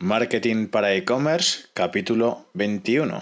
Marketing 0.00 0.68
para 0.68 0.94
e-commerce, 0.94 1.66
capítulo 1.74 2.46
21. 2.54 3.18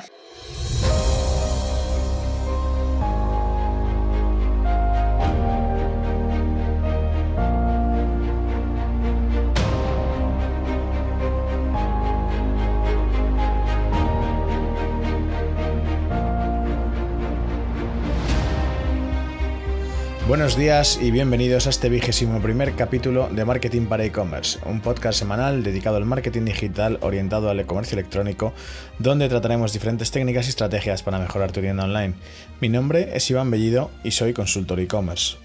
Buenos 20.29 20.57
días 20.57 20.99
y 21.01 21.13
bienvenidos 21.13 21.69
a 21.69 21.71
este 21.71 21.89
vigésimo 21.89 22.43
primer 22.43 22.75
capítulo 22.75 23.29
de 23.29 23.45
Marketing 23.45 23.87
para 23.87 24.05
e-commerce, 24.05 24.59
un 24.67 24.81
podcast 24.81 25.21
semanal 25.21 25.63
dedicado 25.63 25.99
al 25.99 26.05
marketing 26.05 26.47
digital 26.47 26.99
orientado 27.01 27.49
al 27.49 27.61
e-comercio 27.61 27.97
electrónico, 27.97 28.53
donde 28.99 29.29
trataremos 29.29 29.73
diferentes 29.73 30.11
técnicas 30.11 30.47
y 30.47 30.49
estrategias 30.49 31.05
para 31.05 31.21
mejorar 31.21 31.53
tu 31.53 31.61
tienda 31.61 31.85
online. 31.85 32.15
Mi 32.61 32.69
nombre 32.69 33.17
es 33.17 33.31
Iván 33.31 33.53
Bellido 33.53 33.93
y 34.03 34.11
soy 34.11 34.33
consultor 34.33 34.81
e-commerce. 34.81 35.37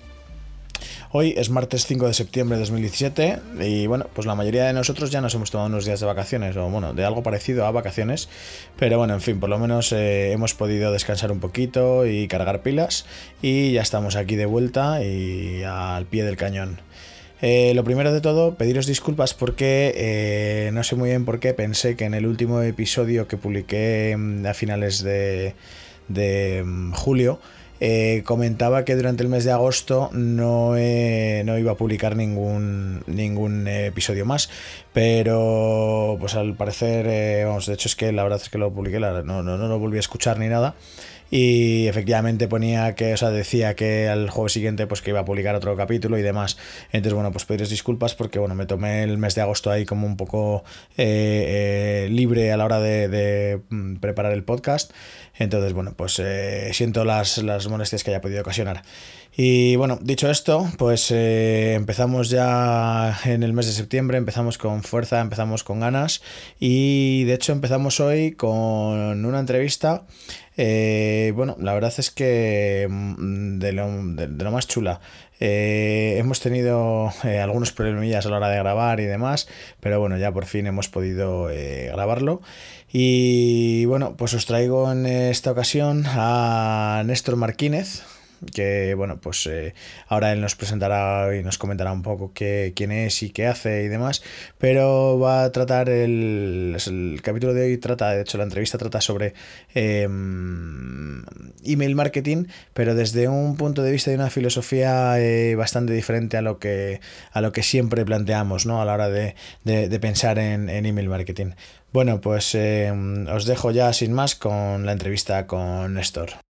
Hoy 1.13 1.33
es 1.35 1.49
martes 1.49 1.88
5 1.88 2.07
de 2.07 2.13
septiembre 2.13 2.55
de 2.55 2.61
2017 2.61 3.39
y 3.59 3.85
bueno, 3.85 4.05
pues 4.13 4.25
la 4.25 4.33
mayoría 4.33 4.63
de 4.67 4.71
nosotros 4.71 5.11
ya 5.11 5.19
nos 5.19 5.35
hemos 5.35 5.52
tomado 5.52 5.67
unos 5.67 5.83
días 5.83 5.99
de 5.99 6.05
vacaciones 6.05 6.55
o 6.55 6.69
bueno, 6.69 6.93
de 6.93 7.03
algo 7.03 7.21
parecido 7.21 7.65
a 7.65 7.71
vacaciones, 7.71 8.29
pero 8.79 8.97
bueno, 8.97 9.13
en 9.13 9.19
fin, 9.19 9.38
por 9.38 9.49
lo 9.49 9.59
menos 9.59 9.91
eh, 9.91 10.31
hemos 10.31 10.53
podido 10.53 10.89
descansar 10.93 11.33
un 11.33 11.41
poquito 11.41 12.05
y 12.05 12.29
cargar 12.29 12.61
pilas 12.61 13.05
y 13.41 13.73
ya 13.73 13.81
estamos 13.81 14.16
aquí 14.16 14.38
de 14.38 14.45
vuelta 14.45 15.03
y 15.03 15.63
al 15.63 16.05
pie 16.05 16.23
del 16.23 16.38
cañón. 16.38 16.79
Eh, 17.41 17.73
lo 17.75 17.83
primero 17.83 18.13
de 18.13 18.21
todo, 18.21 18.55
pediros 18.55 18.85
disculpas 18.85 19.33
porque 19.33 19.91
eh, 19.97 20.69
no 20.71 20.81
sé 20.85 20.95
muy 20.95 21.09
bien 21.09 21.25
por 21.25 21.41
qué 21.41 21.53
pensé 21.53 21.97
que 21.97 22.05
en 22.05 22.13
el 22.13 22.25
último 22.25 22.61
episodio 22.61 23.27
que 23.27 23.35
publiqué 23.35 24.16
mm, 24.17 24.45
a 24.45 24.53
finales 24.53 25.03
de, 25.03 25.55
de 26.08 26.64
mm, 26.66 26.93
julio 26.93 27.41
eh, 27.83 28.21
comentaba 28.25 28.85
que 28.85 28.95
durante 28.95 29.23
el 29.23 29.29
mes 29.29 29.43
de 29.43 29.51
agosto 29.51 30.11
no, 30.13 30.73
no 30.73 30.77
iba 30.77 31.71
a 31.71 31.75
publicar 31.75 32.15
ningún, 32.15 33.03
ningún 33.07 33.67
episodio 33.67 34.23
más, 34.23 34.51
pero 34.93 36.15
pues 36.19 36.35
al 36.35 36.53
parecer, 36.53 37.07
eh, 37.09 37.43
vamos, 37.43 37.65
de 37.65 37.73
hecho 37.73 37.89
es 37.89 37.95
que 37.95 38.11
la 38.11 38.21
verdad 38.21 38.39
es 38.39 38.49
que 38.49 38.59
lo 38.59 38.71
publiqué, 38.71 38.99
no, 38.99 39.23
no, 39.23 39.41
no 39.41 39.67
lo 39.67 39.79
volví 39.79 39.97
a 39.97 39.99
escuchar 39.99 40.37
ni 40.37 40.47
nada 40.47 40.75
y 41.31 41.87
efectivamente 41.87 42.49
ponía 42.49 42.93
que, 42.93 43.13
o 43.13 43.17
sea, 43.17 43.29
decía 43.29 43.73
que 43.73 44.09
al 44.09 44.29
juego 44.29 44.49
siguiente 44.49 44.85
pues 44.85 45.01
que 45.01 45.11
iba 45.11 45.21
a 45.21 45.25
publicar 45.25 45.55
otro 45.55 45.75
capítulo 45.77 46.17
y 46.17 46.21
demás. 46.21 46.57
Entonces, 46.91 47.13
bueno, 47.13 47.31
pues 47.31 47.45
pediros 47.45 47.69
disculpas 47.69 48.15
porque, 48.15 48.37
bueno, 48.37 48.53
me 48.53 48.65
tomé 48.65 49.03
el 49.03 49.17
mes 49.17 49.33
de 49.35 49.41
agosto 49.41 49.71
ahí 49.71 49.85
como 49.85 50.05
un 50.05 50.17
poco 50.17 50.65
eh, 50.97 52.09
libre 52.11 52.52
a 52.52 52.57
la 52.57 52.65
hora 52.65 52.81
de, 52.81 53.61
mm, 53.69 53.95
preparar 53.95 54.33
el 54.33 54.43
podcast. 54.43 54.91
Entonces, 55.39 55.71
bueno, 55.71 55.93
pues 55.95 56.19
eh, 56.19 56.71
siento 56.73 57.05
las, 57.05 57.37
las 57.37 57.67
molestias 57.69 58.03
que 58.03 58.11
haya 58.11 58.21
podido 58.21 58.41
ocasionar. 58.41 58.83
Y 59.35 59.77
bueno, 59.77 59.97
dicho 60.02 60.29
esto, 60.29 60.69
pues 60.77 61.09
eh, 61.09 61.75
empezamos 61.75 62.29
ya 62.29 63.17
en 63.23 63.43
el 63.43 63.53
mes 63.53 63.65
de 63.65 63.71
septiembre, 63.71 64.17
empezamos 64.17 64.57
con 64.57 64.83
fuerza, 64.83 65.21
empezamos 65.21 65.63
con 65.63 65.79
ganas 65.79 66.21
y 66.59 67.23
de 67.23 67.35
hecho 67.35 67.53
empezamos 67.53 68.02
hoy 68.02 68.33
con 68.33 69.25
una 69.25 69.39
entrevista. 69.39 70.03
Eh, 70.57 71.31
bueno, 71.35 71.55
la 71.59 71.73
verdad 71.73 71.94
es 71.97 72.11
que 72.11 72.88
mm, 72.89 73.59
de 73.59 73.71
lo, 73.71 73.88
lo 73.88 74.52
más 74.52 74.67
chula. 74.67 74.99
Eh, 75.39 76.17
hemos 76.19 76.39
tenido 76.39 77.11
algunos 77.23 77.71
problemillas 77.71 78.25
a 78.25 78.30
la 78.30 78.38
hora 78.38 78.49
de 78.49 78.58
grabar 78.58 78.99
y 78.99 79.05
demás, 79.05 79.47
pero 79.80 79.99
bueno, 79.99 80.17
ya 80.17 80.31
por 80.31 80.45
fin 80.45 80.67
hemos 80.67 80.88
podido 80.88 81.45
grabarlo. 81.45 82.41
Y 82.93 83.85
bueno, 83.85 84.16
pues 84.17 84.33
os 84.33 84.45
traigo 84.45 84.91
en 84.91 85.05
esta 85.05 85.52
ocasión 85.52 86.03
a 86.08 87.02
Néstor 87.05 87.38
Martínez, 87.38 88.03
que 88.53 88.95
bueno, 88.95 89.20
pues 89.21 89.45
eh, 89.48 89.73
ahora 90.08 90.32
él 90.32 90.42
nos 90.42 90.55
presentará 90.55 91.36
y 91.36 91.43
nos 91.43 91.58
comentará 91.58 91.92
un 91.92 92.02
poco 92.02 92.33
qué, 92.33 92.73
quién 92.76 92.92
es 92.92 93.21
y 93.23 93.30
qué 93.30 93.48
hace 93.48 93.83
y 93.83 93.88
demás, 93.88 94.23
pero 94.58 95.20
va 95.20 95.43
a 95.43 95.52
tratar 95.52 95.89
el, 95.89 96.77
el 96.88 97.21
capítulo 97.21 97.54
de 97.54 97.64
hoy 97.64 97.77
trata, 97.77 98.11
de 98.11 98.21
hecho 98.21 98.38
la 98.38 98.43
entrevista 98.43 98.77
trata 98.77 99.02
sobre 99.02 99.33
em, 99.73 101.23
email 101.64 101.95
marketing, 101.95 102.45
pero 102.73 102.95
desde 102.95 103.27
un 103.27 103.55
punto 103.58 103.83
de 103.83 103.92
vista 103.92 104.11
de 104.11 104.17
una 104.17 104.30
filosofía 104.30 105.20
eh, 105.20 105.55
bastante 105.55 105.94
diferente 105.94 106.38
a 106.38 106.42
lo 106.42 106.60
que 106.60 106.99
a 107.32 107.42
lo 107.42 107.52
que 107.52 107.64
siempre 107.64 108.05
planteamos, 108.05 108.65
¿no? 108.65 108.82
A 108.82 108.86
la 108.86 108.94
hora 108.94 109.10
de, 109.10 109.36
pensar 109.99 110.39
en, 110.39 110.70
en, 110.70 110.86
email 110.86 111.10
marketing. 111.10 111.52
Bueno, 111.94 112.21
pues 112.21 112.55
em, 112.55 113.27
os 113.27 113.45
dejo 113.45 113.71
ya 113.71 113.94
sin 113.94 114.14
más 114.14 114.36
con 114.36 114.86
la 114.86 114.94
entrevista 114.94 115.48
con 115.48 115.94
Néstor. 115.94 116.51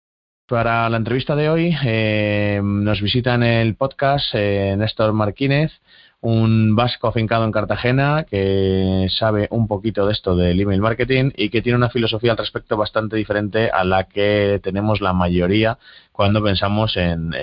Para 0.49 0.89
la 0.89 0.99
entrevista 0.99 1.35
de 1.35 1.51
hoy 1.51 1.77
eh, 1.85 2.61
nos 2.63 3.03
visita 3.03 3.35
en 3.35 3.43
el 3.43 3.75
podcast 3.75 4.27
eh, 4.35 4.77
Néstor 4.79 5.13
Martínez, 5.13 5.73
un 6.21 6.77
vasco 6.77 7.09
afincado 7.09 7.45
en 7.45 7.51
Cartagena 7.51 8.25
que 8.31 9.09
sabe 9.11 9.49
un 9.51 9.67
poquito 9.67 10.07
de 10.07 10.13
esto 10.13 10.37
del 10.37 10.61
email 10.61 10.81
marketing 10.81 11.31
y 11.35 11.51
que 11.51 11.63
tiene 11.63 11.77
una 11.77 11.91
filosofía 11.91 12.31
al 12.31 12.39
respecto 12.39 12.77
bastante 12.77 13.17
diferente 13.17 13.71
a 13.71 13.83
la 13.83 14.05
que 14.05 14.61
tenemos 14.63 15.01
la 15.01 15.13
mayoría 15.13 15.79
cuando 16.13 16.43
pensamos 16.43 16.97
en, 16.97 17.35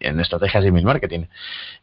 estrategias 0.00 0.62
de 0.62 0.68
email 0.70 0.86
marketing. 0.86 1.26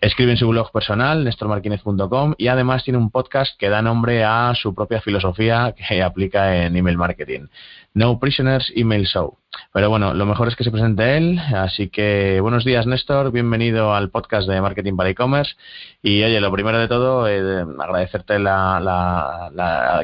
Escribe 0.02 0.32
en 0.32 0.38
su 0.38 0.48
blog 0.50 0.72
personal, 0.72 1.24
nestormarquinez.com, 1.24 2.34
y 2.38 2.48
además 2.48 2.84
tiene 2.84 2.98
un 2.98 3.12
podcast 3.12 3.58
que 3.58 3.70
da 3.70 3.82
nombre 3.82 4.24
a 4.24 4.54
su 4.56 4.76
propia 4.76 5.02
filosofía 5.02 5.74
que 5.78 6.04
aplica 6.04 6.66
en 6.66 6.76
email 6.76 6.98
marketing. 6.98 7.48
No 7.96 8.20
Prisoners 8.20 8.74
Email 8.76 9.08
Show. 9.08 9.38
Pero 9.72 9.90
bueno, 9.90 10.14
lo 10.14 10.26
mejor 10.26 10.50
es 10.50 10.58
que 10.58 10.66
se 10.66 10.72
presente 10.72 11.16
él. 11.16 11.40
Así 11.40 11.88
que 11.88 12.42
buenos 12.42 12.66
días, 12.66 12.86
Néstor. 12.86 13.32
Bienvenido 13.32 13.96
al 13.96 14.10
podcast 14.10 14.50
de 14.50 14.60
Marketing 14.60 14.98
para 14.98 15.10
E-Commerce. 15.12 15.56
Y 16.04 16.22
oye, 16.22 16.42
lo 16.42 16.52
primero 16.52 16.78
de 16.78 16.90
todo, 16.90 17.26
eh, 17.30 17.66
agradecerte 17.80 18.38
la, 18.38 19.50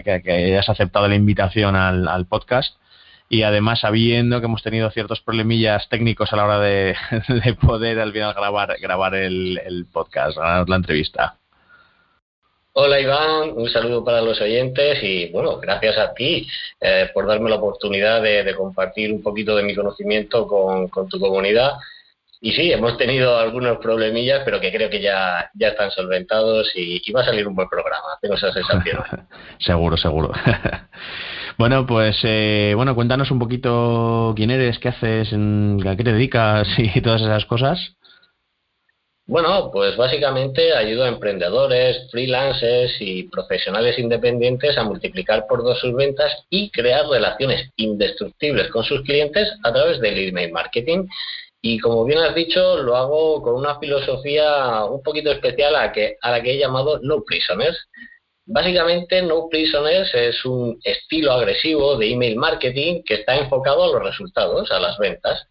que, 0.06 0.32
hayas 0.32 0.70
aceptado 0.70 1.10
la 1.10 1.16
invitación 1.16 1.76
al, 1.76 2.26
podcast. 2.28 2.78
Y 3.28 3.44
además, 3.44 3.82
sabiendo 3.82 4.40
que 4.40 4.46
hemos 4.46 4.64
tenido 4.64 4.90
ciertos 4.92 5.20
problemillas 5.20 5.90
técnicos 5.90 6.32
a 6.32 6.38
la 6.38 6.46
hora 6.46 6.60
de, 6.60 6.96
poder 7.62 8.00
al 8.00 8.14
final 8.14 8.34
grabar, 8.34 8.74
grabar 8.82 9.16
el, 9.16 9.60
el 9.66 9.86
podcast, 9.86 10.38
la 10.38 10.76
entrevista. 10.78 11.41
Hola 12.74 13.02
Iván, 13.02 13.52
un 13.54 13.70
saludo 13.70 14.02
para 14.02 14.22
los 14.22 14.40
oyentes 14.40 15.04
y 15.04 15.30
bueno, 15.30 15.58
gracias 15.58 15.98
a 15.98 16.14
ti 16.14 16.48
eh, 16.80 17.10
por 17.14 17.28
darme 17.28 17.50
la 17.50 17.58
oportunidad 17.58 18.22
de, 18.22 18.56
compartir 18.56 19.12
un 19.12 19.22
poquito 19.22 19.58
de 19.58 19.64
mi 19.64 19.76
conocimiento 19.76 20.48
con, 20.48 20.90
tu 21.10 21.20
comunidad. 21.20 21.74
Y 22.40 22.54
sí, 22.54 22.72
hemos 22.72 22.98
tenido 22.98 23.38
algunos 23.38 23.78
problemillas, 23.80 24.44
pero 24.46 24.62
que 24.62 24.72
creo 24.72 24.90
que 24.90 25.02
ya, 25.02 25.52
ya 25.54 25.68
están 25.68 25.92
solventados 25.92 26.72
y, 26.74 27.12
va 27.12 27.22
a 27.22 27.26
salir 27.26 27.46
un 27.46 27.56
buen 27.56 27.68
programa. 27.68 28.18
Tengo 28.22 28.36
esa 28.36 28.54
sensación. 28.54 29.04
seguro, 29.60 29.98
seguro. 29.98 30.32
bueno, 31.58 31.86
pues 31.86 32.18
eh, 32.24 32.72
bueno, 32.74 32.96
cuéntanos 32.96 33.32
un 33.32 33.40
poquito 33.40 34.32
quién 34.34 34.50
eres, 34.50 34.80
qué 34.80 34.88
haces, 34.88 35.34
a 35.34 35.96
qué 35.98 36.04
te 36.06 36.14
dedicas 36.14 36.70
y 36.78 37.02
todas 37.02 37.22
esas 37.22 37.46
cosas. 37.46 37.98
Bueno, 39.28 39.70
pues 39.72 39.96
básicamente 39.96 40.74
ayudo 40.76 41.04
a 41.04 41.08
emprendedores, 41.08 42.10
freelancers 42.10 42.94
y 43.00 43.24
profesionales 43.30 43.98
independientes 44.00 44.78
a 44.78 44.84
multiplicar 44.84 45.46
por 45.48 45.64
dos 45.64 45.80
sus 45.80 45.94
ventas 45.94 46.44
y 46.50 46.70
crear 46.72 47.08
relaciones 47.08 47.70
indestructibles 47.78 48.70
con 48.72 48.84
sus 48.84 49.02
clientes 49.04 49.48
a 49.64 49.72
través 49.72 50.02
del 50.02 50.18
email 50.30 50.52
marketing. 50.52 51.06
Y 51.62 51.80
como 51.80 52.04
bien 52.04 52.20
has 52.20 52.34
dicho, 52.34 52.78
lo 52.78 52.98
hago 52.98 53.42
con 53.44 53.54
una 53.54 53.80
filosofía 53.80 54.84
un 54.86 55.04
poquito 55.04 55.32
especial 55.32 55.76
a, 55.76 55.94
a 56.22 56.32
la 56.32 56.42
que 56.42 56.54
he 56.54 56.58
llamado 56.58 57.00
No 57.02 57.24
Prisoners. 57.24 57.78
Básicamente, 58.48 59.22
No 59.22 59.48
Prisoners 59.50 60.14
es 60.16 60.44
un 60.44 60.80
estilo 60.84 61.32
agresivo 61.32 61.96
de 61.96 62.12
email 62.12 62.36
marketing 62.36 63.04
que 63.06 63.14
está 63.14 63.38
enfocado 63.38 63.84
a 63.84 63.88
los 63.88 64.04
resultados, 64.04 64.72
a 64.72 64.80
las 64.80 64.98
ventas 64.98 65.48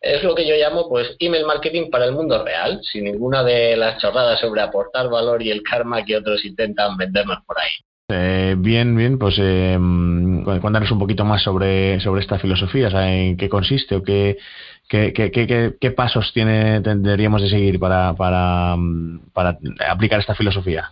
es 0.00 0.22
lo 0.22 0.34
que 0.34 0.46
yo 0.46 0.54
llamo 0.54 0.88
pues 0.88 1.16
email 1.18 1.44
marketing 1.44 1.90
para 1.90 2.04
el 2.04 2.12
mundo 2.12 2.44
real, 2.44 2.80
sin 2.82 3.04
ninguna 3.04 3.42
de 3.42 3.76
las 3.76 4.00
chorradas 4.00 4.40
sobre 4.40 4.60
aportar 4.60 5.08
valor 5.08 5.42
y 5.42 5.50
el 5.50 5.62
karma 5.62 6.04
que 6.04 6.16
otros 6.16 6.44
intentan 6.44 6.96
vendernos 6.96 7.38
por 7.46 7.58
ahí. 7.58 7.70
Eh, 8.10 8.54
bien, 8.56 8.96
bien, 8.96 9.18
pues 9.18 9.36
eh, 9.38 9.76
cuéntanos 10.60 10.90
un 10.90 10.98
poquito 10.98 11.24
más 11.24 11.42
sobre, 11.42 12.00
sobre 12.00 12.22
esta 12.22 12.38
filosofía, 12.38 12.88
en 13.12 13.36
qué 13.36 13.50
consiste 13.50 13.96
o 13.96 14.02
qué, 14.02 14.38
qué, 14.88 15.12
qué, 15.12 15.76
qué, 15.78 15.90
pasos 15.90 16.32
tiene, 16.32 16.80
tendríamos 16.80 17.42
de 17.42 17.50
seguir 17.50 17.78
para, 17.78 18.14
para, 18.14 18.76
para 19.34 19.58
aplicar 19.90 20.20
esta 20.20 20.34
filosofía. 20.34 20.90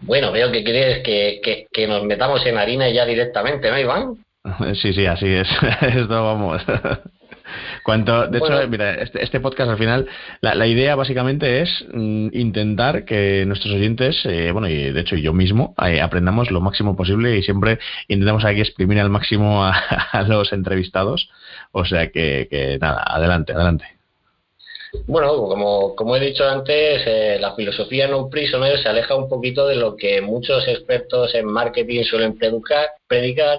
Bueno, 0.00 0.32
veo 0.32 0.50
que 0.50 0.64
quieres 0.64 1.02
que, 1.02 1.40
que, 1.42 1.66
que, 1.70 1.86
nos 1.86 2.04
metamos 2.04 2.44
en 2.46 2.56
harina 2.56 2.88
ya 2.88 3.04
directamente, 3.04 3.70
¿no, 3.70 3.78
Iván? 3.78 4.16
Sí, 4.80 4.94
sí, 4.94 5.04
así 5.04 5.26
es. 5.26 5.48
Esto 5.82 6.24
vamos. 6.24 6.62
Cuanto, 7.84 8.26
de 8.28 8.38
hecho, 8.38 8.66
mira, 8.66 8.94
este, 8.94 9.22
este, 9.22 9.40
podcast 9.40 9.70
al 9.70 9.76
final, 9.76 10.08
la, 10.40 10.66
idea 10.66 10.96
básicamente 10.96 11.60
es 11.60 11.84
mm, 11.92 12.28
intentar 12.32 13.04
que 13.04 13.44
nuestros 13.46 13.74
oyentes, 13.74 14.22
eh, 14.24 14.52
bueno, 14.52 14.68
y 14.68 14.90
de 14.90 15.00
hecho 15.00 15.16
yo 15.16 15.34
mismo, 15.34 15.74
eh, 15.86 16.00
aprendamos 16.00 16.50
lo 16.50 16.62
máximo 16.62 16.96
posible 16.96 17.36
y 17.36 17.42
siempre 17.42 17.78
intentamos 18.08 18.46
aquí 18.46 18.62
exprimir 18.62 18.98
al 19.00 19.10
máximo 19.10 19.62
a, 19.66 20.24
los 20.26 20.54
entrevistados. 20.54 21.28
O 21.72 21.84
sea 21.84 22.10
que, 22.10 22.48
que 22.50 22.78
nada, 22.80 23.04
adelante, 23.06 23.52
adelante. 23.52 23.84
Bueno, 25.06 25.36
como, 25.36 25.94
como 25.94 26.16
he 26.16 26.20
dicho 26.20 26.48
antes, 26.48 27.02
eh, 27.04 27.36
la 27.38 27.54
filosofía 27.54 28.08
no 28.08 28.30
prisoner 28.30 28.78
se 28.78 28.88
aleja 28.88 29.14
un 29.14 29.28
poquito 29.28 29.66
de 29.66 29.76
lo 29.76 29.94
que 29.94 30.22
muchos 30.22 30.66
expertos 30.68 31.34
en 31.34 31.44
marketing 31.44 32.04
suelen 32.04 32.38
predicar, 32.38 32.88
predicar 33.06 33.58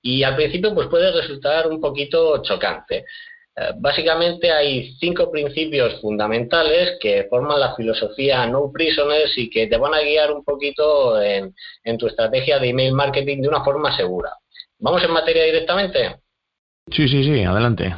y 0.00 0.22
al 0.22 0.36
principio 0.36 0.72
pues 0.74 0.86
puede 0.86 1.10
resultar 1.10 1.66
un 1.66 1.80
poquito 1.80 2.40
chocante. 2.42 3.06
Eh, 3.56 3.70
básicamente 3.76 4.50
hay 4.50 4.96
cinco 4.98 5.30
principios 5.30 6.00
fundamentales 6.00 6.98
que 7.00 7.26
forman 7.30 7.60
la 7.60 7.74
filosofía 7.76 8.46
no 8.46 8.72
prisoners 8.72 9.32
y 9.36 9.48
que 9.48 9.66
te 9.68 9.76
van 9.76 9.94
a 9.94 10.00
guiar 10.00 10.32
un 10.32 10.44
poquito 10.44 11.22
en, 11.22 11.54
en 11.84 11.98
tu 11.98 12.08
estrategia 12.08 12.58
de 12.58 12.68
email 12.70 12.92
marketing 12.92 13.42
de 13.42 13.48
una 13.48 13.62
forma 13.62 13.96
segura. 13.96 14.30
¿Vamos 14.78 15.02
en 15.04 15.12
materia 15.12 15.44
directamente? 15.44 16.16
Sí, 16.90 17.08
sí, 17.08 17.24
sí, 17.24 17.44
adelante. 17.44 17.94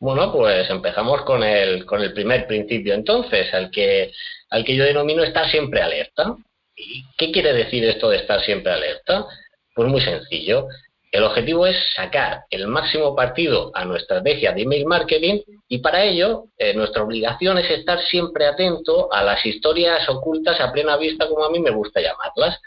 Bueno, 0.00 0.32
pues 0.32 0.68
empezamos 0.68 1.22
con 1.22 1.42
el, 1.42 1.86
con 1.86 2.02
el 2.02 2.12
primer 2.12 2.46
principio 2.46 2.94
entonces, 2.94 3.52
al 3.54 3.70
que, 3.70 4.12
al 4.50 4.64
que 4.64 4.76
yo 4.76 4.84
denomino 4.84 5.22
estar 5.22 5.48
siempre 5.50 5.80
alerta. 5.80 6.36
¿Y 6.76 7.04
qué 7.16 7.30
quiere 7.30 7.52
decir 7.52 7.84
esto 7.84 8.08
de 8.08 8.16
estar 8.16 8.40
siempre 8.40 8.72
alerta? 8.72 9.26
Pues 9.74 9.88
muy 9.88 10.00
sencillo. 10.00 10.66
El 11.14 11.22
objetivo 11.22 11.64
es 11.64 11.76
sacar 11.94 12.42
el 12.50 12.66
máximo 12.66 13.14
partido 13.14 13.70
a 13.72 13.84
nuestra 13.84 14.16
estrategia 14.16 14.50
de 14.50 14.62
email 14.62 14.84
marketing 14.84 15.42
y 15.68 15.78
para 15.78 16.02
ello 16.02 16.46
eh, 16.58 16.74
nuestra 16.74 17.04
obligación 17.04 17.56
es 17.56 17.70
estar 17.70 18.02
siempre 18.02 18.46
atento 18.46 19.12
a 19.12 19.22
las 19.22 19.46
historias 19.46 20.08
ocultas 20.08 20.60
a 20.60 20.72
plena 20.72 20.96
vista, 20.96 21.28
como 21.28 21.44
a 21.44 21.50
mí 21.50 21.60
me 21.60 21.70
gusta 21.70 22.00
llamarlas. 22.00 22.60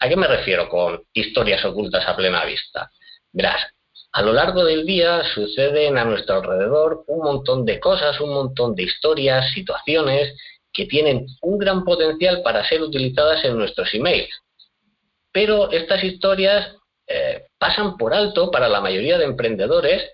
¿A 0.00 0.08
qué 0.08 0.16
me 0.16 0.26
refiero 0.26 0.68
con 0.68 1.00
historias 1.12 1.64
ocultas 1.64 2.04
a 2.08 2.16
plena 2.16 2.44
vista? 2.44 2.90
Verás, 3.32 3.62
a 4.10 4.20
lo 4.20 4.32
largo 4.32 4.64
del 4.64 4.84
día 4.84 5.22
suceden 5.32 5.96
a 5.96 6.04
nuestro 6.04 6.38
alrededor 6.38 7.04
un 7.06 7.22
montón 7.22 7.64
de 7.64 7.78
cosas, 7.78 8.20
un 8.20 8.34
montón 8.34 8.74
de 8.74 8.82
historias, 8.82 9.52
situaciones 9.52 10.36
que 10.72 10.86
tienen 10.86 11.24
un 11.40 11.56
gran 11.56 11.84
potencial 11.84 12.42
para 12.42 12.68
ser 12.68 12.82
utilizadas 12.82 13.44
en 13.44 13.56
nuestros 13.56 13.94
emails. 13.94 14.34
Pero 15.30 15.70
estas 15.70 16.02
historias 16.02 16.74
eh, 17.06 17.44
pasan 17.58 17.96
por 17.96 18.14
alto 18.14 18.50
para 18.50 18.68
la 18.68 18.80
mayoría 18.80 19.18
de 19.18 19.24
emprendedores 19.24 20.10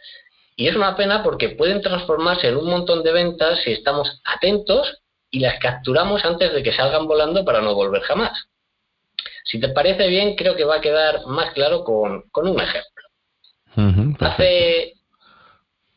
y 0.57 0.69
es 0.69 0.77
una 0.77 0.97
pena 0.97 1.23
porque 1.23 1.51
pueden 1.51 1.81
transformarse 1.81 2.49
en 2.49 2.57
un 2.57 2.69
montón 2.69 3.03
de 3.03 3.13
ventas 3.13 3.61
si 3.65 3.73
estamos 3.73 4.21
atentos 4.25 5.01
y 5.31 5.41
las 5.41 5.59
capturamos 5.59 6.25
antes 6.25 6.53
de 6.53 6.63
que 6.63 6.73
salgan 6.73 7.07
volando 7.07 7.45
para 7.45 7.63
no 7.63 7.75
volver 7.75 8.03
jamás. 8.03 8.49
Si 9.45 9.59
te 9.59 9.71
parece 9.71 10.09
bien, 10.09 10.37
creo 10.37 10.55
que 10.55 10.65
va 10.65 10.77
a 10.77 10.81
quedar 10.81 11.27
más 11.27 11.53
claro 11.53 11.85
con, 11.85 12.23
con 12.31 12.47
un 12.47 12.61
ejemplo 12.61 12.93
hace, 14.21 14.95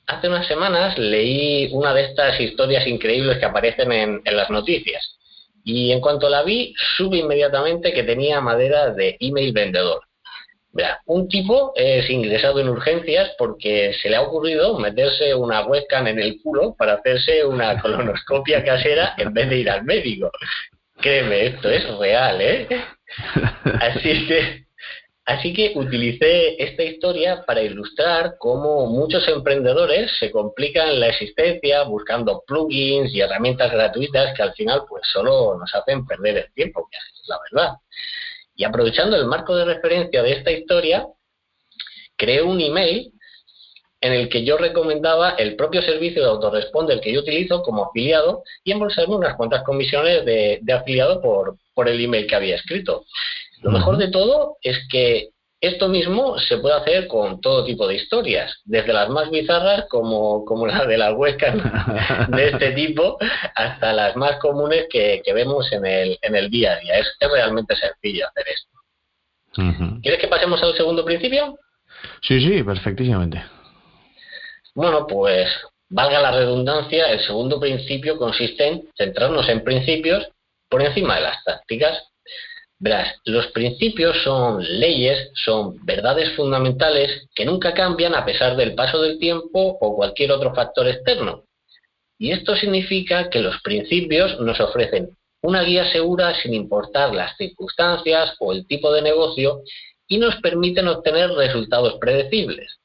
hace 0.07 0.27
unas 0.27 0.47
semanas 0.47 0.97
leí 0.97 1.69
una 1.71 1.93
de 1.93 2.05
estas 2.05 2.39
historias 2.39 2.85
increíbles 2.87 3.37
que 3.37 3.45
aparecen 3.45 3.91
en, 3.91 4.21
las 4.25 4.49
noticias. 4.49 5.17
Y 5.63 5.91
en 5.91 5.99
cuanto 5.99 6.29
la 6.29 6.43
vi, 6.43 6.75
supe 6.95 7.17
inmediatamente 7.17 7.91
que 7.91 8.03
tenía 8.03 8.39
madera 8.39 8.91
de 8.91 9.17
email 9.19 9.51
vendedor. 9.51 10.03
Un 11.05 11.27
tipo 11.27 11.71
es 11.75 12.09
ingresado 12.09 12.59
en 12.59 12.69
urgencias 12.69 13.31
porque 13.37 13.93
se 14.01 14.09
le 14.09 14.17
ha 14.17 14.21
ocurrido 14.21 14.77
meterse 14.77 15.33
una 15.33 15.65
webcam 15.65 16.07
en 16.07 16.19
el 16.19 16.41
culo 16.41 16.75
para 16.77 16.95
hacerse 16.95 17.45
una 17.45 17.79
colonoscopia 17.81 18.63
casera 18.63 19.13
en 19.17 19.33
vez 19.33 19.49
de 19.49 19.57
ir 19.57 19.69
al 19.69 19.83
médico. 19.83 20.31
Créeme, 20.97 21.47
esto 21.47 21.69
es 21.69 21.97
real, 21.97 22.41
¿eh? 22.41 22.67
Así 23.81 24.27
que 24.27 24.65
Así 25.27 25.53
que 25.53 25.73
utilicé 25.75 26.61
esta 26.63 26.83
historia 26.83 27.43
para 27.47 27.63
ilustrar 27.63 28.35
cómo 28.37 28.85
muchos 28.85 29.27
emprendedores 29.27 30.11
se 30.19 30.29
complican 30.29 30.99
la 30.99 31.07
existencia 31.07 31.81
buscando 31.81 32.43
plugins 32.45 33.11
y 33.11 33.21
herramientas 33.21 33.71
gratuitas 33.71 34.35
que 34.35 34.43
al 34.43 34.53
final 34.53 34.83
pues 34.87 35.01
solo 35.11 35.57
nos 35.57 35.73
hacen 35.73 36.05
perder 36.05 36.37
el 36.37 36.53
tiempo, 36.53 36.87
que 36.91 36.97
es 36.97 37.27
la 37.27 37.39
verdad. 37.51 37.73
Y 38.55 38.63
aprovechando 38.63 39.17
el 39.17 39.25
marco 39.25 39.55
de 39.55 39.65
referencia 39.65 40.23
de 40.23 40.31
esta 40.31 40.51
historia, 40.51 41.05
creé 42.15 42.41
un 42.41 42.61
email 42.61 43.11
en 44.01 44.13
el 44.13 44.29
que 44.29 44.45
yo 44.45 44.57
recomendaba 44.57 45.31
el 45.31 45.55
propio 45.55 45.81
servicio 45.81 46.21
de 46.21 46.29
autoresponder 46.29 47.01
que 47.01 47.11
yo 47.11 47.21
utilizo 47.21 47.63
como 47.63 47.85
afiliado 47.85 48.43
y 48.63 48.71
embolsarme 48.71 49.15
unas 49.15 49.35
cuantas 49.35 49.63
comisiones 49.63 50.23
de, 50.25 50.61
afiliado 50.71 51.21
por, 51.21 51.57
por 51.73 51.89
el 51.89 51.99
email 51.99 52.27
que 52.27 52.35
había 52.35 52.55
escrito. 52.55 53.05
Lo 53.61 53.71
mejor 53.71 53.97
de 53.97 54.09
todo 54.09 54.57
es 54.61 54.77
que 54.91 55.29
esto 55.65 55.87
mismo 55.87 56.37
se 56.39 56.57
puede 56.57 56.75
hacer 56.75 57.07
con 57.07 57.41
todo 57.41 57.65
tipo 57.65 57.87
de 57.87 57.95
historias, 57.95 58.61
desde 58.63 58.93
las 58.93 59.09
más 59.09 59.29
bizarras 59.29 59.85
como, 59.89 60.45
como 60.45 60.67
la 60.67 60.85
de 60.85 60.97
las 60.97 61.13
huecas 61.13 61.55
de 62.29 62.47
este 62.49 62.71
tipo 62.75 63.17
hasta 63.55 63.93
las 63.93 64.15
más 64.15 64.37
comunes 64.39 64.87
que, 64.89 65.21
vemos 65.33 65.71
en 65.71 65.85
el, 65.85 66.17
en 66.21 66.35
el 66.35 66.49
día 66.49 66.73
a 66.73 66.79
día. 66.79 66.99
Es, 66.99 67.15
realmente 67.19 67.75
sencillo 67.75 68.27
hacer 68.27 68.45
esto. 68.47 70.01
¿Quieres 70.01 70.19
que 70.19 70.27
pasemos 70.27 70.61
al 70.61 70.75
segundo 70.75 71.05
principio? 71.05 71.57
Sí, 72.21 72.39
sí, 72.39 72.63
perfectísimamente. 72.63 73.43
Bueno, 74.73 75.07
pues 75.07 75.49
valga 75.89 76.21
la 76.21 76.31
redundancia, 76.31 77.09
el 77.11 77.19
segundo 77.21 77.59
principio 77.59 78.17
consiste 78.17 78.67
en 78.67 78.89
centrarnos 78.97 79.47
en 79.47 79.63
principios 79.63 80.27
por 80.69 80.81
encima 80.81 81.15
de 81.15 81.21
las 81.21 81.43
tácticas. 81.43 82.11
Verás, 82.85 83.19
los 83.25 83.47
principios 83.47 84.15
son 84.23 84.63
leyes, 84.63 85.31
son 85.43 85.83
verdades 85.87 86.35
fundamentales 86.35 87.27
que 87.33 87.43
nunca 87.43 87.73
cambian 87.73 88.13
a 88.13 88.23
pesar 88.23 88.55
del 88.55 88.75
paso 88.75 89.01
del 89.01 89.17
tiempo 89.17 89.75
o 89.81 89.95
cualquier 89.95 90.31
otro 90.31 90.53
factor 90.53 90.87
externo. 90.87 91.45
Y 92.19 92.31
esto 92.31 92.55
significa 92.55 93.31
que 93.31 93.39
los 93.39 93.59
principios 93.63 94.39
nos 94.39 94.59
ofrecen 94.59 95.17
una 95.41 95.63
guía 95.63 95.91
segura 95.91 96.35
sin 96.35 96.53
importar 96.53 97.15
las 97.15 97.35
circunstancias 97.37 98.35
o 98.39 98.53
el 98.53 98.67
tipo 98.67 98.93
de 98.93 99.01
negocio 99.01 99.61
y 100.07 100.19
nos 100.19 100.35
permiten 100.35 100.87
obtener 100.87 101.31
resultados 101.31 101.95
predecibles. 101.99 102.77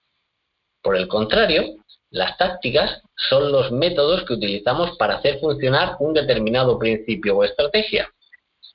Por 0.82 0.96
el 0.96 1.08
contrario, 1.08 1.74
las 2.08 2.38
tácticas 2.38 3.02
son 3.28 3.52
los 3.52 3.70
métodos 3.70 4.24
que 4.24 4.32
utilizamos 4.32 4.96
para 4.96 5.16
hacer 5.16 5.40
funcionar 5.40 5.96
un 5.98 6.14
determinado 6.14 6.78
principio 6.78 7.36
o 7.36 7.44
estrategia. 7.44 8.10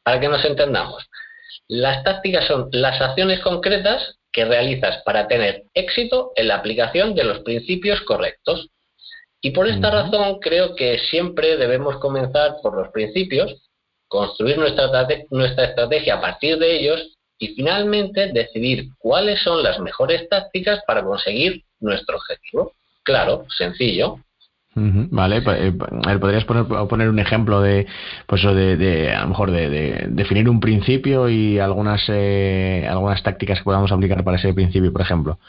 Para 0.06 0.20
que 0.20 0.30
nos 0.30 0.46
entendamos, 0.46 1.04
las 1.68 2.04
tácticas 2.04 2.46
son 2.46 2.70
las 2.72 3.02
acciones 3.02 3.40
concretas 3.40 4.20
que 4.32 4.46
realizas 4.46 5.02
para 5.04 5.28
tener 5.28 5.64
éxito 5.74 6.32
en 6.36 6.50
la 6.50 6.58
aplicación 6.58 7.16
de 7.16 7.24
los 7.24 7.40
principios 7.40 8.00
correctos. 8.02 8.70
Y 9.42 9.50
por 9.50 9.68
esta 9.68 9.90
razón 9.90 10.40
creo 10.40 10.76
que 10.76 11.00
siempre 11.10 11.58
debemos 11.58 11.98
comenzar 11.98 12.58
por 12.62 12.78
los 12.78 12.90
principios, 12.90 13.52
construir 14.08 14.60
nuestra, 14.60 15.08
nuestra 15.32 15.66
estrategia 15.66 16.16
a 16.16 16.22
partir 16.22 16.60
de 16.60 16.78
ellos 16.78 17.18
y 17.40 17.56
finalmente 17.56 18.32
decidir 18.32 18.90
cuáles 19.00 19.42
son 19.42 19.64
las 19.64 19.80
mejores 19.80 20.30
tácticas 20.30 20.82
para 20.86 21.04
conseguir 21.04 21.64
nuestro 21.80 22.18
objetivo. 22.18 22.74
Claro, 23.02 23.46
sencillo. 23.58 24.20
Vale, 24.78 25.38
eh, 25.38 25.72
podrías 26.20 26.44
poner, 26.44 26.66
poner 26.66 27.08
un 27.08 27.20
ejemplo 27.20 27.62
de, 27.62 27.88
pues, 28.28 28.44
de, 28.44 28.76
de 28.76 29.14
a 29.14 29.22
lo 29.22 29.30
mejor 29.30 29.52
de, 29.52 30.08
definir 30.10 30.50
un 30.50 30.60
principio 30.60 31.30
y 31.30 31.60
algunas, 31.60 32.04
eh, 32.10 32.86
algunas 32.90 33.24
tácticas 33.24 33.60
que 33.60 33.64
podamos 33.64 33.92
aplicar 33.94 34.22
para 34.26 34.36
ese 34.36 34.54
principio, 34.54 34.92
por 34.92 35.02
ejemplo. 35.02 35.40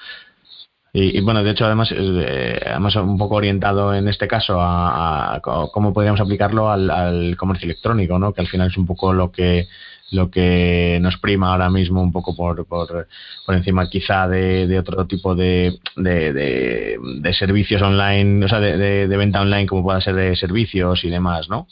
Y, 0.92 1.20
bueno, 1.20 1.42
de 1.42 1.50
hecho, 1.50 1.66
además, 1.66 1.92
eh, 1.92 2.58
además 2.70 2.96
un 2.96 3.18
poco 3.18 3.34
orientado 3.34 3.92
en 3.94 4.08
este 4.08 4.26
caso 4.26 4.56
a, 4.58 5.40
cómo 5.42 5.92
podríamos 5.92 6.20
aplicarlo 6.20 6.70
al, 6.70 6.90
al, 6.90 7.36
comercio 7.36 7.66
electrónico, 7.66 8.18
¿no? 8.18 8.32
Que 8.32 8.40
al 8.40 8.46
final 8.46 8.68
es 8.68 8.78
un 8.78 8.86
poco 8.86 9.12
lo 9.12 9.30
que 9.30 9.68
lo 10.10 10.30
que 10.30 10.98
nos 11.00 11.16
prima 11.18 11.52
ahora 11.52 11.68
mismo 11.70 12.02
un 12.02 12.12
poco 12.12 12.36
por, 12.36 12.66
por, 12.66 13.08
por 13.44 13.54
encima 13.54 13.88
quizá 13.88 14.28
de, 14.28 14.78
otro 14.78 15.06
tipo 15.06 15.34
de, 15.34 15.78
de, 15.96 17.34
servicios 17.38 17.82
online, 17.82 18.44
o 18.44 18.48
sea, 18.48 18.60
de, 18.60 19.06
venta 19.08 19.40
online 19.40 19.66
como 19.66 19.82
pueda 19.82 20.00
ser 20.00 20.14
de 20.14 20.36
servicios 20.36 21.02
y 21.04 21.10
demás, 21.10 21.48
¿no? 21.48 21.66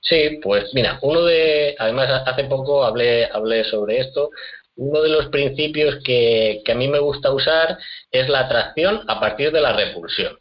Sí, 0.00 0.40
pues 0.42 0.74
mira, 0.74 0.98
uno 1.02 1.22
de, 1.22 1.76
además 1.78 2.08
hace 2.26 2.44
poco 2.44 2.84
hablé, 2.84 3.26
hablé 3.32 3.64
sobre 3.64 4.00
esto, 4.00 4.30
uno 4.76 5.00
de 5.00 5.08
los 5.08 5.26
principios 5.28 6.02
que, 6.04 6.60
que 6.64 6.72
a 6.72 6.74
mí 6.74 6.88
me 6.88 6.98
gusta 6.98 7.32
usar 7.32 7.78
es 8.10 8.28
la 8.28 8.40
atracción 8.40 9.02
a 9.06 9.20
partir 9.20 9.52
de 9.52 9.60
la 9.60 9.72
repulsión 9.72 10.36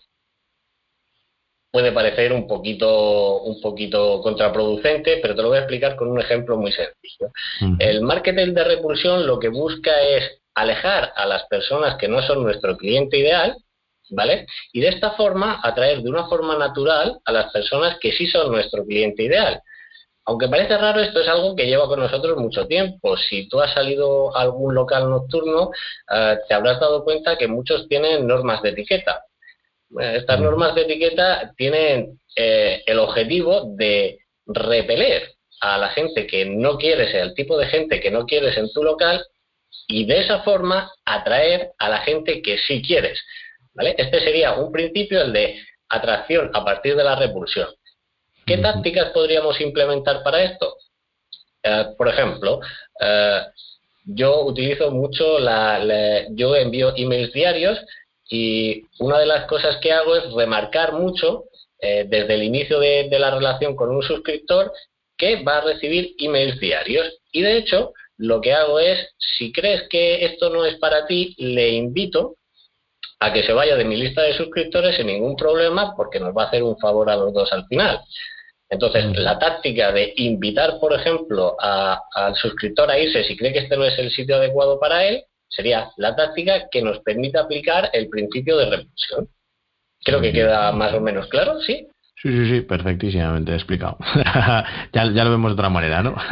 puede 1.72 1.92
parecer 1.92 2.34
un 2.34 2.48
poquito, 2.48 3.42
un 3.44 3.62
poquito 3.62 4.22
contraproducente, 4.22 5.20
pero 5.22 5.36
te 5.36 5.42
lo 5.42 5.48
voy 5.48 5.58
a 5.58 5.62
explicar 5.62 5.96
con 5.96 6.10
un 6.10 6.20
ejemplo 6.20 6.58
muy 6.58 6.72
sencillo. 6.72 7.32
El 7.80 8.02
marketing 8.02 8.54
de 8.54 8.64
repulsión 8.64 9.26
lo 9.26 9.40
que 9.40 9.50
busca 9.50 10.02
es 10.02 10.42
alejar 10.54 11.14
a 11.16 11.26
las 11.26 11.46
personas 11.46 11.96
que 11.98 12.10
no 12.10 12.22
son 12.22 12.44
nuestro 12.44 12.76
cliente 12.76 13.18
ideal 13.18 13.56
¿vale? 14.12 14.46
Y 14.74 14.82
de 14.82 14.90
esta 14.90 15.12
forma 15.12 15.60
atraer 15.64 16.02
de 16.02 16.10
una 16.10 16.28
forma 16.28 16.58
natural 16.58 17.20
a 17.26 17.32
las 17.32 17.52
personas 17.52 17.98
que 18.00 18.12
sí 18.12 18.28
son 18.28 18.52
nuestro 18.52 18.86
cliente 18.86 19.24
ideal. 19.24 19.62
Aunque 20.26 20.48
parece 20.48 20.78
raro, 20.78 21.02
esto 21.02 21.20
es 21.20 21.28
algo 21.28 21.56
que 21.56 21.66
lleva 21.66 21.88
con 21.88 22.00
nosotros 22.00 22.38
mucho 22.38 22.68
tiempo. 22.68 23.18
Si 23.18 23.50
tú 23.50 23.60
has 23.60 23.74
salido 23.74 24.36
a 24.36 24.42
algún 24.42 24.76
local 24.76 25.10
nocturno, 25.10 25.72
eh, 26.14 26.38
te 26.48 26.54
habrás 26.54 26.80
dado 26.80 27.04
cuenta 27.04 27.38
que 27.38 27.48
muchos 27.48 27.88
tienen 27.88 28.28
normas 28.28 28.62
de 28.62 28.70
etiqueta. 28.70 29.26
Estas 30.00 30.40
normas 30.40 30.74
de 30.76 30.84
etiqueta 30.84 31.54
tienen 31.58 32.20
eh, 32.36 32.82
el 32.86 33.00
objetivo 33.00 33.74
de 33.76 34.20
repeler 34.46 35.32
a 35.60 35.78
la 35.78 35.90
gente 35.90 36.26
que 36.28 36.46
no 36.46 36.78
quieres, 36.78 37.14
el 37.14 37.34
tipo 37.34 37.58
de 37.58 37.68
gente 37.68 38.00
que 38.00 38.12
no 38.12 38.26
quieres 38.26 38.58
en 38.58 38.72
tu 38.72 38.84
local 38.84 39.26
y 39.88 40.06
de 40.06 40.22
esa 40.22 40.42
forma 40.44 40.92
atraer 41.06 41.72
a 41.78 41.90
la 41.90 42.00
gente 42.00 42.42
que 42.42 42.58
sí 42.58 42.82
quieres. 42.82 43.20
¿vale? 43.74 43.96
Este 43.98 44.20
sería 44.22 44.54
un 44.54 44.72
principio, 44.72 45.22
el 45.22 45.34
de 45.34 45.60
atracción 45.90 46.50
a 46.54 46.64
partir 46.64 46.96
de 46.96 47.04
la 47.04 47.16
repulsión. 47.16 47.68
¿Qué 48.46 48.58
tácticas 48.58 49.12
podríamos 49.12 49.60
implementar 49.62 50.24
para 50.24 50.44
esto? 50.44 50.78
Eh, 51.64 51.86
por 51.98 52.08
ejemplo, 52.08 52.60
eh, 53.00 53.42
yo 54.06 54.46
utilizo 54.46 54.90
mucho 54.90 55.38
la, 55.38 56.26
yo 56.32 56.56
envío 56.56 56.94
emails 56.96 57.34
diarios 57.34 57.80
y 58.32 58.86
una 59.00 59.20
de 59.20 59.26
las 59.26 59.46
cosas 59.46 59.78
que 59.82 59.92
hago 59.92 60.16
es 60.16 60.32
remarcar 60.32 60.94
mucho 60.94 61.44
eh, 61.80 62.06
desde 62.08 62.36
el 62.36 62.44
inicio 62.44 62.80
de, 62.80 63.10
de, 63.10 63.20
la 63.20 63.30
relación 63.30 63.76
con 63.76 63.90
un 63.94 64.02
suscriptor 64.02 64.72
que 65.18 65.44
va 65.44 65.58
a 65.58 65.62
recibir 65.62 66.16
emails 66.18 66.58
diarios. 66.60 67.20
Y 67.34 67.42
de 67.42 67.58
hecho, 67.58 67.92
lo 68.18 68.40
que 68.40 68.54
hago 68.54 68.80
es, 68.80 69.16
si 69.18 69.52
crees 69.52 69.84
que 69.90 70.24
esto 70.26 70.50
no 70.50 70.66
es 70.66 70.78
para 70.78 71.06
ti, 71.08 71.36
le 71.40 71.72
invito 71.72 72.38
a 73.20 73.34
que 73.34 73.44
se 73.44 73.52
vaya 73.52 73.76
de 73.76 73.84
mi 73.84 73.98
lista 73.98 74.22
de 74.22 74.34
suscriptores 74.34 74.96
sin 74.96 75.08
ningún 75.08 75.36
problema 75.36 75.94
porque 75.98 76.20
nos 76.20 76.36
va 76.36 76.44
a 76.44 76.48
hacer 76.48 76.64
un 76.64 76.78
favor 76.80 77.10
a 77.10 77.18
los 77.18 77.34
dos 77.34 77.52
al 77.52 77.68
final. 77.68 78.00
Entonces, 78.70 79.08
mm. 79.08 79.14
la 79.16 79.38
táctica 79.38 79.92
de 79.92 80.14
invitar, 80.16 80.80
por 80.80 80.94
ejemplo, 80.94 81.58
al 81.60 82.36
suscriptor 82.36 82.90
a 82.90 82.98
irse 82.98 83.26
si 83.26 83.36
cree 83.36 83.52
que 83.52 83.60
este 83.60 83.76
no 83.76 83.84
es 83.84 84.00
el 84.00 84.10
sitio 84.10 84.38
adecuado 84.38 84.80
para 84.80 85.06
él, 85.06 85.26
sería 85.52 85.92
la 85.98 86.16
táctica 86.16 86.68
que 86.72 86.82
nos 86.82 87.00
permite 87.00 87.38
aplicar 87.38 87.90
el 87.94 88.10
principio 88.10 88.58
de 88.58 88.70
repulsión. 88.70 89.30
Creo 90.04 90.20
que 90.20 90.34
queda 90.34 90.72
más 90.72 90.94
o 90.94 91.02
menos 91.02 91.28
claro, 91.28 91.62
¿sí? 91.62 91.88
Sí, 92.22 92.30
sí, 92.30 92.50
sí, 92.50 92.62
perfectísimamente 92.62 93.54
explicado. 93.54 93.98
ya, 94.94 95.12
ya 95.14 95.24
lo 95.24 95.32
vemos 95.32 95.52
de 95.52 95.54
otra 95.54 95.70
manera, 95.70 96.02
¿no? 96.02 96.16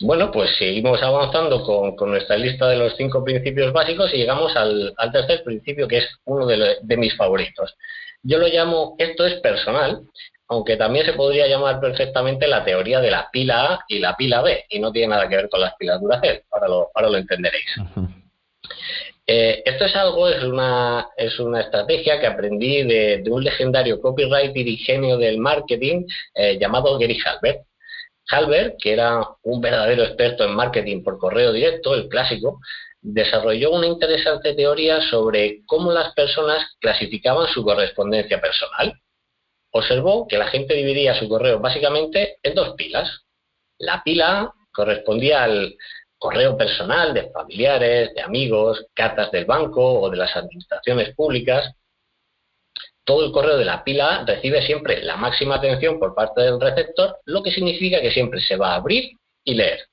Bueno, 0.00 0.30
pues 0.30 0.54
seguimos 0.58 1.02
avanzando 1.02 1.62
con, 1.62 2.10
nuestra 2.10 2.36
lista 2.36 2.68
de 2.68 2.76
los 2.76 2.94
cinco 2.96 3.24
principios 3.24 3.72
básicos 3.72 4.12
y 4.12 4.18
llegamos 4.18 4.54
al, 4.54 4.94
tercer 5.10 5.42
principio, 5.42 5.88
que 5.88 5.98
es 5.98 6.08
uno 6.24 6.46
de, 6.46 6.96
mis 6.98 7.16
favoritos. 7.16 7.74
Yo 8.22 8.38
lo 8.38 8.46
llamo, 8.46 8.94
esto 8.98 9.24
es 9.24 9.40
personal, 9.40 10.02
aunque 10.48 10.76
también 10.76 11.04
se 11.06 11.14
podría 11.14 11.46
llamar 11.46 11.80
perfectamente 11.80 12.46
la 12.46 12.64
teoría 12.64 13.00
de 13.00 13.10
la 13.10 13.28
pila 13.30 13.74
A 13.74 13.84
y 13.88 13.98
la 13.98 14.16
pila 14.16 14.42
B, 14.42 14.64
y 14.68 14.78
no 14.78 14.92
tiene 14.92 15.08
nada 15.08 15.28
que 15.28 15.36
ver 15.36 15.48
con 15.48 15.60
las 15.60 15.74
pilas 15.76 16.00
Duracell, 16.00 16.42
ahora 16.50 16.68
lo, 16.68 16.90
ahora 16.94 17.10
lo 17.10 17.16
entenderéis. 17.18 17.66
Eh, 19.28 19.62
esto 19.64 19.86
es 19.86 19.96
algo, 19.96 20.28
es 20.28 20.44
una, 20.44 21.08
es 21.16 21.40
una 21.40 21.60
estrategia 21.60 22.20
que 22.20 22.28
aprendí 22.28 22.84
de, 22.84 23.24
un 23.28 23.42
legendario 23.42 24.00
copywriter 24.00 24.68
y 24.68 24.76
genio 24.76 25.18
del 25.18 25.38
marketing 25.38 26.06
eh, 26.34 26.56
llamado 26.60 26.96
Gary 26.96 27.18
Halbert. 27.24 27.62
Halbert, 28.28 28.76
que 28.80 28.92
era 28.92 29.20
un 29.42 29.60
verdadero 29.60 30.04
experto 30.04 30.44
en 30.44 30.54
marketing 30.54 31.02
por 31.02 31.18
correo 31.18 31.52
directo, 31.52 31.94
el 31.94 32.08
clásico, 32.08 32.60
desarrolló 33.00 33.72
una 33.72 33.86
interesante 33.86 34.54
teoría 34.54 35.00
sobre 35.00 35.62
cómo 35.66 35.92
las 35.92 36.12
personas 36.14 36.76
clasificaban 36.80 37.48
su 37.48 37.64
correspondencia 37.64 38.40
personal. 38.40 38.94
Observó 39.76 40.26
que 40.26 40.38
la 40.38 40.46
gente 40.46 40.74
dividía 40.74 41.18
su 41.18 41.28
correo 41.28 41.60
básicamente 41.60 42.38
en 42.42 42.54
dos 42.54 42.74
pilas. 42.76 43.26
La 43.78 44.02
pila 44.02 44.52
correspondía 44.72 45.44
al 45.44 45.76
correo 46.18 46.56
personal 46.56 47.12
de 47.12 47.30
familiares, 47.30 48.14
de 48.14 48.22
amigos, 48.22 48.86
cartas 48.94 49.30
del 49.30 49.44
banco 49.44 50.00
o 50.00 50.08
de 50.08 50.16
las 50.16 50.34
administraciones 50.34 51.14
públicas, 51.14 51.74
todo 53.04 53.24
el 53.24 53.32
correo 53.32 53.56
de 53.56 53.64
la 53.64 53.84
pila 53.84 54.24
recibe 54.26 54.62
siempre 54.62 55.02
la 55.02 55.16
máxima 55.16 55.56
atención 55.56 56.00
por 56.00 56.14
parte 56.14 56.40
del 56.40 56.60
receptor, 56.60 57.18
lo 57.24 57.42
que 57.42 57.52
significa 57.52 58.00
que 58.00 58.10
siempre 58.10 58.40
se 58.40 58.56
va 58.56 58.72
a 58.72 58.76
abrir 58.76 59.10
y 59.44 59.54
leer. 59.54 59.86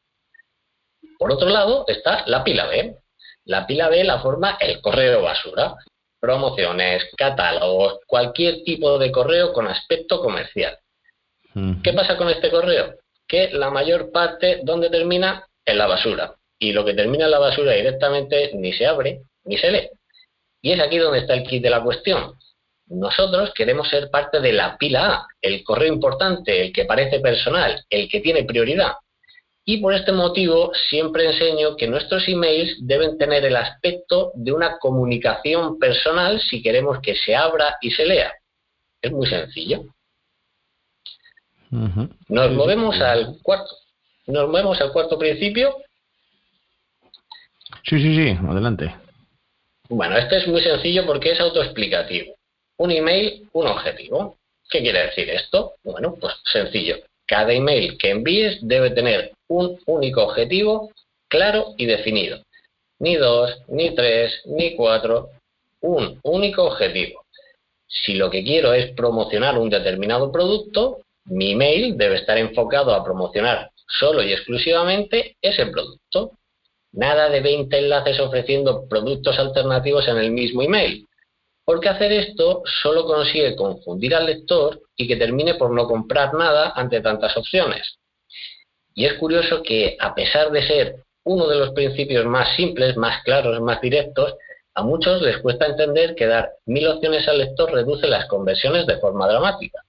Por 1.20 1.32
otro 1.32 1.50
lado 1.50 1.86
está 1.88 2.24
la 2.26 2.44
pila 2.44 2.68
B. 2.68 2.96
La 3.46 3.68
pila 3.68 3.90
B 3.90 4.04
la 4.04 4.20
forma 4.20 4.58
el 4.60 4.82
correo 4.82 5.22
basura, 5.22 5.76
promociones, 6.24 7.04
catálogos, 7.18 8.00
cualquier 8.08 8.64
tipo 8.64 8.98
de 8.98 9.12
correo 9.12 9.52
con 9.52 9.68
aspecto 9.68 10.22
comercial. 10.22 10.78
¿Qué 11.84 11.92
pasa 11.92 12.16
con 12.16 12.30
este 12.30 12.50
correo? 12.50 12.96
Que 13.28 13.50
la 13.52 13.70
mayor 13.70 14.10
parte, 14.10 14.62
¿dónde 14.64 14.90
termina? 14.90 15.46
En 15.66 15.78
la 15.78 15.86
basura. 15.86 16.34
Y 16.58 16.72
lo 16.72 16.86
que 16.86 16.94
termina 16.94 17.26
en 17.26 17.32
la 17.32 17.40
basura 17.40 17.74
directamente 17.74 18.52
ni 18.54 18.72
se 18.72 18.88
abre 18.88 19.24
ni 19.44 19.58
se 19.58 19.70
lee. 19.70 19.90
Y 20.62 20.72
es 20.72 20.80
aquí 20.80 20.98
donde 20.98 21.20
está 21.20 21.34
el 21.34 21.44
kit 21.44 21.62
de 21.62 21.70
la 21.70 21.84
cuestión. 21.84 22.36
Nosotros 22.88 23.52
queremos 23.54 23.90
ser 23.90 24.10
parte 24.10 24.40
de 24.40 24.54
la 24.54 24.78
pila 24.78 25.14
A, 25.14 25.28
el 25.42 25.62
correo 25.62 25.92
importante, 25.92 26.62
el 26.62 26.72
que 26.72 26.86
parece 26.86 27.20
personal, 27.20 27.84
el 27.90 28.08
que 28.08 28.22
tiene 28.22 28.46
prioridad. 28.46 28.94
Y 29.66 29.78
por 29.78 29.94
este 29.94 30.12
motivo 30.12 30.72
siempre 30.90 31.26
enseño 31.26 31.78
que 31.78 31.88
nuestros 31.88 32.28
emails 32.28 32.76
deben 32.82 33.18
tener 33.18 33.46
el 33.46 33.56
aspecto 33.56 34.32
de 34.36 34.52
una 34.52 34.78
comunicación 34.78 35.80
personal 35.80 36.42
si 36.42 36.62
queremos 36.62 37.00
que 37.02 37.16
se 37.16 37.36
abra 37.36 37.78
y 37.82 37.92
se 37.92 38.06
lea. 38.06 38.34
Es 39.02 39.12
muy 39.12 39.28
sencillo. 39.28 39.84
Nos 41.70 42.52
movemos 42.52 43.00
al 43.00 43.38
cuarto. 43.42 43.76
Nos 44.28 44.48
movemos 44.50 44.80
al 44.82 44.92
cuarto 44.92 45.18
principio. 45.18 45.78
Sí, 47.84 48.00
sí, 48.00 48.16
sí, 48.16 48.38
adelante. 48.48 48.94
Bueno, 49.90 50.18
este 50.18 50.38
es 50.38 50.48
muy 50.48 50.62
sencillo 50.62 51.06
porque 51.06 51.32
es 51.32 51.40
autoexplicativo 51.40 52.36
un 52.78 52.92
email, 52.92 53.48
un 53.54 53.68
objetivo. 53.68 54.38
¿Qué 54.70 54.82
quiere 54.82 55.08
decir 55.08 55.30
esto? 55.30 55.76
Bueno, 55.84 56.16
pues 56.20 56.34
sencillo. 56.52 56.98
Cada 57.26 57.54
email 57.54 57.98
que 57.98 58.10
envíes 58.10 58.58
debe 58.62 58.92
tener 58.92 59.32
un 59.48 59.80
único 59.86 60.24
objetivo 60.24 60.92
claro 61.28 61.74
y 61.78 61.86
definido. 61.86 62.44
Ni 63.00 63.16
dos, 63.16 63.58
ni 63.68 63.96
tres, 63.96 64.42
ni 64.46 64.76
cuatro. 64.76 65.30
Un 65.82 66.20
único 66.24 66.64
objetivo. 66.64 67.24
Si 67.88 68.16
lo 68.16 68.30
que 68.30 68.44
quiero 68.44 68.74
es 68.74 68.92
promocionar 68.94 69.58
un 69.58 69.70
determinado 69.70 70.32
producto, 70.32 71.00
mi 71.26 71.52
email 71.52 71.98
debe 71.98 72.16
estar 72.16 72.38
enfocado 72.38 72.94
a 72.94 73.04
promocionar 73.04 73.72
solo 73.88 74.24
y 74.24 74.34
exclusivamente 74.34 75.36
ese 75.42 75.68
producto. 75.68 76.32
Nada 76.92 77.30
de 77.30 77.42
20 77.42 77.78
enlaces 77.78 78.20
ofreciendo 78.20 78.88
productos 78.88 79.38
alternativos 79.40 80.08
en 80.08 80.18
el 80.18 80.32
mismo 80.32 80.62
email 80.62 81.08
porque 81.66 81.90
hacer 81.90 82.12
esto 82.12 82.62
solo 82.82 83.06
consigue 83.06 83.56
confundir 83.56 84.16
al 84.16 84.26
lector 84.26 84.82
y 84.96 85.08
que 85.08 85.16
termine 85.16 85.56
por 85.56 85.72
no 85.72 85.88
comprar 85.88 86.34
nada 86.34 86.74
ante 86.76 87.02
tantas 87.02 87.36
opciones. 87.38 88.00
Y 88.94 89.06
es 89.06 89.14
curioso 89.14 89.64
que, 89.64 89.98
a 90.00 90.14
pesar 90.14 90.52
de 90.52 90.68
ser 90.68 90.96
uno 91.24 91.48
de 91.48 91.58
los 91.58 91.72
principios 91.72 92.26
más 92.26 92.56
simples, 92.56 92.98
más 92.98 93.24
claros, 93.24 93.60
más 93.62 93.82
directos, 93.82 94.36
a 94.76 94.84
muchos 94.84 95.22
les 95.22 95.38
cuesta 95.38 95.68
entender 95.68 96.16
que 96.16 96.28
dar 96.28 96.54
mil 96.66 96.88
opciones 96.88 97.28
al 97.28 97.38
lector 97.38 97.72
reduce 97.72 98.08
las 98.08 98.26
conversiones 98.28 98.86
de 98.86 98.98
forma 98.98 99.28
dramática. 99.28 99.84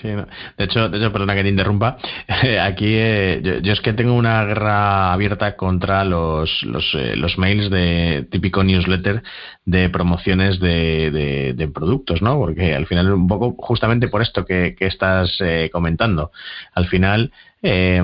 Sí, 0.00 0.08
de 0.08 0.64
hecho, 0.64 0.88
de 0.88 0.98
hecho, 0.98 1.12
perdona 1.12 1.34
que 1.34 1.42
te 1.42 1.48
interrumpa. 1.48 1.98
Aquí 2.62 2.86
eh, 2.88 3.60
yo, 3.62 3.72
es 3.72 3.80
que 3.80 3.92
tengo 3.92 4.14
una 4.14 4.44
guerra 4.44 5.12
abierta 5.12 5.56
contra 5.56 6.04
los, 6.04 6.62
los, 6.64 6.94
eh, 6.94 7.16
los 7.16 7.38
mails 7.38 7.70
de 7.70 8.26
típico 8.30 8.64
newsletter 8.64 9.22
de 9.64 9.88
promociones 9.90 10.58
de, 10.60 11.54
de, 11.56 11.68
productos, 11.68 12.22
¿no? 12.22 12.38
Porque 12.38 12.74
al 12.74 12.86
final, 12.86 13.12
un 13.12 13.28
poco 13.28 13.54
justamente 13.58 14.08
por 14.08 14.22
esto 14.22 14.44
que, 14.44 14.74
que 14.78 14.86
estás 14.86 15.36
eh, 15.40 15.70
comentando, 15.72 16.30
al 16.74 16.86
final 16.86 17.32
eh, 17.62 18.02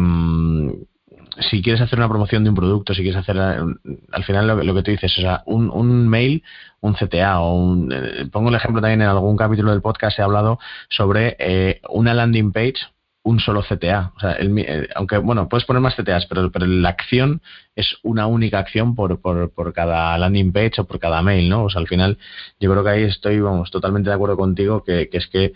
si 1.49 1.63
quieres 1.63 1.81
hacer 1.81 1.99
una 1.99 2.09
promoción 2.09 2.45
de 2.45 2.51
un 2.51 2.57
producto, 2.57 2.95
si 2.95 3.03
quieres 3.03 3.21
hacer 3.21 3.39
al 3.39 4.25
final 4.25 4.47
lo, 4.47 4.75
que 4.75 4.83
tú 4.83 4.91
dices, 4.91 5.17
o 5.19 5.21
sea, 5.21 5.43
un, 5.47 5.71
un 5.71 6.09
mail, 6.09 6.43
un 6.81 6.95
CTA 6.95 7.41
o 7.41 7.55
un, 7.55 7.93
eh, 7.93 8.27
pongo 8.31 8.49
el 8.49 8.55
ejemplo 8.55 8.81
también 8.81 9.03
en 9.03 9.09
algún 9.09 9.37
capítulo 9.37 9.71
del 9.71 9.83
podcast 9.83 10.19
he 10.19 10.23
hablado 10.23 10.59
sobre 10.89 11.37
eh, 11.39 11.81
una 11.89 12.15
landing 12.15 12.53
page, 12.53 12.77
un 13.23 13.41
solo 13.41 13.63
CTA. 13.63 14.13
O 14.17 14.21
sea, 14.21 14.37
eh, 14.39 14.89
aunque 14.95 15.19
bueno, 15.19 15.49
puedes 15.49 15.65
poner 15.65 15.83
más 15.83 15.95
CTAs, 15.95 16.27
pero, 16.27 16.51
pero 16.51 16.67
la 16.67 16.91
acción 16.91 17.43
es 17.77 17.97
una 18.03 18.27
única 18.27 18.59
acción 18.59 18.95
por, 18.95 19.21
por, 19.21 19.53
por 19.53 19.73
cada 19.73 20.17
landing 20.19 20.53
page 20.53 20.81
o 20.81 20.85
por 20.85 20.99
cada 20.99 21.23
mail, 21.23 21.49
¿no? 21.49 21.65
O 21.65 21.71
sea, 21.71 21.81
al 21.81 21.89
final 21.89 22.19
yo 22.59 22.71
creo 22.71 22.85
que 22.85 22.91
ahí 22.91 23.03
estoy, 23.05 23.41
vamos, 23.41 23.71
totalmente 23.71 24.11
de 24.11 24.15
acuerdo 24.15 24.37
contigo 24.37 24.85
que, 24.85 25.09
que 25.09 25.19
es 25.19 25.27
que 25.27 25.53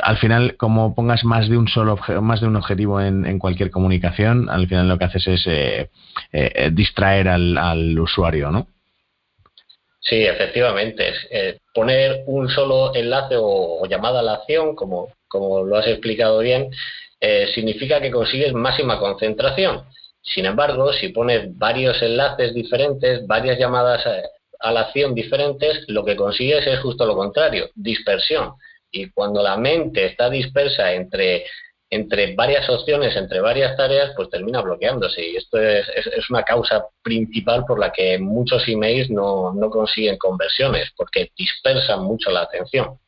al 0.00 0.16
final, 0.18 0.56
como 0.56 0.94
pongas 0.94 1.24
más 1.24 1.48
de 1.48 1.56
un 1.56 1.68
solo 1.68 1.98
más 2.20 2.40
de 2.40 2.46
un 2.46 2.56
objetivo 2.56 3.00
en, 3.00 3.38
cualquier 3.38 3.70
comunicación, 3.70 4.48
al 4.48 4.66
final 4.66 4.88
lo 4.88 4.98
que 4.98 5.04
haces 5.04 5.26
es 5.26 5.46
eh, 5.46 5.90
eh, 6.32 6.70
distraer 6.72 7.28
al, 7.28 7.98
usuario, 7.98 8.50
¿no? 8.50 8.66
Sí, 10.00 10.24
efectivamente. 10.24 11.12
Eh, 11.30 11.58
poner 11.74 12.22
un 12.26 12.48
solo 12.48 12.94
enlace 12.94 13.36
o, 13.38 13.86
llamada 13.86 14.20
a 14.20 14.22
la 14.22 14.34
acción, 14.34 14.74
como, 14.74 15.12
como 15.28 15.62
lo 15.62 15.76
has 15.76 15.86
explicado 15.86 16.40
bien, 16.40 16.70
significa 17.54 18.00
que 18.00 18.10
consigues 18.10 18.52
máxima 18.52 18.98
concentración. 18.98 19.84
Sin 20.22 20.44
embargo, 20.44 20.92
si 20.92 21.10
pones 21.10 21.56
varios 21.56 22.02
enlaces 22.02 22.52
diferentes, 22.52 23.24
varias 23.28 23.60
llamadas 23.60 24.04
a 24.58 24.72
la 24.72 24.80
acción 24.80 25.14
diferentes, 25.14 25.84
lo 25.86 26.04
que 26.04 26.16
consigues 26.16 26.66
es 26.66 26.80
justo 26.80 27.06
lo 27.06 27.14
contrario, 27.14 27.70
dispersión. 27.76 28.54
Y 28.92 29.10
cuando 29.10 29.42
la 29.42 29.56
mente 29.56 30.04
está 30.04 30.28
dispersa 30.28 30.92
entre, 30.92 31.44
entre 31.90 32.34
varias 32.34 32.68
opciones, 32.68 33.16
entre 33.16 33.40
varias 33.40 33.76
tareas, 33.76 34.12
pues 34.14 34.28
termina 34.28 34.60
bloqueándose. 34.60 35.26
Y 35.26 35.36
esto 35.36 35.58
es, 35.58 35.88
es, 35.88 36.30
una 36.30 36.42
causa 36.42 36.84
principal 37.02 37.64
por 37.66 37.80
la 37.80 37.90
que 37.90 38.18
muchos 38.18 38.68
emails 38.68 39.10
no, 39.10 39.54
no 39.54 39.70
consiguen 39.70 40.18
conversiones, 40.18 40.92
porque 40.96 41.30
dispersan 41.36 42.04
mucho 42.04 42.30
la 42.30 42.42
atención. 42.42 42.98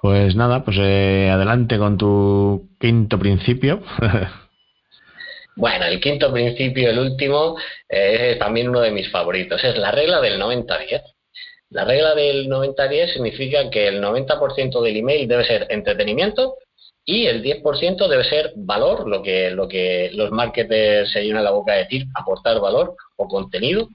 Pues 0.00 0.34
nada, 0.34 0.64
pues 0.64 0.78
eh, 0.80 1.30
adelante 1.30 1.78
con 1.78 1.98
tu 1.98 2.70
quinto 2.80 3.18
principio. 3.18 3.82
Bueno, 5.58 5.86
el 5.86 6.00
quinto 6.00 6.30
principio, 6.30 6.90
el 6.90 6.98
último, 6.98 7.56
eh, 7.88 8.32
es 8.32 8.38
también 8.38 8.68
uno 8.68 8.80
de 8.80 8.90
mis 8.90 9.10
favoritos. 9.10 9.64
Es 9.64 9.78
la 9.78 9.90
regla 9.90 10.20
del 10.20 10.38
90-10. 10.38 11.00
La 11.70 11.84
regla 11.84 12.14
del 12.14 12.48
90-10 12.48 13.14
significa 13.14 13.68
que 13.70 13.88
el 13.88 14.02
90% 14.02 14.80
del 14.82 14.96
email 14.96 15.26
debe 15.26 15.44
ser 15.44 15.66
entretenimiento 15.70 16.56
y 17.04 17.26
el 17.26 17.42
10% 17.42 18.08
debe 18.08 18.24
ser 18.24 18.52
valor, 18.56 19.08
lo 19.08 19.22
que, 19.22 19.50
lo 19.50 19.68
que 19.68 20.10
los 20.12 20.30
marketers 20.30 21.10
se 21.12 21.22
llenan 21.22 21.44
la 21.44 21.52
boca 21.52 21.72
de 21.72 21.84
decir, 21.84 22.06
aportar 22.14 22.60
valor 22.60 22.96
o 23.16 23.28
contenido 23.28 23.88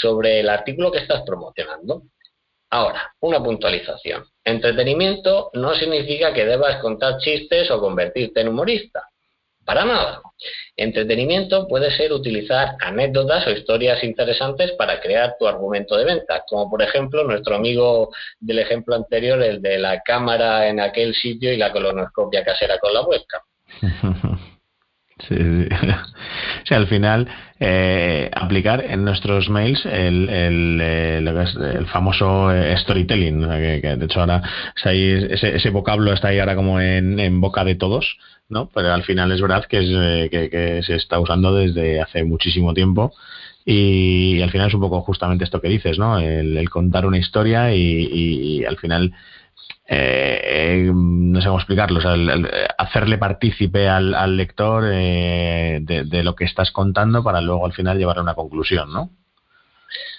sobre 0.00 0.40
el 0.40 0.48
artículo 0.48 0.90
que 0.92 0.98
estás 0.98 1.22
promocionando. 1.22 2.02
Ahora, 2.70 3.14
una 3.20 3.42
puntualización. 3.42 4.24
Entretenimiento 4.44 5.50
no 5.54 5.74
significa 5.74 6.32
que 6.32 6.44
debas 6.44 6.80
contar 6.80 7.18
chistes 7.18 7.70
o 7.70 7.80
convertirte 7.80 8.42
en 8.42 8.48
humorista. 8.48 9.08
Para 9.64 9.84
nada. 9.84 10.22
Entretenimiento 10.76 11.66
puede 11.68 11.90
ser 11.90 12.12
utilizar 12.12 12.76
anécdotas 12.80 13.46
o 13.46 13.50
historias 13.50 14.02
interesantes 14.02 14.72
para 14.72 15.00
crear 15.00 15.36
tu 15.38 15.46
argumento 15.46 15.96
de 15.96 16.04
venta, 16.04 16.44
como 16.48 16.70
por 16.70 16.82
ejemplo 16.82 17.24
nuestro 17.24 17.56
amigo 17.56 18.10
del 18.38 18.60
ejemplo 18.60 18.94
anterior, 18.94 19.42
el 19.42 19.60
de 19.60 19.78
la 19.78 20.00
cámara 20.00 20.68
en 20.68 20.80
aquel 20.80 21.14
sitio 21.14 21.52
y 21.52 21.56
la 21.56 21.72
colonoscopia 21.72 22.44
casera 22.44 22.78
con 22.78 22.94
la 22.94 23.02
webcam. 23.02 23.42
Sí. 25.28 25.34
O 25.34 25.36
sea, 26.66 26.78
al 26.78 26.86
final, 26.86 27.28
eh, 27.58 28.30
aplicar 28.32 28.84
en 28.84 29.04
nuestros 29.04 29.48
mails 29.48 29.84
el, 29.84 30.28
eh, 30.80 31.84
famoso 31.92 32.52
eh, 32.52 32.76
storytelling, 32.78 33.42
que, 33.82 33.96
de 33.96 34.04
hecho 34.04 34.20
ahora 34.20 34.42
ese, 34.84 35.56
ese, 35.56 35.70
vocablo 35.70 36.12
está 36.12 36.28
ahí 36.28 36.38
ahora 36.38 36.56
como 36.56 36.80
en 36.80 37.40
boca 37.40 37.64
de 37.64 37.74
todos, 37.74 38.16
¿no? 38.50 38.68
Pero 38.74 38.92
al 38.92 39.04
final 39.04 39.32
es 39.32 39.40
verdad 39.40 39.64
que, 39.64 39.78
es, 39.78 40.30
que, 40.30 40.82
se 40.84 40.96
está 40.96 41.18
usando 41.18 41.54
desde 41.54 42.00
hace 42.00 42.24
muchísimo 42.24 42.74
tiempo 42.74 43.14
y, 43.64 44.42
al 44.42 44.50
final 44.50 44.68
es 44.68 44.74
un 44.74 44.80
poco 44.80 45.00
justamente 45.02 45.44
esto 45.44 45.60
que 45.60 45.68
dices, 45.68 45.98
¿no? 45.98 46.18
El, 46.18 46.68
contar 46.70 47.06
una 47.06 47.18
historia 47.18 47.74
y, 47.74 48.64
al 48.64 48.76
final 48.78 49.12
eh, 49.88 50.90
no 50.92 51.40
sé 51.40 51.46
cómo 51.46 51.58
explicarlo, 51.58 52.00
hacerle 52.78 53.18
partícipe 53.18 53.88
al, 53.88 54.36
lector 54.36 54.84
eh, 54.86 55.78
de, 55.82 56.24
lo 56.24 56.34
que 56.34 56.44
estás 56.44 56.70
contando 56.70 57.22
para 57.22 57.40
luego 57.40 57.66
al 57.66 57.72
final 57.72 57.98
llevar 57.98 58.18
a 58.18 58.22
una 58.22 58.34
conclusión, 58.34 58.92
¿no? 58.92 59.10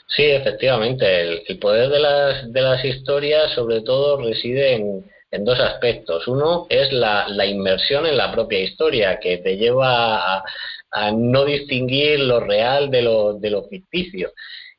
Sí, 0.08 0.24
efectivamente. 0.24 1.44
El, 1.48 1.58
poder 1.60 1.90
de 1.90 2.00
las, 2.00 2.52
de 2.52 2.62
las 2.62 2.84
historias 2.84 3.52
sobre 3.54 3.82
todo 3.82 4.22
reside 4.22 4.74
en, 4.74 5.06
en 5.32 5.46
dos 5.46 5.60
aspectos. 5.60 6.28
Uno 6.28 6.68
es 6.70 6.92
la, 6.92 7.26
inmersión 7.46 8.06
en 8.06 8.18
la 8.18 8.32
propia 8.32 8.60
historia, 8.60 9.20
que 9.20 9.38
te 9.38 9.58
lleva 9.58 10.38
a, 10.38 10.44
no 11.14 11.46
distinguir 11.46 12.20
lo 12.20 12.42
real 12.42 12.92
de 12.92 13.02
lo, 13.02 13.34
de 13.36 13.64
ficticio. 13.70 14.34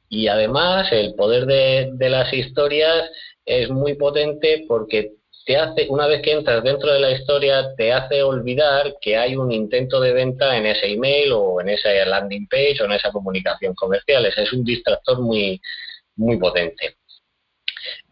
Y 0.09 0.29
además 0.29 0.93
el 0.93 1.15
poder 1.15 1.47
de, 1.47 2.11
las 2.11 2.33
historias 2.35 3.11
es 3.47 3.71
muy 3.71 3.95
potente 3.95 4.65
porque 4.69 5.13
te 5.47 5.57
hace, 5.57 5.87
una 5.89 6.07
vez 6.07 6.23
que 6.23 6.33
entras 6.33 6.63
dentro 6.63 6.93
de 6.93 7.01
la 7.01 7.11
historia, 7.11 7.75
te 7.77 7.93
hace 7.93 8.23
olvidar 8.23 8.95
que 9.01 9.17
hay 9.17 9.35
un 9.35 9.51
intento 9.51 10.01
de 10.01 10.13
venta 10.13 10.57
en 10.57 10.67
ese 10.67 10.87
email 10.93 11.33
o 11.33 11.61
en 11.61 11.71
esa 11.71 11.91
landing 12.05 12.47
page 12.47 12.77
o 12.81 12.85
en 12.85 12.93
esa 12.93 13.11
comunicación 13.11 13.75
comercial. 13.75 14.27
es 14.27 14.53
un 14.53 14.65
distractor 14.65 15.21
muy, 15.21 15.61
muy 16.17 16.37
potente. 16.37 16.97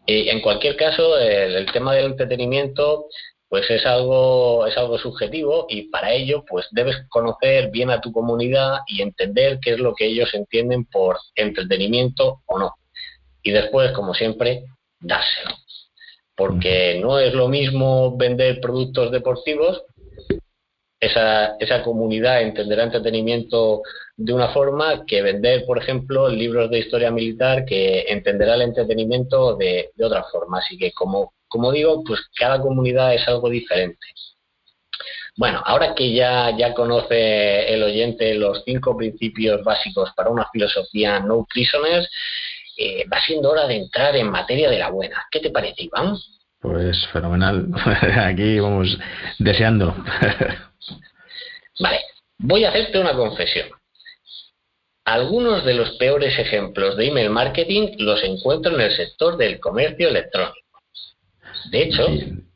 Y 0.05 0.29
en 0.29 0.41
cualquier 0.41 0.75
caso, 0.75 1.17
el, 1.17 1.71
tema 1.71 1.93
del 1.93 2.05
entretenimiento 2.05 3.05
pues 3.47 3.69
es 3.69 3.85
algo, 3.85 4.65
es 4.65 4.77
algo 4.77 4.97
subjetivo 4.97 5.65
y 5.67 5.89
para 5.89 6.13
ello 6.13 6.45
pues 6.47 6.67
debes 6.71 6.95
conocer 7.09 7.69
bien 7.69 7.89
a 7.89 7.99
tu 7.99 8.13
comunidad 8.13 8.79
y 8.87 9.01
entender 9.01 9.59
qué 9.61 9.71
es 9.73 9.79
lo 9.79 9.93
que 9.93 10.05
ellos 10.05 10.33
entienden 10.33 10.85
por 10.85 11.17
entretenimiento 11.35 12.41
o 12.45 12.59
no. 12.59 12.75
Y 13.43 13.51
después, 13.51 13.91
como 13.91 14.13
siempre, 14.13 14.63
dárselo. 15.01 15.55
Porque 16.33 16.97
no 17.01 17.19
es 17.19 17.33
lo 17.33 17.49
mismo 17.49 18.15
vender 18.15 18.61
productos 18.61 19.11
deportivos 19.11 19.83
esa, 21.01 21.55
esa 21.59 21.83
comunidad 21.83 22.43
entenderá 22.43 22.83
entretenimiento 22.83 23.81
de 24.23 24.33
una 24.33 24.49
forma 24.49 25.03
que 25.05 25.21
vender, 25.23 25.65
por 25.65 25.79
ejemplo, 25.79 26.29
libros 26.29 26.69
de 26.69 26.79
historia 26.79 27.09
militar 27.09 27.65
que 27.65 28.05
entenderá 28.07 28.53
el 28.53 28.61
entretenimiento 28.61 29.55
de, 29.55 29.89
otra 29.99 30.23
forma. 30.31 30.59
Así 30.59 30.77
que, 30.77 30.91
como, 30.91 31.33
como 31.47 31.71
digo, 31.71 32.03
pues 32.03 32.21
cada 32.35 32.61
comunidad 32.61 33.15
es 33.15 33.27
algo 33.27 33.49
diferente. 33.49 34.05
Bueno, 35.37 35.63
ahora 35.65 35.95
que 35.95 36.13
ya, 36.13 36.55
ya 36.55 36.73
conoce 36.75 37.73
el 37.73 37.81
oyente 37.81 38.35
los 38.35 38.63
cinco 38.63 38.95
principios 38.95 39.63
básicos 39.63 40.11
para 40.15 40.29
una 40.29 40.47
filosofía 40.51 41.19
no 41.19 41.47
prisoners, 41.51 42.07
eh, 42.77 43.05
va 43.11 43.19
siendo 43.21 43.49
hora 43.49 43.65
de 43.65 43.77
entrar 43.77 44.15
en 44.15 44.29
materia 44.29 44.69
de 44.69 44.77
la 44.77 44.91
buena. 44.91 45.25
¿Qué 45.31 45.39
te 45.39 45.49
parece, 45.49 45.83
Iván? 45.83 46.15
Pues 46.59 47.07
fenomenal. 47.11 47.69
Aquí 48.19 48.59
vamos 48.59 48.99
deseando. 49.39 49.95
Vale, 51.79 52.01
voy 52.37 52.65
a 52.65 52.69
hacerte 52.69 52.99
una 52.99 53.13
confesión. 53.13 53.80
Algunos 55.05 55.65
de 55.65 55.73
los 55.73 55.91
peores 55.97 56.37
ejemplos 56.37 56.95
de 56.95 57.07
email 57.07 57.29
marketing 57.29 57.95
los 57.97 58.23
encuentro 58.23 58.75
en 58.75 58.81
el 58.81 58.95
sector 58.95 59.37
del 59.37 59.59
comercio 59.59 60.09
electrónico. 60.09 60.55
De 61.71 61.83
hecho, 61.83 62.07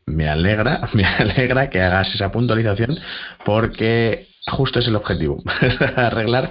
me 0.06 0.30
alegra, 0.30 0.90
me 0.94 1.06
alegra 1.06 1.70
que 1.70 1.82
hagas 1.82 2.14
esa 2.14 2.32
puntualización 2.32 3.00
porque 3.46 4.28
justo 4.48 4.80
es 4.80 4.88
el 4.88 4.96
objetivo, 4.96 5.44
arreglar, 5.96 6.50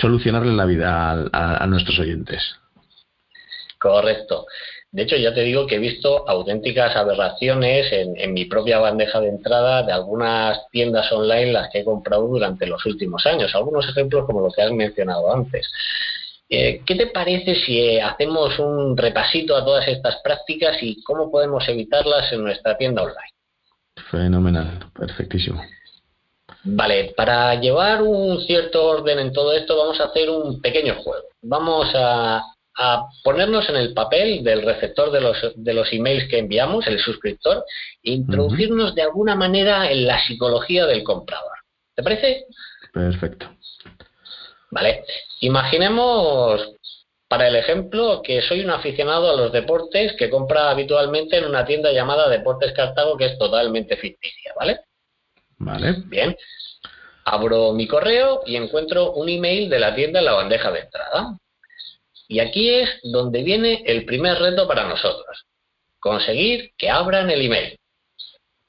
solucionarle 0.00 0.52
la 0.52 0.66
vida 0.66 1.28
a 1.32 1.66
nuestros 1.66 1.98
oyentes. 1.98 2.58
Correcto. 3.78 4.46
De 4.90 5.02
hecho, 5.02 5.16
ya 5.16 5.34
te 5.34 5.42
digo 5.42 5.66
que 5.66 5.76
he 5.76 5.78
visto 5.78 6.28
auténticas 6.28 6.96
aberraciones 6.96 7.92
en, 7.92 8.32
mi 8.32 8.46
propia 8.46 8.78
bandeja 8.78 9.20
de 9.20 9.28
entrada 9.28 9.82
de 9.82 9.92
algunas 9.92 10.66
tiendas 10.70 11.12
online 11.12 11.52
las 11.52 11.70
que 11.70 11.80
he 11.80 11.84
comprado 11.84 12.26
durante 12.26 12.66
los 12.66 12.84
últimos 12.86 13.24
años. 13.26 13.54
Algunos 13.54 13.86
ejemplos 13.88 14.24
como 14.24 14.40
los 14.40 14.54
que 14.54 14.62
has 14.62 14.72
mencionado 14.72 15.32
antes. 15.32 15.70
Eh, 16.48 16.80
¿Qué 16.86 16.94
te 16.94 17.08
parece 17.08 17.54
si 17.54 18.00
hacemos 18.00 18.58
un 18.58 18.96
repasito 18.96 19.54
a 19.54 19.64
todas 19.64 19.86
estas 19.86 20.16
prácticas 20.24 20.78
y 20.82 21.02
cómo 21.02 21.30
podemos 21.30 21.68
evitarlas 21.68 22.32
en 22.32 22.42
nuestra 22.42 22.78
tienda 22.78 23.02
online? 23.02 23.32
Fenomenal, 24.10 24.90
perfectísimo. 24.98 25.62
Vale, 26.64 27.12
para 27.14 27.54
llevar 27.56 28.02
un 28.02 28.40
cierto 28.40 28.86
orden 28.86 29.18
en 29.18 29.32
todo 29.32 29.52
esto 29.52 29.76
vamos 29.76 30.00
a 30.00 30.04
hacer 30.04 30.30
un 30.30 30.60
pequeño 30.62 30.94
juego. 31.02 31.24
Vamos 31.42 31.90
a, 31.94 32.42
a 32.78 33.08
ponernos 33.24 33.68
en 33.68 33.76
el 33.76 33.92
papel 33.92 34.44
del 34.44 34.62
receptor 34.62 35.10
de 35.10 35.20
los, 35.20 35.36
de 35.56 35.74
los 35.74 35.92
emails 35.92 36.28
que 36.28 36.38
enviamos, 36.38 36.86
el 36.86 37.00
suscriptor, 37.00 37.64
e 38.04 38.12
introducirnos 38.12 38.94
de 38.94 39.02
alguna 39.02 39.34
manera 39.34 39.90
en 39.90 40.06
la 40.06 40.24
psicología 40.24 40.86
del 40.86 41.02
comprador. 41.02 41.52
¿Te 41.96 42.04
parece? 42.04 42.46
Perfecto. 42.92 43.50
Vale. 44.70 45.04
Imaginemos, 45.40 46.60
para 47.26 47.48
el 47.48 47.56
ejemplo, 47.56 48.22
que 48.22 48.42
soy 48.42 48.60
un 48.60 48.70
aficionado 48.70 49.28
a 49.28 49.36
los 49.36 49.50
deportes 49.50 50.12
que 50.12 50.30
compra 50.30 50.70
habitualmente 50.70 51.36
en 51.36 51.46
una 51.46 51.66
tienda 51.66 51.90
llamada 51.90 52.28
Deportes 52.28 52.72
Cartago, 52.74 53.16
que 53.16 53.26
es 53.26 53.38
totalmente 53.38 53.96
ficticia, 53.96 54.52
¿vale? 54.56 54.80
Vale. 55.56 55.96
Bien. 56.06 56.36
Abro 57.24 57.72
mi 57.72 57.88
correo 57.88 58.42
y 58.46 58.54
encuentro 58.54 59.12
un 59.14 59.28
email 59.28 59.68
de 59.68 59.80
la 59.80 59.96
tienda 59.96 60.20
en 60.20 60.26
la 60.26 60.34
bandeja 60.34 60.70
de 60.70 60.80
entrada. 60.80 61.38
Y 62.28 62.40
aquí 62.40 62.68
es 62.68 63.00
donde 63.02 63.42
viene 63.42 63.82
el 63.86 64.04
primer 64.04 64.38
reto 64.38 64.68
para 64.68 64.86
nosotros, 64.86 65.46
conseguir 65.98 66.72
que 66.76 66.90
abran 66.90 67.30
el 67.30 67.40
email. 67.40 67.78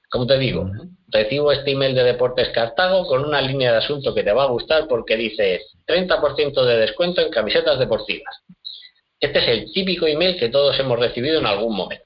Como 0.09 0.25
te 0.25 0.39
digo, 0.39 0.71
recibo 1.09 1.51
este 1.51 1.71
email 1.71 1.93
de 1.93 2.03
Deportes 2.03 2.49
Cartago 2.49 3.05
con 3.05 3.25
una 3.25 3.41
línea 3.41 3.71
de 3.71 3.77
asunto 3.77 4.15
que 4.15 4.23
te 4.23 4.31
va 4.31 4.43
a 4.43 4.47
gustar 4.47 4.87
porque 4.87 5.17
dice 5.17 5.61
30% 5.85 6.63
de 6.63 6.77
descuento 6.77 7.21
en 7.21 7.29
camisetas 7.29 7.77
deportivas. 7.77 8.33
Este 9.19 9.39
es 9.39 9.47
el 9.49 9.73
típico 9.73 10.07
email 10.07 10.39
que 10.39 10.49
todos 10.49 10.79
hemos 10.79 10.97
recibido 10.97 11.39
en 11.39 11.45
algún 11.45 11.75
momento. 11.75 12.05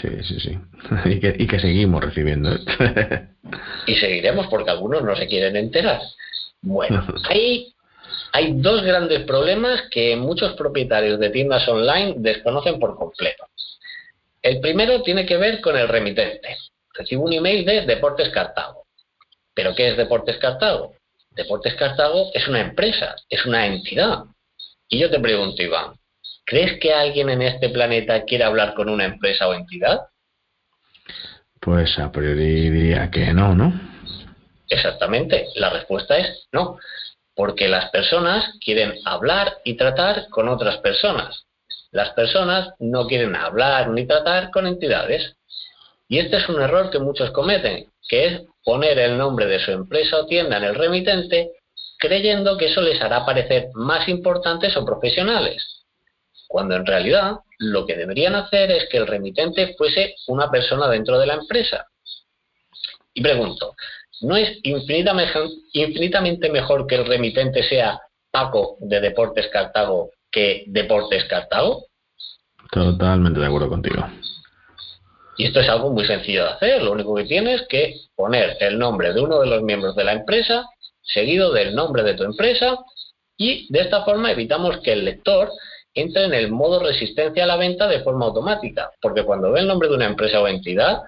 Sí, 0.00 0.08
sí, 0.22 0.40
sí. 0.40 0.58
Y 1.10 1.20
que, 1.20 1.34
y 1.38 1.46
que 1.46 1.60
seguimos 1.60 2.02
recibiendo. 2.02 2.52
¿eh? 2.54 2.58
y 3.86 3.94
seguiremos 3.96 4.46
porque 4.46 4.70
algunos 4.70 5.02
no 5.02 5.14
se 5.14 5.26
quieren 5.26 5.56
enterar. 5.56 6.00
Bueno, 6.62 7.06
hay, 7.28 7.74
hay 8.32 8.54
dos 8.54 8.82
grandes 8.82 9.24
problemas 9.24 9.82
que 9.90 10.16
muchos 10.16 10.54
propietarios 10.54 11.18
de 11.18 11.30
tiendas 11.30 11.66
online 11.68 12.14
desconocen 12.18 12.78
por 12.78 12.96
completo. 12.96 13.46
El 14.42 14.60
primero 14.60 15.02
tiene 15.02 15.26
que 15.26 15.36
ver 15.36 15.60
con 15.60 15.76
el 15.76 15.88
remitente. 15.88 16.56
Recibo 16.94 17.24
un 17.24 17.32
email 17.32 17.64
de 17.64 17.82
Deportes 17.82 18.30
Cartago. 18.30 18.84
¿Pero 19.54 19.74
qué 19.74 19.90
es 19.90 19.96
Deportes 19.96 20.38
Cartago? 20.38 20.94
Deportes 21.30 21.74
Cartago 21.74 22.30
es 22.34 22.46
una 22.48 22.60
empresa, 22.60 23.14
es 23.28 23.44
una 23.44 23.66
entidad. 23.66 24.24
Y 24.88 24.98
yo 24.98 25.10
te 25.10 25.20
pregunto, 25.20 25.62
Iván, 25.62 25.94
¿crees 26.44 26.80
que 26.80 26.92
alguien 26.92 27.30
en 27.30 27.42
este 27.42 27.68
planeta 27.68 28.24
quiere 28.24 28.44
hablar 28.44 28.74
con 28.74 28.88
una 28.88 29.04
empresa 29.04 29.48
o 29.48 29.54
entidad? 29.54 30.00
Pues 31.60 31.98
a 31.98 32.10
priori 32.10 32.70
diría 32.70 33.10
que 33.10 33.32
no, 33.32 33.54
¿no? 33.54 33.72
Exactamente, 34.68 35.48
la 35.56 35.70
respuesta 35.70 36.16
es 36.16 36.48
no, 36.52 36.78
porque 37.40 37.68
las 37.68 37.88
personas 37.88 38.44
quieren 38.62 38.98
hablar 39.06 39.60
y 39.64 39.74
tratar 39.74 40.28
con 40.28 40.46
otras 40.46 40.76
personas. 40.76 41.46
Las 41.90 42.10
personas 42.10 42.74
no 42.78 43.06
quieren 43.06 43.34
hablar 43.34 43.88
ni 43.88 44.06
tratar 44.06 44.50
con 44.50 44.66
entidades. 44.66 45.36
Y 46.06 46.18
este 46.18 46.36
es 46.36 46.50
un 46.50 46.60
error 46.60 46.90
que 46.90 46.98
muchos 46.98 47.30
cometen, 47.30 47.90
que 48.10 48.26
es 48.26 48.42
poner 48.62 48.98
el 48.98 49.16
nombre 49.16 49.46
de 49.46 49.58
su 49.58 49.70
empresa 49.70 50.18
o 50.18 50.26
tienda 50.26 50.58
en 50.58 50.64
el 50.64 50.74
remitente 50.74 51.52
creyendo 51.98 52.58
que 52.58 52.66
eso 52.66 52.82
les 52.82 53.00
hará 53.00 53.24
parecer 53.24 53.68
más 53.72 54.06
importantes 54.06 54.76
o 54.76 54.84
profesionales, 54.84 55.64
cuando 56.46 56.76
en 56.76 56.84
realidad 56.84 57.36
lo 57.56 57.86
que 57.86 57.96
deberían 57.96 58.34
hacer 58.34 58.70
es 58.70 58.86
que 58.90 58.98
el 58.98 59.06
remitente 59.06 59.74
fuese 59.78 60.14
una 60.26 60.50
persona 60.50 60.88
dentro 60.88 61.18
de 61.18 61.26
la 61.26 61.34
empresa. 61.36 61.86
Y 63.14 63.22
pregunto, 63.22 63.74
¿no 64.20 64.36
es 64.36 64.58
infinitamente 64.62 66.50
mejor 66.50 66.86
que 66.86 66.94
el 66.96 67.06
remitente 67.06 67.62
sea 67.62 68.00
Paco 68.30 68.76
de 68.80 69.00
Deportes 69.00 69.48
Cartago 69.48 70.10
que 70.30 70.64
Deportes 70.68 71.24
Cartago? 71.24 71.86
Totalmente 72.70 73.40
de 73.40 73.46
acuerdo 73.46 73.68
contigo. 73.68 74.06
Y 75.36 75.46
esto 75.46 75.60
es 75.60 75.68
algo 75.68 75.90
muy 75.90 76.04
sencillo 76.04 76.44
de 76.44 76.50
hacer. 76.50 76.82
Lo 76.82 76.92
único 76.92 77.14
que 77.14 77.24
tienes 77.24 77.62
es 77.62 77.68
que 77.68 77.94
poner 78.14 78.56
el 78.60 78.78
nombre 78.78 79.12
de 79.12 79.20
uno 79.20 79.40
de 79.40 79.46
los 79.46 79.62
miembros 79.62 79.96
de 79.96 80.04
la 80.04 80.12
empresa, 80.12 80.66
seguido 81.00 81.52
del 81.52 81.74
nombre 81.74 82.02
de 82.02 82.14
tu 82.14 82.24
empresa, 82.24 82.76
y 83.36 83.66
de 83.72 83.80
esta 83.80 84.04
forma 84.04 84.30
evitamos 84.30 84.78
que 84.80 84.92
el 84.92 85.04
lector 85.04 85.50
entre 85.94 86.24
en 86.24 86.34
el 86.34 86.50
modo 86.50 86.80
resistencia 86.82 87.44
a 87.44 87.46
la 87.46 87.56
venta 87.56 87.88
de 87.88 88.00
forma 88.00 88.26
automática. 88.26 88.90
Porque 89.00 89.24
cuando 89.24 89.50
ve 89.50 89.60
el 89.60 89.66
nombre 89.66 89.88
de 89.88 89.94
una 89.94 90.06
empresa 90.06 90.40
o 90.40 90.46
entidad, 90.46 90.98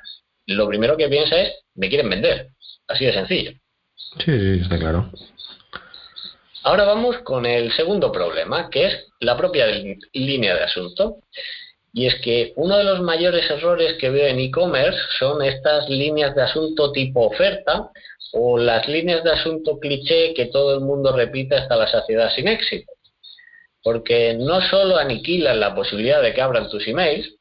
lo 0.47 0.67
primero 0.67 0.97
que 0.97 1.09
piensa 1.09 1.39
es, 1.41 1.53
me 1.75 1.89
quieren 1.89 2.11
vender. 2.11 2.52
Así 2.89 3.05
de 3.05 3.13
sencillo. 3.13 3.53
Sí, 4.19 4.25
sí, 4.27 4.61
está 4.63 4.79
claro. 4.79 5.11
Ahora 6.65 6.85
vamos 6.85 7.19
con 7.19 7.45
el 7.45 7.73
segundo 7.73 8.13
problema, 8.13 8.71
que 8.71 8.87
es 8.87 9.09
la 9.21 9.37
propia 9.37 9.67
línea 10.13 10.55
de 10.55 10.63
asunto. 10.63 11.17
Y 11.93 12.07
es 12.07 12.15
que 12.23 12.53
uno 12.57 12.79
de 12.79 12.85
los 12.85 13.01
mayores 13.01 13.51
errores 13.51 13.99
que 13.99 14.11
veo 14.11 14.27
en 14.27 14.39
e-commerce 14.39 14.99
son 15.19 15.43
estas 15.43 15.89
líneas 15.89 16.35
de 16.35 16.43
asunto 16.43 16.93
tipo 16.93 17.27
oferta 17.27 17.91
o 18.33 18.57
las 18.59 18.89
líneas 18.89 19.23
de 19.25 19.33
asunto 19.33 19.79
cliché 19.79 20.33
que 20.35 20.47
todo 20.47 20.75
el 20.75 20.81
mundo 20.81 21.15
repite 21.15 21.57
hasta 21.57 21.77
la 21.77 21.87
saciedad 21.87 22.33
sin 22.35 22.49
éxito. 22.49 22.93
Porque 23.83 24.35
no 24.35 24.61
solo 24.63 24.97
aniquilan 24.97 25.61
la 25.61 25.75
posibilidad 25.75 26.23
de 26.23 26.33
que 26.33 26.41
abran 26.41 26.71
tus 26.71 26.87
emails, 26.87 27.35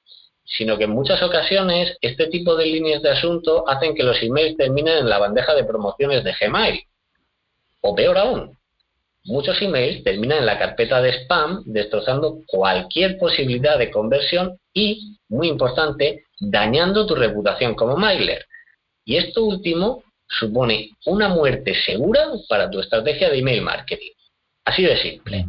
sino 0.58 0.78
que 0.78 0.84
en 0.84 0.92
muchas 0.92 1.22
ocasiones 1.24 1.98
este 2.02 2.28
tipo 2.28 2.56
de 2.56 2.66
líneas 2.66 3.02
de 3.02 3.12
asunto 3.12 3.68
hacen 3.68 3.96
que 3.96 4.04
los 4.04 4.22
emails 4.22 4.58
terminen 4.58 4.98
en 5.00 5.10
la 5.10 5.18
bandeja 5.18 5.56
de 5.56 5.64
promociones 5.64 6.24
de 6.24 6.34
Gmail. 6.40 6.84
O 7.82 7.96
peor 7.96 8.18
aún, 8.18 8.58
muchos 9.26 9.62
emails 9.62 10.04
terminan 10.04 10.40
en 10.40 10.46
la 10.46 10.60
carpeta 10.60 11.02
de 11.02 11.14
spam, 11.14 11.64
destrozando 11.66 12.40
cualquier 12.48 13.18
posibilidad 13.18 13.78
de 13.80 13.92
conversión 13.92 14.60
y, 14.74 15.18
muy 15.30 15.48
importante, 15.48 16.26
dañando 16.40 17.06
tu 17.06 17.16
reputación 17.16 17.74
como 17.76 17.96
mailer. 17.96 18.46
Y 19.06 19.18
esto 19.18 19.44
último 19.46 20.04
supone 20.28 20.92
una 21.06 21.30
muerte 21.30 21.74
segura 21.86 22.28
para 22.48 22.70
tu 22.70 22.80
estrategia 22.80 23.30
de 23.30 23.40
email 23.40 23.62
marketing. 23.62 24.12
Así 24.66 24.84
de 24.84 24.98
simple. 24.98 25.46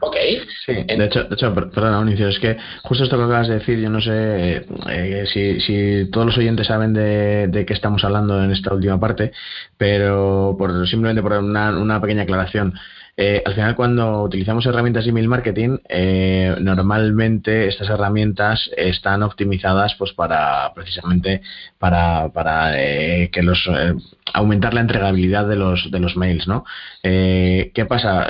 Ok. 0.00 0.16
Sí, 0.66 0.72
de 0.72 1.04
hecho, 1.04 1.24
de 1.24 1.34
hecho 1.34 1.54
perdona, 1.54 2.00
Unicio, 2.00 2.28
es 2.28 2.38
que 2.38 2.56
justo 2.82 3.04
esto 3.04 3.16
que 3.16 3.24
acabas 3.24 3.48
de 3.48 3.54
decir, 3.54 3.78
yo 3.78 3.88
no 3.88 4.00
sé 4.00 4.66
eh, 4.88 5.24
si, 5.32 5.60
si, 5.60 6.10
todos 6.10 6.26
los 6.26 6.38
oyentes 6.38 6.66
saben 6.66 6.92
de, 6.92 7.46
de 7.48 7.64
qué 7.64 7.72
estamos 7.72 8.04
hablando 8.04 8.42
en 8.42 8.50
esta 8.50 8.74
última 8.74 8.98
parte, 8.98 9.32
pero 9.78 10.56
por 10.58 10.88
simplemente 10.88 11.22
por 11.22 11.32
una, 11.34 11.70
una 11.78 12.00
pequeña 12.00 12.22
aclaración. 12.22 12.74
Eh, 13.18 13.42
al 13.46 13.54
final, 13.54 13.74
cuando 13.76 14.22
utilizamos 14.22 14.66
herramientas 14.66 15.04
de 15.04 15.10
email 15.10 15.28
marketing, 15.28 15.78
eh, 15.88 16.54
normalmente 16.60 17.66
estas 17.66 17.88
herramientas 17.88 18.70
están 18.76 19.22
optimizadas 19.22 19.94
pues 19.94 20.12
para 20.12 20.70
precisamente 20.74 21.40
para, 21.78 22.28
para 22.28 22.78
eh, 22.78 23.30
que 23.30 23.42
los 23.42 23.68
aumentar 24.34 24.74
la 24.74 24.82
entregabilidad 24.82 25.48
de 25.48 25.56
los 25.56 25.90
de 25.90 25.98
los 25.98 26.16
mails, 26.16 26.46
¿no? 26.46 26.64
¿Qué 27.02 27.86
pasa? 27.88 28.26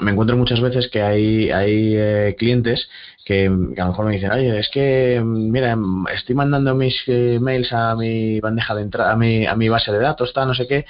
me 0.00 0.12
encuentro 0.12 0.36
muchas 0.36 0.60
veces 0.60 0.88
que 0.88 1.02
hay 1.02 1.50
hay 1.50 2.34
clientes 2.34 2.88
que, 3.24 3.46
a 3.46 3.50
lo 3.50 3.88
mejor 3.88 4.06
me 4.06 4.14
dicen, 4.14 4.30
oye, 4.30 4.58
es 4.58 4.68
que, 4.70 5.20
mira, 5.24 5.76
estoy 6.14 6.34
mandando 6.34 6.74
mis 6.74 6.94
mails 7.40 7.72
a 7.72 7.94
mi 7.96 8.40
bandeja 8.40 8.74
de 8.74 8.82
entrada, 8.82 9.12
a 9.12 9.16
mi, 9.16 9.46
a 9.46 9.54
mi 9.56 9.68
base 9.68 9.92
de 9.92 9.98
datos, 9.98 10.28
está 10.28 10.46
no 10.46 10.54
sé 10.54 10.66
qué, 10.66 10.86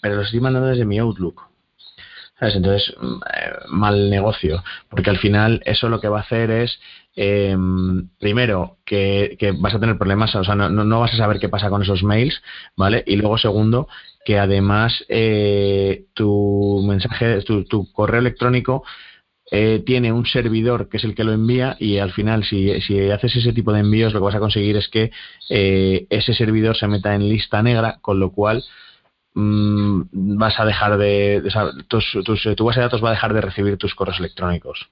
pero 0.00 0.16
los 0.16 0.26
estoy 0.26 0.40
mandando 0.40 0.68
desde 0.68 0.84
mi 0.84 0.98
Outlook. 0.98 1.51
Entonces, 2.50 2.94
mm, 3.00 3.14
eh, 3.14 3.52
mal 3.68 4.10
negocio, 4.10 4.62
porque 4.88 5.10
al 5.10 5.18
final 5.18 5.62
eso 5.64 5.88
lo 5.88 6.00
que 6.00 6.08
va 6.08 6.18
a 6.18 6.22
hacer 6.22 6.50
es, 6.50 6.80
em, 7.14 8.08
primero, 8.18 8.78
que, 8.84 9.36
vas 9.58 9.74
a 9.74 9.80
tener 9.80 9.96
problemas, 9.98 10.34
o 10.34 10.44
sea, 10.44 10.54
no, 10.54 11.00
vas 11.00 11.14
a 11.14 11.16
saber 11.16 11.38
qué 11.38 11.48
pasa 11.48 11.70
con 11.70 11.82
esos 11.82 12.02
mails, 12.02 12.42
¿vale? 12.76 13.04
Y 13.06 13.16
luego, 13.16 13.38
segundo, 13.38 13.88
que 14.24 14.38
además 14.38 15.04
eh, 15.08 16.06
tu 16.14 16.84
mensaje, 16.86 17.42
tu, 17.42 17.92
correo 17.92 18.20
electrónico 18.20 18.82
eh, 19.50 19.82
tiene 19.84 20.12
un 20.12 20.26
servidor 20.26 20.88
que 20.88 20.96
es 20.96 21.04
el 21.04 21.14
que 21.14 21.24
lo 21.24 21.32
envía 21.32 21.76
y 21.78 21.98
al 21.98 22.12
final 22.12 22.44
si, 22.44 22.80
si, 22.80 23.10
haces 23.10 23.36
ese 23.36 23.52
tipo 23.52 23.72
de 23.72 23.80
envíos 23.80 24.14
lo 24.14 24.20
que 24.20 24.24
vas 24.24 24.34
a 24.34 24.40
conseguir 24.40 24.76
es 24.76 24.88
que 24.88 25.10
ese 25.48 26.34
servidor 26.34 26.76
se 26.76 26.88
meta 26.88 27.14
en 27.14 27.28
lista 27.28 27.62
negra, 27.62 27.98
con 28.00 28.18
lo 28.18 28.32
cual 28.32 28.64
Mm, 29.34 30.02
vas 30.38 30.60
a 30.60 30.64
dejar 30.66 30.98
de, 30.98 31.42
tu 31.88 32.64
base 32.66 32.80
de 32.80 32.84
datos 32.84 33.02
va 33.02 33.08
a 33.08 33.12
dejar 33.12 33.32
de 33.32 33.40
recibir 33.40 33.78
tus 33.78 33.94
correos 33.94 34.18
electrónicos. 34.18 34.88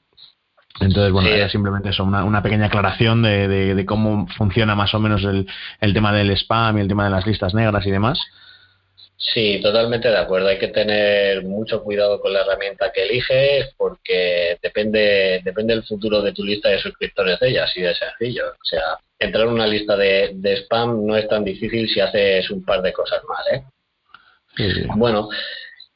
Entonces, 0.81 1.12
bueno, 1.12 1.48
simplemente 1.50 1.90
eso, 1.90 2.05
una, 2.05 2.24
una 2.24 2.42
pequeña 2.42 2.66
aclaración 2.66 3.22
de, 3.22 3.85
cómo 3.87 4.26
funciona 4.38 4.74
más 4.74 4.94
o 4.94 5.00
menos 5.00 5.22
el, 5.24 5.46
el 5.81 5.92
tema 5.92 6.12
del 6.12 6.31
spam 6.31 6.79
y 6.79 6.81
el 6.81 6.88
tema 6.88 7.05
de 7.05 7.11
las 7.11 7.26
listas 7.26 7.53
negras 7.55 7.85
y 7.87 7.90
demás. 7.90 8.18
Sí, 9.18 9.61
totalmente 9.62 10.09
de 10.09 10.16
acuerdo. 10.16 10.48
Hay 10.48 10.59
que 10.59 10.68
tener 10.68 11.44
mucho 11.44 11.83
cuidado 11.83 12.18
con 12.20 12.33
la 12.33 12.40
herramienta 12.40 12.90
que 12.90 13.03
eliges 13.03 13.74
porque 13.76 14.57
depende, 14.62 15.42
depende 15.44 15.74
del 15.74 15.85
futuro 15.85 16.22
de 16.22 16.33
tu 16.33 16.42
lista 16.42 16.70
de 16.70 16.79
suscriptores 16.79 17.38
de 17.38 17.50
ella, 17.50 17.64
así 17.64 17.83
de 17.83 17.94
sencillo. 17.94 18.46
O 18.46 18.64
sea, 18.64 18.98
entrar 19.18 19.46
en 19.46 19.53
una 19.53 19.66
lista 19.66 19.94
de, 19.98 20.31
de 20.33 20.57
spam 20.62 21.05
no 21.05 21.14
es 21.16 21.29
tan 21.29 21.44
difícil 21.44 21.87
si 21.90 22.00
haces 22.00 22.50
un 22.50 22.64
par 22.64 22.81
de 22.81 22.94
cosas 22.94 23.20
mal, 23.29 23.59
¿eh? 23.59 23.64
Bueno, 24.96 25.28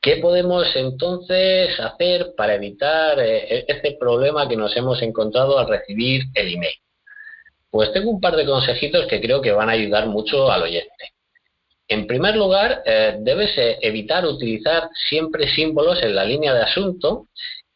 ¿qué 0.01 0.17
podemos 0.17 0.67
entonces 0.75 1.79
hacer 1.79 2.35
para 2.37 2.55
evitar 2.55 3.19
eh, 3.21 3.65
este 3.69 3.97
problema 3.99 4.49
que 4.49 4.57
nos 4.57 4.77
hemos 4.77 5.03
encontrado 5.03 5.59
al 5.59 5.69
recibir 5.69 6.25
el 6.35 6.55
email? 6.55 6.75
Pues 7.71 7.93
tengo 7.93 8.11
un 8.11 8.21
par 8.21 8.37
de 8.37 8.47
consejitos 8.47 9.07
que 9.07 9.21
creo 9.21 9.41
que 9.41 9.53
van 9.53 9.69
a 9.69 9.73
ayudar 9.73 10.07
mucho 10.07 10.51
al 10.51 10.63
oyente. 10.63 11.13
En 11.89 12.07
primer 12.07 12.37
lugar, 12.37 12.83
eh, 12.87 13.17
debes 13.19 13.57
eh, 13.59 13.79
evitar 13.83 14.25
utilizar 14.25 14.89
siempre 15.09 15.49
símbolos 15.55 16.03
en 16.03 16.15
la 16.15 16.25
línea 16.25 16.55
de 16.55 16.63
asunto 16.63 17.29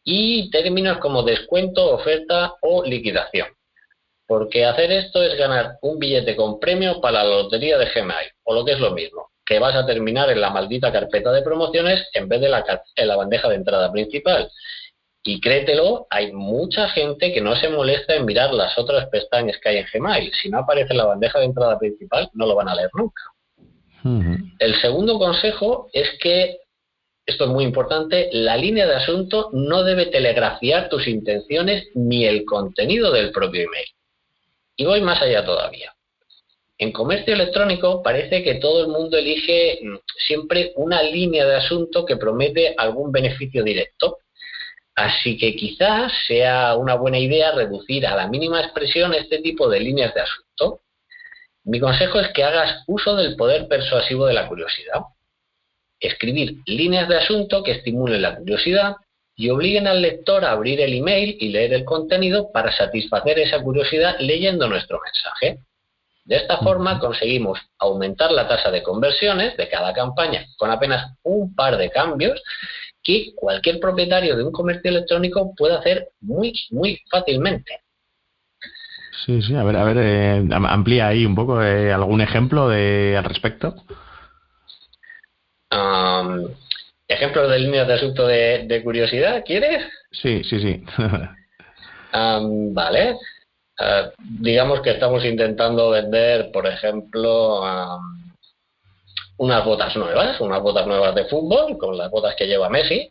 y 0.03 0.49
términos 0.49 0.97
como 0.97 1.21
descuento, 1.21 1.93
oferta 1.93 2.55
o 2.61 2.83
liquidación. 2.83 3.47
Porque 4.25 4.65
hacer 4.65 4.91
esto 4.91 5.21
es 5.21 5.37
ganar 5.37 5.77
un 5.81 5.99
billete 5.99 6.35
con 6.35 6.59
premio 6.59 7.01
para 7.01 7.23
la 7.23 7.29
lotería 7.29 7.77
de 7.77 7.87
Gmail, 7.87 8.31
o 8.43 8.53
lo 8.53 8.65
que 8.65 8.73
es 8.73 8.79
lo 8.79 8.91
mismo 8.91 9.28
que 9.49 9.57
vas 9.57 9.75
a 9.75 9.83
terminar 9.83 10.29
en 10.29 10.39
la 10.39 10.51
maldita 10.51 10.91
carpeta 10.91 11.31
de 11.31 11.41
promociones 11.41 12.07
en 12.13 12.29
vez 12.29 12.39
de 12.39 12.49
la, 12.49 12.63
en 12.95 13.07
la 13.07 13.15
bandeja 13.15 13.49
de 13.49 13.55
entrada 13.55 13.91
principal. 13.91 14.47
Y 15.23 15.41
créetelo, 15.41 16.05
hay 16.11 16.31
mucha 16.31 16.87
gente 16.89 17.33
que 17.33 17.41
no 17.41 17.55
se 17.55 17.67
molesta 17.67 18.13
en 18.13 18.25
mirar 18.25 18.53
las 18.53 18.77
otras 18.77 19.07
pestañas 19.09 19.57
que 19.57 19.69
hay 19.69 19.77
en 19.77 19.87
Gmail. 19.91 20.31
Si 20.39 20.49
no 20.49 20.59
aparece 20.59 20.91
en 20.91 20.97
la 20.97 21.05
bandeja 21.05 21.39
de 21.39 21.45
entrada 21.45 21.79
principal, 21.79 22.29
no 22.33 22.45
lo 22.45 22.53
van 22.53 22.69
a 22.69 22.75
leer 22.75 22.91
nunca. 22.93 23.23
El 24.59 24.79
segundo 24.81 25.17
consejo 25.17 25.89
es 25.93 26.07
que, 26.21 26.59
esto 27.25 27.45
es 27.45 27.49
muy 27.49 27.63
importante, 27.63 28.29
la 28.31 28.55
línea 28.55 28.85
de 28.85 28.95
asunto 28.97 29.49
no 29.51 29.83
debe 29.83 30.05
telegrafiar 30.05 30.89
tus 30.89 31.07
intenciones 31.07 31.87
ni 31.95 32.25
el 32.25 32.45
contenido 32.45 33.11
del 33.11 33.31
propio 33.31 33.63
email. 33.63 33.87
Y 34.75 34.85
voy 34.85 35.01
más 35.01 35.19
allá 35.23 35.43
todavía. 35.43 35.91
En 36.81 36.93
comercio 36.93 37.33
electrónico 37.33 38.01
parece 38.01 38.41
que 38.41 38.55
todo 38.55 38.81
el 38.81 38.87
mundo 38.87 39.17
elige 39.17 39.79
mm, 39.83 39.97
siempre 40.27 40.71
una 40.77 41.03
línea 41.03 41.45
de 41.45 41.57
asunto 41.57 42.05
que 42.05 42.15
promete 42.15 42.73
algún 42.77 43.11
beneficio 43.11 43.63
directo. 43.65 44.19
Así 44.95 45.37
que 45.37 45.55
quizás 45.57 46.11
sea 46.25 46.75
una 46.75 46.95
buena 46.95 47.19
idea 47.19 47.51
reducir 47.51 48.07
a 48.07 48.15
la 48.15 48.27
mínima 48.27 48.61
expresión 48.61 49.13
este 49.13 49.39
tipo 49.39 49.69
de 49.69 49.81
líneas 49.81 50.13
de 50.13 50.21
asunto. 50.21 50.81
Mi 51.65 51.81
consejo 51.81 52.21
es 52.21 52.29
que 52.29 52.45
hagas 52.45 52.83
uso 52.87 53.15
del 53.17 53.35
poder 53.35 53.67
persuasivo 53.67 54.25
de 54.25 54.33
la 54.33 54.47
curiosidad. 54.47 55.01
Escribir 55.99 56.59
líneas 56.65 57.09
de 57.09 57.17
asunto 57.17 57.61
que 57.61 57.71
estimulen 57.71 58.21
la 58.21 58.37
curiosidad 58.37 58.95
y 59.35 59.49
obliguen 59.49 59.87
al 59.87 60.01
lector 60.01 60.45
a 60.45 60.51
abrir 60.51 60.79
el 60.79 60.93
email 60.93 61.35
y 61.41 61.49
leer 61.49 61.73
el 61.73 61.83
contenido 61.83 62.51
para 62.53 62.71
satisfacer 62.71 63.37
esa 63.39 63.61
curiosidad 63.61 64.15
leyendo 64.19 64.67
nuestro 64.69 64.99
mensaje. 65.03 65.59
De 66.29 66.35
esta 66.35 66.59
forma 66.59 66.99
conseguimos 66.99 67.59
aumentar 67.79 68.31
la 68.31 68.47
tasa 68.47 68.69
de 68.69 68.83
conversiones 68.83 69.57
de 69.57 69.67
cada 69.67 69.93
campaña 69.93 70.45
con 70.57 70.69
apenas 70.69 71.15
un 71.23 71.55
par 71.55 71.75
de 71.75 71.89
cambios 71.89 72.39
que 73.01 73.33
cualquier 73.35 73.79
propietario 73.79 74.37
de 74.37 74.43
un 74.43 74.51
comercio 74.51 74.91
electrónico 74.91 75.55
puede 75.57 75.75
hacer 75.75 76.09
muy, 76.21 76.53
muy 76.69 77.01
fácilmente. 77.09 77.79
Sí, 79.25 79.41
sí, 79.41 79.55
a 79.55 79.63
ver, 79.63 79.75
a 79.75 79.83
ver, 79.83 79.97
eh, 79.97 80.47
amplía 80.51 81.07
ahí 81.07 81.25
un 81.25 81.33
poco 81.33 81.63
eh, 81.63 81.91
algún 81.91 82.21
ejemplo 82.21 82.69
de, 82.69 83.15
al 83.17 83.23
respecto. 83.23 83.73
¿Ejemplos 87.07 87.49
de 87.49 87.57
líneas 87.57 87.87
de 87.87 87.93
asunto 87.95 88.27
de, 88.27 88.81
curiosidad, 88.83 89.43
quieres? 89.43 89.83
Sí, 90.11 90.43
sí, 90.43 90.59
sí. 90.59 90.83
vale. 92.13 93.15
Eh, 93.79 94.11
digamos 94.19 94.81
que 94.81 94.91
estamos 94.91 95.23
intentando 95.25 95.89
vender, 95.91 96.51
por 96.51 96.67
ejemplo, 96.67 97.61
unas 99.37 99.65
botas 99.65 99.95
nuevas, 99.95 100.39
unas 100.41 100.61
botas 100.61 100.85
nuevas 100.85 101.15
de 101.15 101.25
fútbol, 101.25 101.77
con 101.77 101.97
las 101.97 102.11
botas 102.11 102.35
que 102.35 102.47
lleva 102.47 102.69
Messi. 102.69 103.09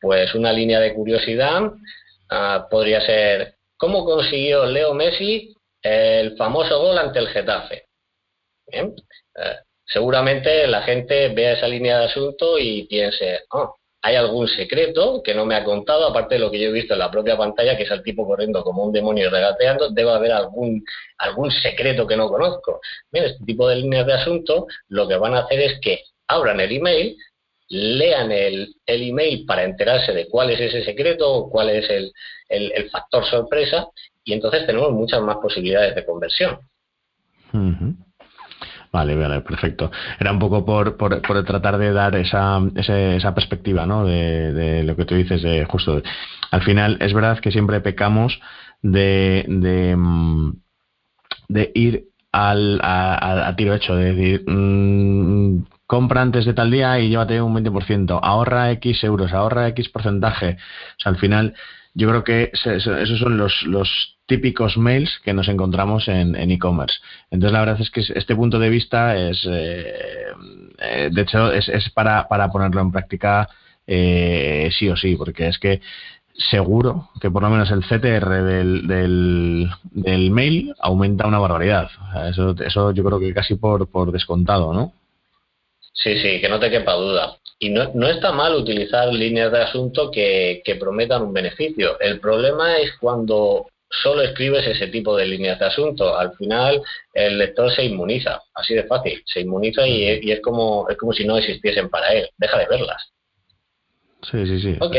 pues 0.00 0.34
una 0.34 0.52
línea 0.52 0.80
de 0.80 0.94
curiosidad 0.94 1.72
ah, 2.30 2.66
podría 2.70 3.00
ser, 3.00 3.56
¿cómo 3.76 4.04
consiguió 4.04 4.66
Leo 4.66 4.94
Messi 4.94 5.54
el 5.82 6.36
famoso 6.36 6.78
gol 6.80 6.98
ante 6.98 7.18
el 7.18 7.28
Getafe? 7.28 7.86
Eh, 8.70 8.94
seguramente 9.84 10.66
la 10.66 10.82
gente 10.82 11.28
vea 11.28 11.52
esa 11.54 11.68
línea 11.68 11.98
de 11.98 12.04
asunto 12.06 12.58
y 12.58 12.86
piense, 12.86 13.40
oh, 13.50 13.74
hay 14.02 14.14
algún 14.14 14.46
secreto 14.46 15.22
que 15.22 15.34
no 15.34 15.44
me 15.44 15.56
ha 15.56 15.64
contado, 15.64 16.06
aparte 16.06 16.36
de 16.36 16.40
lo 16.40 16.50
que 16.50 16.60
yo 16.60 16.68
he 16.68 16.72
visto 16.72 16.94
en 16.94 17.00
la 17.00 17.10
propia 17.10 17.36
pantalla, 17.36 17.76
que 17.76 17.82
es 17.82 17.90
el 17.90 18.02
tipo 18.02 18.26
corriendo 18.26 18.62
como 18.62 18.84
un 18.84 18.92
demonio 18.92 19.28
regateando, 19.28 19.90
debe 19.90 20.12
haber 20.12 20.32
algún, 20.32 20.84
algún 21.18 21.50
secreto 21.50 22.06
que 22.06 22.16
no 22.16 22.28
conozco. 22.28 22.80
Bien, 23.10 23.24
este 23.24 23.44
tipo 23.44 23.68
de 23.68 23.76
líneas 23.76 24.06
de 24.06 24.14
asunto 24.14 24.66
lo 24.88 25.08
que 25.08 25.16
van 25.16 25.34
a 25.34 25.40
hacer 25.40 25.60
es 25.60 25.80
que 25.80 26.04
abran 26.28 26.60
el 26.60 26.70
email, 26.72 27.16
lean 27.68 28.30
el, 28.30 28.74
el 28.86 29.02
email 29.08 29.44
para 29.44 29.64
enterarse 29.64 30.12
de 30.12 30.28
cuál 30.28 30.50
es 30.50 30.60
ese 30.60 30.84
secreto 30.84 31.30
o 31.30 31.50
cuál 31.50 31.70
es 31.70 31.90
el, 31.90 32.12
el, 32.48 32.88
factor 32.90 33.24
sorpresa, 33.26 33.88
y 34.24 34.32
entonces 34.32 34.64
tenemos 34.66 34.92
muchas 34.92 35.20
más 35.22 35.36
posibilidades 35.36 35.94
de 35.94 36.04
conversión. 36.04 36.58
Vale, 38.90 39.14
vale, 39.16 39.40
perfecto. 39.42 39.90
Era 40.18 40.32
un 40.32 40.38
poco 40.38 40.64
por, 40.64 40.96
por, 40.96 41.20
por 41.22 41.44
tratar 41.44 41.76
de 41.78 41.92
dar 41.92 42.16
esa, 42.16 42.58
esa 42.74 43.34
perspectiva, 43.34 43.86
¿no? 43.86 44.04
De, 44.04 44.52
de, 44.52 44.82
lo 44.82 44.96
que 44.96 45.04
tú 45.04 45.14
dices, 45.14 45.42
de 45.42 45.64
justo. 45.66 46.02
Al 46.50 46.62
final, 46.62 46.96
es 47.00 47.12
verdad 47.12 47.38
que 47.40 47.52
siempre 47.52 47.80
pecamos 47.80 48.40
de, 48.82 49.44
de, 49.48 49.94
mm, 49.96 50.52
de 51.48 51.72
ir 51.74 52.04
al, 52.32 52.80
a, 52.82 53.54
tiro 53.56 53.74
hecho, 53.74 53.94
de 53.94 54.14
decir, 54.14 54.44
mmm, 54.46 55.64
compra 55.86 56.22
antes 56.22 56.44
de 56.46 56.54
tal 56.54 56.70
día 56.70 56.98
y 57.00 57.08
llévate 57.10 57.40
un 57.42 57.54
20%, 57.54 58.20
ahorra 58.22 58.70
X 58.72 59.04
euros, 59.04 59.32
ahorra 59.32 59.68
X 59.68 59.88
porcentaje. 59.88 60.56
O 60.98 61.00
sea, 61.02 61.12
al 61.12 61.18
final, 61.18 61.54
yo 61.98 62.08
creo 62.08 62.22
que 62.22 62.52
esos 62.52 63.18
son 63.18 63.36
los, 63.36 64.14
típicos 64.26 64.76
mails 64.76 65.10
que 65.24 65.32
nos 65.32 65.48
encontramos 65.48 66.06
en 66.06 66.50
e-commerce. 66.50 66.98
Entonces, 67.30 67.52
la 67.52 67.60
verdad 67.60 67.80
es 67.80 67.90
que 67.90 68.00
este 68.00 68.36
punto 68.36 68.58
de 68.58 68.68
vista 68.68 69.16
es, 69.16 69.42
eh, 69.50 69.94
eh, 70.80 71.08
de 71.10 71.22
hecho, 71.22 71.50
es, 71.50 71.90
para, 71.94 72.28
para, 72.28 72.50
ponerlo 72.50 72.82
en 72.82 72.92
práctica 72.92 73.48
eh, 73.86 74.68
sí 74.78 74.86
o 74.90 74.96
sí, 74.96 75.16
porque 75.16 75.48
es 75.48 75.58
que 75.58 75.80
seguro 76.50 77.08
que 77.22 77.30
por 77.30 77.42
lo 77.42 77.48
menos 77.48 77.70
el 77.70 77.80
CTR 77.80 78.42
del, 78.42 78.86
del, 78.86 80.30
mail 80.30 80.74
aumenta 80.78 81.26
una 81.26 81.38
barbaridad. 81.38 81.90
eso, 82.28 82.54
eso 82.62 82.92
yo 82.92 83.02
creo 83.02 83.18
que 83.18 83.32
casi 83.32 83.54
por, 83.54 83.90
por 83.90 84.12
descontado, 84.12 84.74
¿no? 84.74 84.92
Sí, 85.94 86.18
sí, 86.18 86.38
que 86.38 86.50
no 86.50 86.60
te 86.60 86.70
quepa 86.70 86.92
duda. 86.92 87.38
Y 87.58 87.70
no, 87.70 87.90
no 87.94 88.08
está 88.08 88.32
mal 88.32 88.54
utilizar 88.54 89.12
líneas 89.12 89.50
de 89.50 89.62
asunto 89.62 90.10
que, 90.10 90.62
que 90.64 90.76
prometan 90.76 91.22
un 91.22 91.32
beneficio. 91.32 91.98
El 91.98 92.20
problema 92.20 92.78
es 92.78 92.92
cuando 93.00 93.66
solo 93.90 94.22
escribes 94.22 94.66
ese 94.66 94.88
tipo 94.88 95.16
de 95.16 95.26
líneas 95.26 95.58
de 95.58 95.66
asunto. 95.66 96.16
Al 96.16 96.36
final 96.36 96.82
el 97.12 97.38
lector 97.38 97.72
se 97.72 97.84
inmuniza, 97.84 98.40
así 98.54 98.74
de 98.74 98.84
fácil, 98.84 99.22
se 99.26 99.40
inmuniza 99.40 99.86
y, 99.86 100.30
es 100.30 100.40
como 100.40 100.88
es 100.88 100.96
como 100.96 101.12
si 101.12 101.24
no 101.24 101.36
existiesen 101.36 101.88
para 101.88 102.12
él. 102.12 102.28
Deja 102.36 102.58
de 102.58 102.66
verlas. 102.66 103.12
Sí, 104.30 104.46
sí, 104.46 104.60
sí. 104.60 104.76
Ok. 104.80 104.96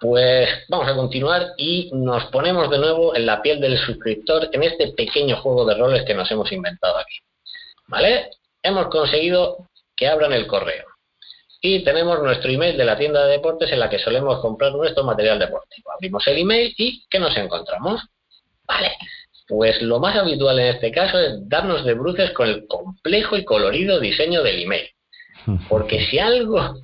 Pues 0.00 0.48
vamos 0.68 0.88
a 0.88 0.94
continuar 0.94 1.52
y 1.56 1.90
nos 1.94 2.26
ponemos 2.26 2.68
de 2.70 2.78
nuevo 2.78 3.16
en 3.16 3.24
la 3.24 3.40
piel 3.40 3.60
del 3.60 3.78
suscriptor 3.78 4.50
en 4.52 4.62
este 4.62 4.88
pequeño 4.92 5.36
juego 5.36 5.64
de 5.64 5.76
roles 5.76 6.04
que 6.04 6.14
nos 6.14 6.30
hemos 6.30 6.52
inventado 6.52 6.98
aquí. 6.98 7.16
¿Vale? 7.86 8.30
Hemos 8.62 8.88
conseguido 8.88 9.68
que 9.96 10.08
abran 10.08 10.32
el 10.32 10.46
correo 10.46 10.84
y 11.66 11.82
tenemos 11.82 12.22
nuestro 12.22 12.50
email 12.50 12.76
de 12.76 12.84
la 12.84 12.98
tienda 12.98 13.24
de 13.24 13.32
deportes 13.32 13.72
en 13.72 13.80
la 13.80 13.88
que 13.88 13.98
solemos 13.98 14.38
comprar 14.40 14.72
nuestro 14.72 15.02
material 15.02 15.38
deportivo. 15.38 15.92
Abrimos 15.92 16.26
el 16.26 16.36
email 16.36 16.74
y 16.76 17.06
¿qué 17.08 17.18
nos 17.18 17.34
encontramos? 17.38 18.02
Vale, 18.66 18.92
pues 19.48 19.80
lo 19.80 19.98
más 19.98 20.14
habitual 20.14 20.58
en 20.58 20.74
este 20.74 20.92
caso 20.92 21.18
es 21.18 21.48
darnos 21.48 21.82
de 21.86 21.94
bruces 21.94 22.32
con 22.32 22.50
el 22.50 22.66
complejo 22.66 23.38
y 23.38 23.46
colorido 23.46 23.98
diseño 23.98 24.42
del 24.42 24.62
email. 24.62 24.90
Porque 25.70 26.04
si 26.04 26.18
algo, 26.18 26.74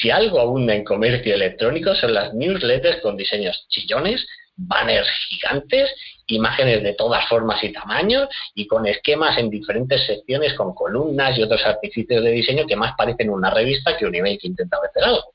si 0.00 0.10
algo 0.10 0.40
abunda 0.40 0.74
en 0.74 0.82
comercio 0.82 1.32
electrónico 1.32 1.94
son 1.94 2.14
las 2.14 2.34
newsletters 2.34 3.02
con 3.02 3.16
diseños 3.16 3.64
chillones, 3.68 4.26
banners 4.56 5.08
gigantes 5.28 5.90
imágenes 6.28 6.82
de 6.82 6.94
todas 6.94 7.28
formas 7.28 7.62
y 7.62 7.72
tamaños 7.72 8.28
y 8.54 8.66
con 8.66 8.86
esquemas 8.86 9.38
en 9.38 9.50
diferentes 9.50 10.04
secciones 10.06 10.54
con 10.54 10.74
columnas 10.74 11.38
y 11.38 11.42
otros 11.42 11.64
artificios 11.64 12.22
de 12.22 12.30
diseño 12.30 12.66
que 12.66 12.76
más 12.76 12.94
parecen 12.96 13.30
una 13.30 13.50
revista 13.50 13.96
que 13.96 14.06
un 14.06 14.14
email 14.14 14.38
que 14.40 14.48
intenta 14.48 14.78
vender 14.80 15.04
algo. 15.04 15.32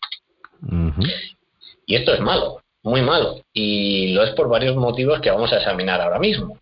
Y 1.86 1.96
esto 1.96 2.14
es 2.14 2.20
malo, 2.20 2.62
muy 2.84 3.02
malo, 3.02 3.42
y 3.54 4.14
lo 4.14 4.24
es 4.24 4.32
por 4.32 4.50
varios 4.50 4.76
motivos 4.76 5.20
que 5.22 5.32
vamos 5.32 5.52
a 5.54 5.58
examinar 5.58 6.02
ahora 6.02 6.20
mismo. 6.20 6.60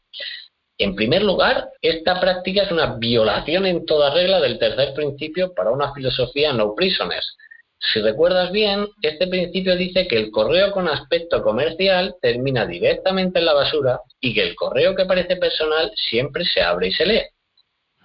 En 0.78 0.96
primer 0.96 1.24
lugar, 1.24 1.70
esta 1.82 2.20
práctica 2.22 2.64
es 2.64 2.72
una 2.72 2.96
violación 2.96 3.66
en 3.66 3.86
toda 3.86 4.14
regla 4.14 4.40
del 4.40 4.58
tercer 4.60 4.94
principio 4.94 5.54
para 5.54 5.72
una 5.72 5.94
filosofía 5.94 6.54
no 6.54 6.74
prisoners, 6.74 7.36
si 7.80 8.02
recuerdas 8.02 8.52
bien, 8.52 8.88
este 9.02 9.28
principio 9.28 9.76
dice 9.78 10.06
que 10.08 10.18
el 10.18 10.32
correo 10.32 10.72
con 10.72 10.90
aspecto 10.90 11.42
comercial 11.42 12.16
termina 12.22 12.66
directamente 12.66 13.40
en 13.40 13.46
la 13.46 13.54
basura 13.54 14.02
y 14.20 14.34
que 14.34 14.44
el 14.44 14.56
correo 14.56 14.96
que 14.96 15.06
parece 15.06 15.38
personal 15.38 15.90
siempre 15.96 16.44
se 16.44 16.62
abre 16.62 16.90
y 16.90 16.92
se 16.92 17.06
lee. 17.06 17.24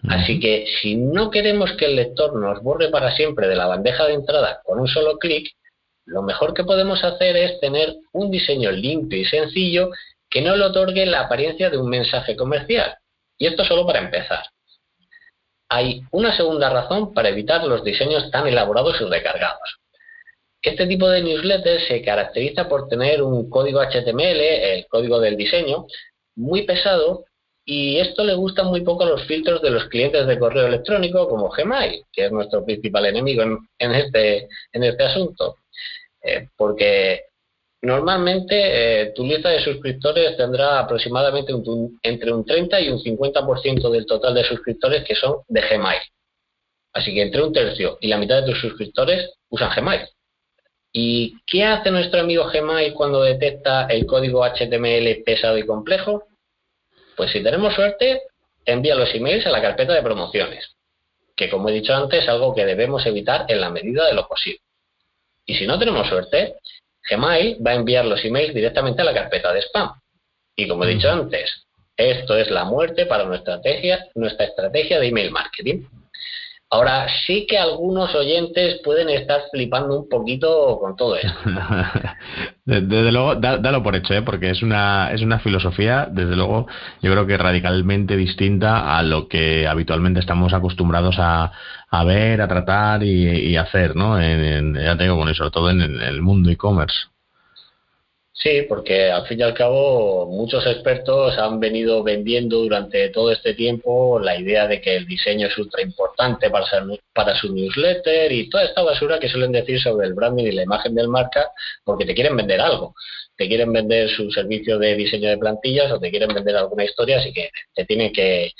Así 0.08 0.38
que 0.38 0.66
si 0.80 0.96
no 0.96 1.30
queremos 1.30 1.72
que 1.72 1.86
el 1.86 1.96
lector 1.96 2.38
nos 2.38 2.62
borre 2.62 2.90
para 2.90 3.16
siempre 3.16 3.48
de 3.48 3.56
la 3.56 3.66
bandeja 3.66 4.06
de 4.06 4.14
entrada 4.14 4.60
con 4.64 4.78
un 4.78 4.86
solo 4.86 5.18
clic, 5.18 5.50
lo 6.04 6.22
mejor 6.22 6.54
que 6.54 6.62
podemos 6.62 7.02
hacer 7.02 7.36
es 7.36 7.58
tener 7.60 7.96
un 8.12 8.30
diseño 8.30 8.70
limpio 8.70 9.18
y 9.18 9.24
sencillo 9.24 9.90
que 10.30 10.42
no 10.42 10.54
le 10.56 10.66
otorgue 10.66 11.04
la 11.06 11.20
apariencia 11.20 11.68
de 11.70 11.78
un 11.78 11.88
mensaje 11.88 12.36
comercial. 12.36 12.94
Y 13.38 13.46
esto 13.46 13.64
solo 13.64 13.86
para 13.86 14.00
empezar 14.00 14.44
hay 15.74 16.02
una 16.12 16.36
segunda 16.36 16.70
razón 16.70 17.12
para 17.12 17.30
evitar 17.30 17.64
los 17.64 17.82
diseños 17.82 18.30
tan 18.30 18.46
elaborados 18.46 19.00
y 19.00 19.04
recargados. 19.04 19.80
Este 20.62 20.86
tipo 20.86 21.08
de 21.08 21.20
newsletter 21.20 21.80
se 21.80 22.00
caracteriza 22.00 22.68
por 22.68 22.88
tener 22.88 23.22
un 23.22 23.50
código 23.50 23.80
HTML, 23.80 24.40
el 24.40 24.86
código 24.86 25.18
del 25.18 25.36
diseño, 25.36 25.86
muy 26.36 26.62
pesado 26.62 27.24
y 27.64 27.98
esto 27.98 28.22
le 28.22 28.34
gusta 28.34 28.62
muy 28.62 28.82
poco 28.82 29.02
a 29.02 29.08
los 29.08 29.26
filtros 29.26 29.60
de 29.62 29.70
los 29.70 29.86
clientes 29.88 30.26
de 30.26 30.38
correo 30.38 30.68
electrónico 30.68 31.28
como 31.28 31.50
Gmail, 31.50 32.04
que 32.12 32.26
es 32.26 32.32
nuestro 32.32 32.64
principal 32.64 33.06
enemigo 33.06 33.42
en, 33.42 33.94
este, 33.94 34.48
en 34.72 34.84
este 34.84 35.02
asunto. 35.02 35.56
Eh, 36.22 36.48
porque 36.56 37.24
Normalmente 37.84 38.54
eh, 39.02 39.12
tu 39.14 39.26
lista 39.26 39.50
de 39.50 39.60
suscriptores 39.60 40.38
tendrá 40.38 40.78
aproximadamente 40.78 41.52
entre 42.02 42.32
un 42.32 42.44
30 42.46 42.80
y 42.80 42.88
un 42.88 42.98
50% 42.98 43.90
del 43.90 44.06
total 44.06 44.34
de 44.34 44.42
suscriptores 44.42 45.04
que 45.04 45.14
son 45.14 45.42
de 45.48 45.60
Gmail. 45.60 46.00
Así 46.94 47.12
que 47.12 47.20
entre 47.20 47.42
un 47.42 47.52
tercio 47.52 47.98
y 48.00 48.08
la 48.08 48.16
mitad 48.16 48.40
de 48.40 48.46
tus 48.46 48.58
suscriptores 48.58 49.34
usan 49.50 49.70
Gmail. 49.76 50.00
¿Y 50.94 51.36
qué 51.44 51.64
hace 51.64 51.90
nuestro 51.90 52.20
amigo 52.20 52.46
Gmail 52.50 52.94
cuando 52.94 53.22
detecta 53.22 53.86
el 53.90 54.06
código 54.06 54.42
HTML 54.44 55.22
pesado 55.22 55.58
y 55.58 55.66
complejo? 55.66 56.24
Pues 57.18 57.32
si 57.32 57.42
tenemos 57.42 57.74
suerte, 57.74 58.22
envía 58.64 58.94
los 58.94 59.14
emails 59.14 59.44
a 59.46 59.50
la 59.50 59.60
carpeta 59.60 59.92
de 59.92 60.02
promociones, 60.02 60.74
que 61.36 61.50
como 61.50 61.68
he 61.68 61.72
dicho 61.72 61.94
antes 61.94 62.22
es 62.22 62.28
algo 62.30 62.54
que 62.54 62.64
debemos 62.64 63.04
evitar 63.04 63.44
en 63.48 63.60
la 63.60 63.68
medida 63.68 64.06
de 64.06 64.14
lo 64.14 64.26
posible. 64.26 64.60
Y 65.44 65.56
si 65.56 65.66
no 65.66 65.78
tenemos 65.78 66.08
suerte, 66.08 66.54
Gmail 67.08 67.58
va 67.64 67.72
a 67.72 67.74
enviar 67.74 68.04
los 68.04 68.24
emails 68.24 68.54
directamente 68.54 69.02
a 69.02 69.04
la 69.04 69.14
carpeta 69.14 69.52
de 69.52 69.62
spam. 69.62 69.92
Y 70.56 70.68
como 70.68 70.84
he 70.84 70.94
dicho 70.94 71.10
antes, 71.10 71.66
esto 71.96 72.36
es 72.36 72.50
la 72.50 72.64
muerte 72.64 73.06
para 73.06 73.24
nuestra 73.24 73.56
estrategia, 73.56 74.06
nuestra 74.14 74.46
estrategia 74.46 74.98
de 74.98 75.08
email 75.08 75.30
marketing. 75.30 75.84
Ahora 76.74 77.06
sí 77.24 77.46
que 77.48 77.56
algunos 77.56 78.12
oyentes 78.16 78.80
pueden 78.82 79.08
estar 79.08 79.42
flipando 79.52 79.96
un 79.96 80.08
poquito 80.08 80.76
con 80.80 80.96
todo 80.96 81.14
esto. 81.14 81.32
desde 82.64 83.12
luego, 83.12 83.36
dalo 83.36 83.80
por 83.84 83.94
hecho, 83.94 84.12
¿eh? 84.12 84.22
porque 84.22 84.50
es 84.50 84.60
una, 84.60 85.12
es 85.12 85.22
una 85.22 85.38
filosofía, 85.38 86.08
desde 86.10 86.34
luego, 86.34 86.66
yo 87.00 87.12
creo 87.12 87.28
que 87.28 87.38
radicalmente 87.38 88.16
distinta 88.16 88.98
a 88.98 89.04
lo 89.04 89.28
que 89.28 89.68
habitualmente 89.68 90.18
estamos 90.18 90.52
acostumbrados 90.52 91.14
a, 91.20 91.52
ver, 92.04 92.40
a 92.40 92.48
tratar 92.48 93.04
y, 93.04 93.56
hacer, 93.56 93.94
¿no? 93.94 94.20
En, 94.20 94.74
ya 94.74 94.96
tengo 94.96 95.16
con 95.16 95.28
eso, 95.28 95.44
sobre 95.44 95.50
todo 95.52 95.70
en 95.70 95.80
el 95.80 96.22
mundo 96.22 96.50
e-commerce. 96.50 97.13
Sí, 98.36 98.62
porque 98.68 99.10
al 99.12 99.26
fin 99.28 99.38
y 99.40 99.42
al 99.44 99.54
cabo 99.54 100.26
muchos 100.26 100.66
expertos 100.66 101.38
han 101.38 101.60
venido 101.60 102.02
vendiendo 102.02 102.58
durante 102.58 103.08
todo 103.10 103.30
este 103.30 103.54
tiempo 103.54 104.18
la 104.18 104.36
idea 104.36 104.66
de 104.66 104.80
que 104.80 104.96
el 104.96 105.06
diseño 105.06 105.46
es 105.46 105.56
ultra 105.56 105.82
importante 105.82 106.50
para, 106.50 107.36
su 107.36 107.54
newsletter 107.54 108.32
y 108.32 108.50
toda 108.50 108.64
esta 108.64 108.82
basura 108.82 109.20
que 109.20 109.28
suelen 109.28 109.52
decir 109.52 109.80
sobre 109.80 110.08
el 110.08 110.14
branding 110.14 110.46
y 110.46 110.52
la 110.52 110.64
imagen 110.64 110.96
del 110.96 111.08
marca 111.08 111.48
porque 111.84 112.04
te 112.06 112.14
quieren 112.14 112.36
vender 112.36 112.60
algo. 112.60 112.94
Te 113.36 113.46
quieren 113.48 113.72
vender 113.72 114.10
su 114.10 114.30
servicio 114.32 114.78
de 114.78 114.96
diseño 114.96 115.30
de 115.30 115.38
plantillas 115.38 115.92
o 115.92 116.00
te 116.00 116.10
quieren 116.10 116.34
vender 116.34 116.56
alguna 116.56 116.84
historia, 116.84 117.18
así 117.18 117.32
que 117.32 117.50
te 117.74 117.84
tienen 117.84 118.12
que, 118.12 118.52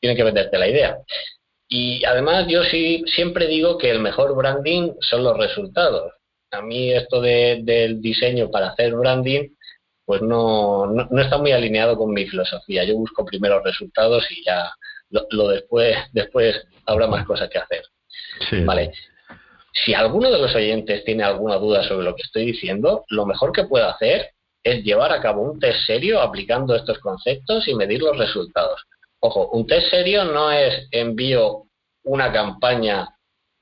tienen 0.00 0.16
que 0.16 0.24
venderte 0.24 0.58
la 0.58 0.68
idea. 0.68 0.98
Y 1.68 2.04
además 2.04 2.46
yo 2.48 2.64
sí 2.64 3.02
siempre 3.06 3.46
digo 3.46 3.78
que 3.78 3.90
el 3.90 4.00
mejor 4.00 4.36
branding 4.36 4.92
son 5.00 5.24
los 5.24 5.38
resultados 5.38 6.12
a 6.52 6.62
mí 6.62 6.92
esto 6.92 7.20
del 7.20 8.00
diseño 8.00 8.50
para 8.50 8.68
hacer 8.68 8.94
branding, 8.94 9.48
pues 10.04 10.20
no, 10.20 10.86
no, 10.86 11.22
está 11.22 11.38
muy 11.38 11.52
alineado 11.52 11.96
con 11.96 12.12
mi 12.12 12.26
filosofía. 12.26 12.84
Yo 12.84 12.96
busco 12.96 13.24
primero 13.24 13.62
resultados 13.62 14.30
y 14.30 14.44
ya 14.44 14.70
lo, 15.08 15.48
después, 15.48 15.96
después 16.12 16.60
habrá 16.86 17.06
más 17.06 17.26
cosas 17.26 17.48
que 17.48 17.58
hacer. 17.58 17.82
Vale. 18.64 18.92
Si 19.84 19.94
alguno 19.94 20.30
de 20.30 20.38
los 20.38 20.54
oyentes 20.54 21.04
tiene 21.04 21.22
alguna 21.22 21.56
duda 21.56 21.82
sobre 21.82 22.04
lo 22.04 22.14
que 22.14 22.22
estoy 22.22 22.44
diciendo, 22.44 23.04
lo 23.08 23.24
mejor 23.24 23.52
que 23.52 23.64
puedo 23.64 23.88
hacer 23.88 24.32
es 24.62 24.84
llevar 24.84 25.12
a 25.12 25.20
cabo 25.20 25.42
un 25.42 25.58
test 25.58 25.86
serio 25.86 26.20
aplicando 26.20 26.76
estos 26.76 26.98
conceptos 26.98 27.66
y 27.66 27.74
medir 27.74 28.02
los 28.02 28.16
resultados. 28.18 28.82
Ojo, 29.20 29.48
un 29.50 29.66
test 29.66 29.88
serio 29.88 30.24
no 30.24 30.50
es 30.50 30.88
envío 30.90 31.64
una 32.04 32.32
campaña 32.32 33.08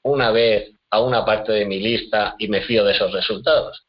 una 0.02 0.30
vez 0.32 0.72
a 0.90 1.00
una 1.00 1.24
parte 1.24 1.52
de 1.52 1.64
mi 1.64 1.80
lista 1.80 2.34
y 2.38 2.48
me 2.48 2.62
fío 2.62 2.84
de 2.84 2.92
esos 2.92 3.12
resultados. 3.12 3.84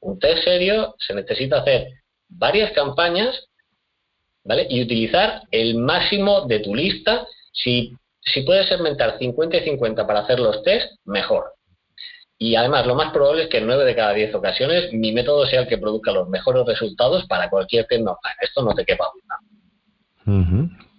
Un 0.00 0.18
test 0.18 0.44
serio 0.44 0.94
se 0.98 1.14
necesita 1.14 1.60
hacer 1.60 1.88
varias 2.28 2.72
campañas 2.72 3.48
¿vale? 4.44 4.66
y 4.68 4.82
utilizar 4.82 5.42
el 5.50 5.76
máximo 5.76 6.46
de 6.46 6.60
tu 6.60 6.74
lista. 6.74 7.26
Si, 7.52 7.92
si 8.20 8.42
puedes 8.42 8.68
segmentar 8.68 9.18
50 9.18 9.56
y 9.56 9.64
50 9.64 10.06
para 10.06 10.20
hacer 10.20 10.38
los 10.38 10.62
test, 10.62 10.92
mejor. 11.04 11.54
Y 12.38 12.56
además, 12.56 12.86
lo 12.86 12.94
más 12.94 13.12
probable 13.12 13.44
es 13.44 13.48
que 13.48 13.58
en 13.58 13.66
9 13.66 13.84
de 13.84 13.94
cada 13.94 14.12
10 14.12 14.34
ocasiones 14.34 14.92
mi 14.92 15.12
método 15.12 15.46
sea 15.46 15.62
el 15.62 15.68
que 15.68 15.78
produzca 15.78 16.12
los 16.12 16.28
mejores 16.28 16.66
resultados 16.66 17.26
para 17.26 17.48
cualquier 17.48 17.86
no 18.00 18.18
Esto 18.40 18.62
no 18.62 18.74
te 18.74 18.84
quepa 18.84 19.06
duda. 19.14 19.38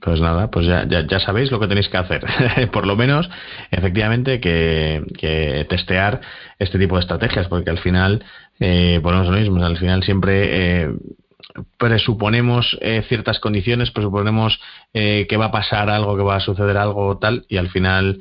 Pues 0.05 0.21
nada, 0.21 0.51
pues 0.51 0.67
ya, 0.67 0.85
ya, 0.87 1.19
sabéis 1.19 1.51
lo 1.51 1.59
que 1.59 1.67
tenéis 1.67 1.89
que 1.89 1.97
hacer. 1.97 2.23
Por 2.71 2.85
lo 2.85 2.95
menos, 2.95 3.27
efectivamente, 3.71 4.39
que, 4.39 5.65
testear 5.67 6.21
este 6.59 6.77
tipo 6.77 6.95
de 6.95 7.01
estrategias, 7.01 7.47
porque 7.47 7.71
al 7.71 7.79
final, 7.79 8.23
eh, 8.59 8.99
ponemos 9.01 9.27
lo 9.27 9.35
mismo, 9.35 9.65
al 9.65 9.77
final 9.77 10.03
siempre 10.03 10.83
eh, 10.83 10.91
presuponemos 11.79 12.77
eh, 12.81 13.03
ciertas 13.09 13.39
condiciones, 13.39 13.89
presuponemos 13.89 14.59
eh, 14.93 15.25
que 15.27 15.37
va 15.37 15.45
a 15.45 15.51
pasar 15.51 15.89
algo, 15.89 16.15
que 16.15 16.21
va 16.21 16.35
a 16.35 16.39
suceder 16.39 16.77
algo 16.77 17.17
tal, 17.17 17.47
y 17.49 17.57
al 17.57 17.69
final, 17.69 18.19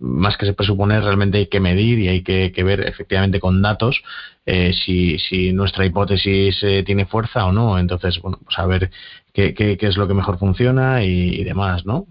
más 0.00 0.36
que 0.36 0.46
se 0.46 0.52
presuponer, 0.52 1.04
realmente 1.04 1.38
hay 1.38 1.46
que 1.46 1.60
medir 1.60 2.00
y 2.00 2.08
hay 2.08 2.22
que, 2.22 2.64
ver 2.64 2.80
efectivamente 2.80 3.38
con 3.40 3.62
datos 3.62 4.02
si, 4.44 5.18
si 5.18 5.52
nuestra 5.52 5.86
hipótesis 5.86 6.62
tiene 6.84 7.06
fuerza 7.06 7.46
o 7.46 7.52
no. 7.52 7.78
Entonces, 7.78 8.20
bueno, 8.20 8.38
pues 8.44 8.58
a 8.58 8.66
ver 8.66 8.90
qué, 9.32 9.54
qué, 9.54 9.78
es 9.80 9.96
lo 9.96 10.06
que 10.06 10.14
mejor 10.14 10.38
funciona 10.38 11.02
y, 11.04 11.42
demás, 11.44 11.84
¿no? 11.84 12.06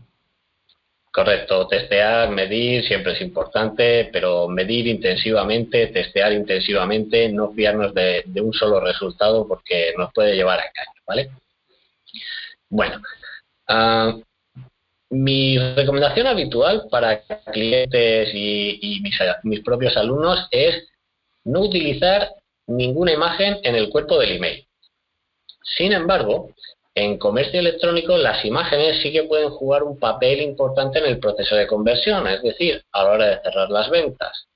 Correcto, 1.12 1.68
testear, 1.68 2.30
medir 2.30 2.86
siempre 2.86 3.14
es 3.14 3.22
importante, 3.22 4.10
pero 4.14 4.48
medir 4.48 4.88
intensivamente, 4.88 5.88
testear 5.88 6.34
intensivamente, 6.34 7.30
no 7.30 7.52
fiarnos 7.52 7.94
de, 7.94 8.24
un 8.42 8.54
solo 8.54 8.80
resultado 8.80 9.48
porque 9.48 9.94
nos 9.98 10.14
puede 10.14 10.36
llevar 10.36 10.60
a 10.60 10.64
engaño, 10.64 11.02
¿vale? 11.08 11.30
Bueno, 12.70 13.02
ah, 13.68 14.16
mi 15.10 15.58
recomendación 15.58 16.28
habitual 16.28 16.88
para 16.92 17.22
clientes 17.52 18.30
y, 18.34 19.00
mis, 19.02 19.18
mis 19.44 19.62
propios 19.62 19.98
alumnos 19.98 20.48
es 20.52 20.88
no 21.44 21.62
utilizar 21.62 22.30
ninguna 22.68 23.14
imagen 23.14 23.58
en 23.64 23.76
el 23.76 23.90
cuerpo 23.90 24.20
del 24.20 24.34
email. 24.38 24.68
Sin 25.78 25.94
embargo, 25.94 26.52
en 27.00 27.18
comercio 27.18 27.62
electrónico 27.62 28.18
las 28.18 28.44
imágenes 28.44 29.02
sí 29.02 29.14
que 29.14 29.24
pueden 29.24 29.50
jugar 29.52 29.84
un 29.84 29.98
papel 29.98 30.42
importante 30.42 31.00
en 31.00 31.06
el 31.06 31.20
proceso 31.20 31.56
de 31.56 31.66
conversión, 31.66 32.28
es 32.28 32.44
decir, 32.44 32.84
a 32.92 33.04
la 33.04 33.12
hora 33.12 33.26
de 33.28 33.42
cerrar 33.42 33.70
las 33.70 33.90
ventas. 33.90 34.48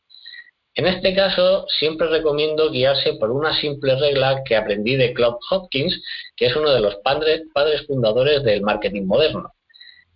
En 0.75 0.85
este 0.87 1.15
caso, 1.15 1.65
siempre 1.79 2.07
recomiendo 2.07 2.69
guiarse 2.69 3.13
por 3.13 3.31
una 3.31 3.57
simple 3.61 3.95
regla 3.95 4.43
que 4.43 4.57
aprendí 4.57 4.97
de 4.97 5.13
Claude 5.13 5.37
Hopkins, 5.51 6.03
que 6.35 6.47
es 6.47 6.55
uno 6.57 6.71
de 6.71 6.81
los 6.81 6.95
padres, 6.95 7.43
fundadores 7.87 8.43
del 8.43 8.61
marketing 8.61 9.03
moderno. 9.03 9.53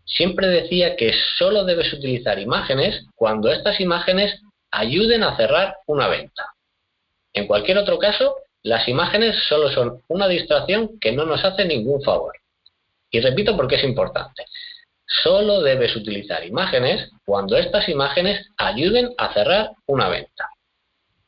Siempre 0.04 0.48
decía 0.48 0.98
que 0.98 1.14
solo 1.38 1.64
debes 1.64 1.94
utilizar 1.94 2.40
imágenes 2.40 3.06
cuando 3.16 3.52
estas 3.52 3.80
imágenes 3.80 4.42
ayuden 4.72 5.24
a 5.24 5.38
cerrar 5.38 5.78
una 5.86 6.10
venta. 6.10 6.54
En 7.32 7.48
cualquier 7.48 7.78
otro 7.78 8.00
caso, 8.00 8.36
las 8.68 8.88
imágenes 8.88 9.36
solo 9.48 9.72
son 9.72 10.02
una 10.10 10.28
distracción 10.28 11.00
que 11.00 11.14
no 11.14 11.26
nos 11.26 11.44
hace 11.44 11.64
ningún 11.64 12.02
favor. 12.04 12.34
Y 13.10 13.22
repito 13.22 13.56
porque 13.56 13.76
es 13.76 13.84
importante. 13.86 14.44
Solo 15.06 15.62
debes 15.62 15.96
utilizar 15.96 16.46
imágenes 16.46 17.10
cuando 17.26 17.56
estas 17.56 17.88
imágenes 17.88 18.46
ayuden 18.58 19.14
a 19.18 19.34
cerrar 19.34 19.72
una 19.86 20.10
venta. 20.10 20.50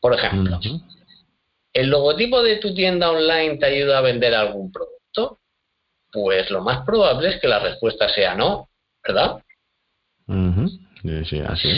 Por 0.01 0.13
ejemplo, 0.13 0.59
¿el 1.73 1.89
logotipo 1.89 2.43
de 2.43 2.57
tu 2.57 2.73
tienda 2.73 3.09
online 3.09 3.57
te 3.57 3.67
ayuda 3.67 3.99
a 3.99 4.01
vender 4.01 4.35
algún 4.35 4.69
producto? 4.69 5.39
Pues 6.11 6.51
lo 6.51 6.61
más 6.61 6.85
probable 6.85 7.29
es 7.29 7.39
que 7.39 7.47
la 7.47 7.59
respuesta 7.59 8.09
sea 8.09 8.35
no, 8.35 8.67
¿verdad? 9.01 9.41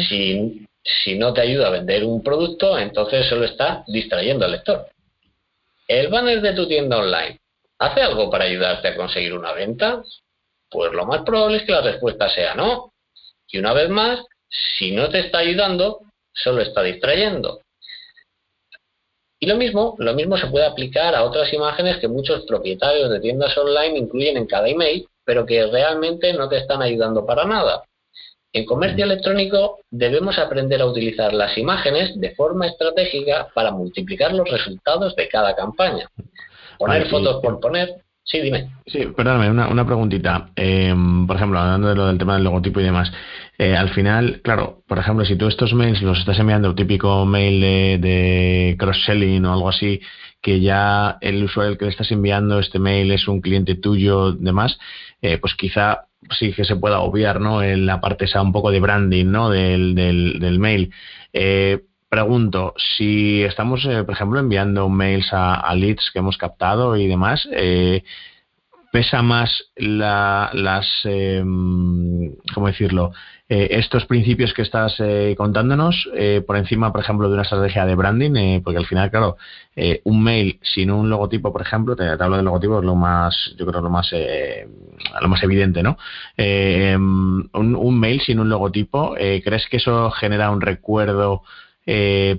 Si, 0.08 0.66
si 0.84 1.20
no 1.20 1.34
te 1.34 1.42
ayuda 1.42 1.68
a 1.68 1.72
vender 1.72 2.04
un 2.04 2.24
producto, 2.24 2.80
entonces 2.80 3.28
solo 3.28 3.46
está 3.46 3.84
distrayendo 3.88 4.46
al 4.46 4.54
lector. 4.54 4.88
¿El 5.92 6.08
banner 6.08 6.40
de 6.40 6.54
tu 6.54 6.70
tienda 6.70 7.00
online 7.00 7.38
hace 7.80 8.02
algo 8.02 8.30
para 8.30 8.46
ayudarte 8.46 8.88
a 8.88 8.96
conseguir 8.96 9.34
una 9.34 9.52
venta? 9.52 10.02
Pues 10.70 10.94
lo 10.94 11.06
más 11.06 11.24
probable 11.24 11.58
es 11.58 11.64
que 11.64 11.74
la 11.74 11.82
respuesta 11.82 12.30
sea 12.30 12.56
no. 12.56 12.94
Y 13.50 13.58
una 13.58 13.74
vez 13.74 13.90
más, 13.90 14.24
si 14.78 14.94
no 14.94 15.10
te 15.10 15.20
está 15.20 15.40
ayudando, 15.40 16.00
solo 16.32 16.62
está 16.62 16.82
distrayendo. 16.82 17.60
Y 19.38 19.48
lo 19.48 19.58
mismo, 19.58 19.96
lo 19.98 20.14
mismo 20.14 20.38
se 20.38 20.48
puede 20.48 20.66
aplicar 20.66 21.14
a 21.14 21.26
otras 21.26 21.52
imágenes 21.52 21.98
que 21.98 22.08
muchos 22.08 22.46
propietarios 22.46 23.10
de 23.10 23.20
tiendas 23.20 23.58
online 23.58 23.98
incluyen 23.98 24.38
en 24.38 24.48
cada 24.48 24.70
email, 24.70 25.06
pero 25.26 25.46
que 25.46 25.68
realmente 25.68 26.32
no 26.32 26.48
te 26.48 26.60
están 26.60 26.82
ayudando 26.82 27.26
para 27.26 27.44
nada. 27.44 27.84
En 28.54 28.66
comercio 28.66 29.06
electrónico 29.06 29.80
debemos 29.90 30.38
aprender 30.38 30.82
a 30.82 30.86
utilizar 30.86 31.34
las 31.34 31.58
imágenes 31.58 32.20
de 32.20 32.32
forma 32.32 32.68
estratégica 32.68 33.48
para 33.54 33.72
multiplicar 33.72 34.34
los 34.34 34.50
resultados 34.50 35.16
de 35.16 35.30
cada 35.30 35.56
campaña. 35.56 36.10
Poner 36.78 37.08
fotos 37.08 37.42
por 37.42 37.60
poner. 37.62 38.04
Sí, 38.24 38.40
dime. 38.40 38.70
Sí, 38.86 39.08
perdóname, 39.16 39.50
una, 39.50 39.68
una 39.68 39.86
preguntita. 39.86 40.50
Em, 40.56 41.26
por 41.26 41.38
ejemplo, 41.38 41.60
hablando 41.60 41.90
de 41.90 41.96
lo 41.96 42.08
del 42.08 42.18
tema 42.18 42.36
del 42.36 42.44
logotipo 42.44 42.80
y 42.80 42.84
demás. 42.84 43.12
eh, 43.58 43.76
al 43.76 43.90
final, 43.90 44.42
claro, 44.44 44.82
por 44.88 44.98
ejemplo, 44.98 45.24
si 45.26 45.36
tú 45.36 45.48
estos 45.48 45.74
mails 45.74 46.02
los 46.02 46.20
estás 46.20 46.40
enviando, 46.40 46.70
el 46.70 46.76
típico 46.76 47.26
mail 47.26 47.62
de, 48.02 48.76
cross-selling 48.78 49.46
o 49.46 49.54
algo 49.54 49.70
así, 49.70 50.02
que 50.42 50.60
ya 50.60 51.18
el 51.22 51.44
usuario 51.44 51.72
al 51.72 51.78
que 51.78 51.86
le 51.86 51.92
estás 51.92 52.12
enviando 52.12 52.60
este 52.60 52.80
mail 52.80 53.12
es 53.12 53.28
un 53.28 53.42
cliente 53.42 53.76
tuyo, 53.76 54.34
demás, 54.34 54.80
eh, 55.22 55.38
pues 55.38 55.56
quizá 55.56 56.06
sí 56.38 56.54
que 56.54 56.66
se 56.66 56.76
pueda 56.76 57.00
obviar, 57.00 57.40
¿no? 57.40 57.64
En 57.64 57.86
la 57.86 58.02
parte 58.02 58.26
esa 58.26 58.42
un 58.42 58.52
poco 58.52 58.72
de 58.72 58.80
branding, 58.80 59.26
¿no? 59.26 59.50
Del, 59.50 59.96
del, 59.96 60.60
mail. 60.60 60.94
Eh, 61.34 61.84
pregunto, 62.10 62.74
si 62.98 63.44
estamos, 63.44 63.84
por 63.84 64.12
ejemplo, 64.12 64.40
enviando 64.40 64.90
mails 64.90 65.30
a, 65.32 65.74
leads 65.76 66.12
que 66.12 66.20
hemos 66.20 66.38
captado 66.38 66.98
y 66.98 67.08
demás, 67.08 67.48
pesa 68.92 69.22
más 69.22 69.72
la, 69.76 70.50
las, 70.54 70.88
eh, 71.06 71.42
¿cómo 72.54 72.68
decirlo? 72.68 73.14
Eh, 73.54 73.80
estos 73.80 74.06
principios 74.06 74.54
que 74.54 74.62
estás 74.62 74.96
eh, 75.00 75.36
contándonos 75.38 76.10
eh, 76.16 76.42
por 76.48 76.56
encima, 76.56 76.94
por 76.94 77.02
ejemplo, 77.02 77.28
de 77.28 77.34
una 77.34 77.44
estrategia 77.44 77.86
de 77.86 77.96
branding, 77.96 78.62
porque 78.62 78.78
al 78.78 78.86
final, 78.86 79.12
claro, 79.12 79.36
un 80.06 80.24
mail 80.24 80.58
sin 80.64 80.90
un 80.90 81.10
logotipo, 81.10 81.52
por 81.52 81.62
ejemplo, 81.62 81.98
te, 81.98 82.08
hablo 82.08 82.38
del 82.38 82.46
logotipo, 82.46 82.80
es 82.80 82.86
lo 82.86 82.96
más, 82.96 83.54
yo 83.58 83.66
creo, 83.66 83.82
lo 83.82 83.90
más, 83.90 84.10
lo 85.22 85.28
más 85.28 85.44
evidente, 85.44 85.84
¿no? 85.84 85.98
Un, 86.38 88.00
mail 88.00 88.22
sin 88.22 88.40
un 88.40 88.48
logotipo, 88.48 89.16
¿crees 89.16 89.68
que 89.68 89.78
eso 89.78 90.12
genera 90.12 90.50
un 90.50 90.62
recuerdo? 90.62 91.44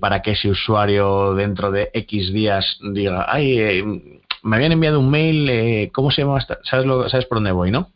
para 0.01 0.23
que 0.23 0.31
ese 0.31 0.49
usuario 0.49 1.35
dentro 1.35 1.71
de 1.71 1.91
X 1.93 2.33
días 2.33 2.79
diga, 2.81 3.27
ay, 3.29 3.83
me 4.43 4.57
habían 4.57 4.73
enviado 4.73 4.99
un 4.99 5.11
mail, 5.11 5.91
¿cómo 5.93 6.11
se 6.11 6.23
llama? 6.23 6.41
¿Sabes, 6.63 6.87
lo, 6.87 7.07
¿Sabes 7.11 7.27
por 7.27 7.37
dónde 7.37 7.53
voy, 7.53 7.71
no? 7.71 7.91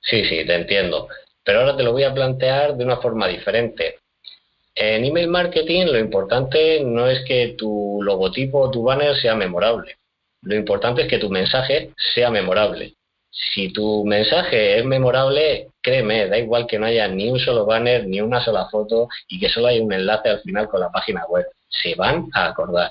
Sí, 0.00 0.24
sí, 0.24 0.46
te 0.46 0.54
entiendo. 0.54 1.08
Pero 1.44 1.60
ahora 1.60 1.76
te 1.76 1.82
lo 1.82 1.92
voy 1.92 2.04
a 2.04 2.14
plantear 2.14 2.76
de 2.76 2.84
una 2.84 2.98
forma 2.98 3.28
diferente. 3.28 3.96
En 4.74 5.04
email 5.04 5.28
marketing 5.28 5.86
lo 5.86 5.98
importante 5.98 6.80
no 6.82 7.06
es 7.06 7.24
que 7.26 7.54
tu 7.58 8.00
logotipo 8.02 8.60
o 8.60 8.70
tu 8.70 8.82
banner 8.82 9.16
sea 9.16 9.34
memorable. 9.34 9.96
Lo 10.42 10.54
importante 10.54 11.02
es 11.02 11.08
que 11.08 11.18
tu 11.18 11.28
mensaje 11.28 11.92
sea 12.14 12.30
memorable. 12.30 12.94
Si 13.30 13.72
tu 13.72 14.04
mensaje 14.04 14.78
es 14.78 14.84
memorable, 14.84 15.68
créeme, 15.80 16.28
da 16.28 16.38
igual 16.38 16.66
que 16.66 16.78
no 16.78 16.86
haya 16.86 17.08
ni 17.08 17.30
un 17.30 17.38
solo 17.38 17.64
banner, 17.64 18.06
ni 18.06 18.20
una 18.20 18.44
sola 18.44 18.68
foto 18.68 19.08
y 19.28 19.38
que 19.38 19.48
solo 19.48 19.68
haya 19.68 19.82
un 19.82 19.92
enlace 19.92 20.28
al 20.28 20.40
final 20.40 20.68
con 20.68 20.80
la 20.80 20.90
página 20.90 21.24
web. 21.26 21.46
Se 21.68 21.94
van 21.94 22.28
a 22.32 22.46
acordar. 22.46 22.90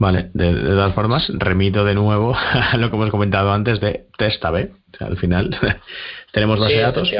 Vale, 0.00 0.30
de, 0.32 0.54
todas 0.54 0.94
formas, 0.94 1.28
remito 1.28 1.84
de 1.84 1.94
nuevo 1.94 2.34
a 2.34 2.74
lo 2.78 2.88
que 2.88 2.96
hemos 2.96 3.10
comentado 3.10 3.52
antes 3.52 3.80
de 3.80 4.06
testa 4.16 4.50
B. 4.50 4.72
al 4.98 5.18
final 5.18 5.56
tenemos 6.32 6.58
base 6.58 6.74
de 6.74 6.80
datos, 6.80 7.10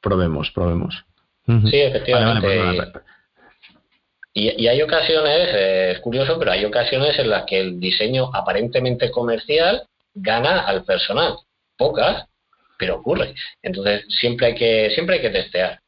probemos, 0.00 0.50
probemos. 0.50 1.04
Sí, 1.46 1.80
efectivamente. 1.80 2.92
y, 4.34 4.66
hay 4.66 4.82
ocasiones, 4.82 5.48
eh, 5.52 5.92
es 5.92 6.00
curioso, 6.00 6.36
pero 6.36 6.50
hay 6.50 6.64
ocasiones 6.64 7.16
en 7.18 7.30
las 7.30 7.44
que 7.44 7.60
el 7.60 7.78
diseño 7.78 8.30
aparentemente 8.34 9.12
comercial 9.12 9.84
gana 10.12 10.62
al 10.62 10.82
personal. 10.84 11.36
Pocas, 11.76 12.26
pero 12.76 12.96
ocurre. 12.96 13.34
Entonces 13.62 14.04
siempre 14.20 14.48
hay 14.48 14.54
que, 14.56 14.90
siempre 14.94 15.16
hay 15.16 15.22
que 15.22 15.30
testear. 15.30 15.80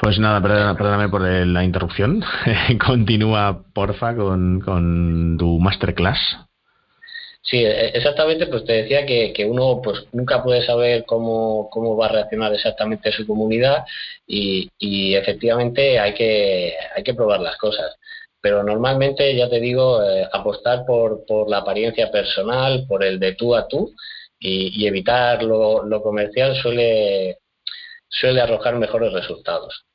Pues 0.00 0.18
nada, 0.18 0.40
perdóname, 0.76 1.08
por 1.08 1.22
la 1.22 1.64
interrupción. 1.64 2.22
Continúa, 2.86 3.64
porfa, 3.74 4.14
con, 4.14 4.60
con 4.60 5.36
tu 5.38 5.58
masterclass. 5.58 6.18
Sí, 7.42 7.64
e, 7.64 7.88
exactamente, 7.96 8.46
pues 8.46 8.64
te 8.64 8.74
decía 8.74 9.06
que, 9.06 9.46
uno 9.46 9.80
pues 9.82 10.04
nunca 10.12 10.42
puede 10.42 10.64
saber 10.64 11.04
cómo, 11.06 11.68
cómo 11.70 11.96
va 11.96 12.06
a 12.06 12.10
reaccionar 12.10 12.52
exactamente 12.54 13.10
su 13.12 13.26
comunidad 13.26 13.84
y, 14.26 14.70
y 14.78 15.14
efectivamente 15.14 15.98
hay 15.98 16.14
que, 16.14 16.74
hay 16.94 17.02
que 17.02 17.14
probar 17.14 17.40
las 17.40 17.56
cosas. 17.56 17.96
Pero 18.40 18.62
normalmente, 18.62 19.34
ya 19.34 19.48
te 19.48 19.60
digo, 19.60 20.02
eh, 20.02 20.28
apostar 20.32 20.84
por, 20.86 21.24
por 21.26 21.48
la 21.50 21.58
apariencia 21.58 22.10
personal, 22.10 22.86
por 22.88 23.02
el 23.02 23.18
de 23.18 23.34
tú 23.34 23.56
a 23.56 23.66
tú 23.66 23.94
y, 24.38 24.82
y 24.82 24.86
evitar 24.86 25.42
lo, 25.42 25.84
lo 25.84 26.02
comercial 26.02 26.54
suele, 26.56 27.38
suele 28.08 28.40
arrojar 28.40 28.76
mejores 28.76 29.12
resultados. 29.12 29.87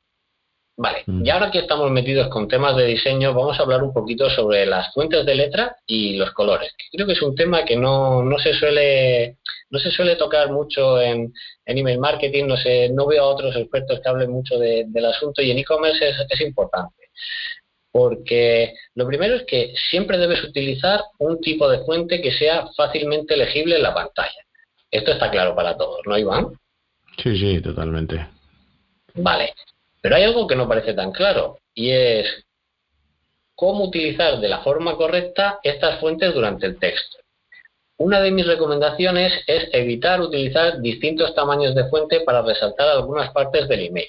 Vale, 0.76 1.04
mm. 1.06 1.24
y 1.24 1.30
ahora 1.30 1.50
que 1.50 1.60
estamos 1.60 1.90
metidos 1.90 2.28
con 2.28 2.48
temas 2.48 2.76
de 2.76 2.86
diseño, 2.86 3.32
vamos 3.32 3.58
a 3.58 3.62
hablar 3.62 3.82
un 3.82 3.92
poquito 3.92 4.28
sobre 4.28 4.66
las 4.66 4.92
fuentes 4.92 5.24
de 5.24 5.34
letra 5.36 5.76
y 5.86 6.16
los 6.16 6.32
colores. 6.32 6.72
Creo 6.90 7.06
que 7.06 7.12
es 7.12 7.22
un 7.22 7.36
tema 7.36 7.64
que 7.64 7.76
no, 7.76 8.24
no 8.24 8.38
se 8.38 8.54
suele 8.54 9.36
no 9.70 9.78
se 9.78 9.90
suele 9.90 10.16
tocar 10.16 10.50
mucho 10.50 11.00
en, 11.00 11.32
en, 11.66 11.78
email 11.78 11.98
marketing, 11.98 12.46
no 12.46 12.56
sé, 12.56 12.88
no 12.90 13.06
veo 13.06 13.24
a 13.24 13.28
otros 13.28 13.56
expertos 13.56 14.00
que 14.00 14.08
hablen 14.08 14.30
mucho 14.30 14.56
del 14.58 15.04
asunto 15.04 15.42
y 15.42 15.50
en 15.50 15.58
e-commerce 15.58 16.10
es, 16.10 16.16
es 16.28 16.40
importante. 16.42 17.10
Porque 17.90 18.74
lo 18.94 19.06
primero 19.06 19.34
es 19.36 19.44
que 19.44 19.74
siempre 19.90 20.18
debes 20.18 20.44
utilizar 20.44 21.00
un 21.18 21.40
tipo 21.40 21.68
de 21.68 21.84
fuente 21.84 22.20
que 22.20 22.32
sea 22.32 22.68
fácilmente 22.76 23.36
legible 23.36 23.76
en 23.76 23.82
la 23.82 23.94
pantalla. 23.94 24.44
Esto 24.90 25.12
está 25.12 25.30
claro 25.30 25.56
para 25.56 25.76
todos, 25.76 26.00
¿no, 26.06 26.16
Iván? 26.16 26.52
Sí, 27.20 27.36
sí, 27.36 27.60
totalmente. 27.60 28.28
Vale. 29.14 29.54
Pero 30.04 30.16
hay 30.16 30.24
algo 30.24 30.46
que 30.46 30.54
no 30.54 30.68
parece 30.68 30.92
tan 30.92 31.12
claro 31.12 31.60
y 31.72 31.90
es 31.90 32.44
cómo 33.54 33.84
utilizar 33.84 34.38
de 34.38 34.50
la 34.50 34.58
forma 34.58 34.98
correcta 34.98 35.60
estas 35.62 35.98
fuentes 35.98 36.34
durante 36.34 36.66
el 36.66 36.78
texto. 36.78 37.16
Una 37.96 38.20
de 38.20 38.30
mis 38.30 38.46
recomendaciones 38.46 39.32
es 39.46 39.70
evitar 39.72 40.20
utilizar 40.20 40.82
distintos 40.82 41.34
tamaños 41.34 41.74
de 41.74 41.88
fuente 41.88 42.20
para 42.20 42.42
resaltar 42.42 42.86
algunas 42.86 43.32
partes 43.32 43.66
del 43.66 43.86
email 43.86 44.08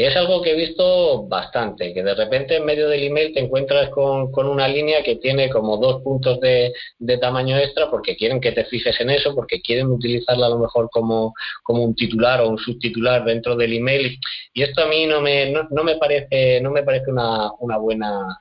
que 0.00 0.06
es 0.06 0.16
algo 0.16 0.40
que 0.40 0.52
he 0.52 0.56
visto 0.56 1.26
bastante, 1.28 1.92
que 1.92 2.02
de 2.02 2.14
repente 2.14 2.56
en 2.56 2.64
medio 2.64 2.88
del 2.88 3.02
email 3.02 3.34
te 3.34 3.40
encuentras 3.40 3.90
con, 3.90 4.30
una 4.34 4.66
línea 4.66 5.02
que 5.02 5.16
tiene 5.16 5.50
como 5.50 5.76
dos 5.76 6.00
puntos 6.02 6.40
de, 6.40 6.72
tamaño 7.20 7.58
extra 7.58 7.90
porque 7.90 8.16
quieren 8.16 8.40
que 8.40 8.52
te 8.52 8.64
fijes 8.64 8.98
en 8.98 9.10
eso, 9.10 9.34
porque 9.34 9.60
quieren 9.60 9.88
utilizarla 9.88 10.46
a 10.46 10.48
lo 10.48 10.58
mejor 10.58 10.88
como, 10.90 11.34
como 11.62 11.84
un 11.84 11.94
titular 11.94 12.40
o 12.40 12.48
un 12.48 12.56
subtitular 12.56 13.26
dentro 13.26 13.56
del 13.56 13.74
email. 13.74 14.18
Y 14.54 14.62
esto 14.62 14.84
a 14.84 14.86
mí 14.86 15.04
no 15.04 15.20
me, 15.20 15.52
no, 15.52 15.84
me 15.84 15.96
parece, 15.96 16.62
no 16.62 16.70
me 16.70 16.82
parece 16.82 17.10
una, 17.10 17.52
una, 17.58 17.76
buena, 17.76 18.38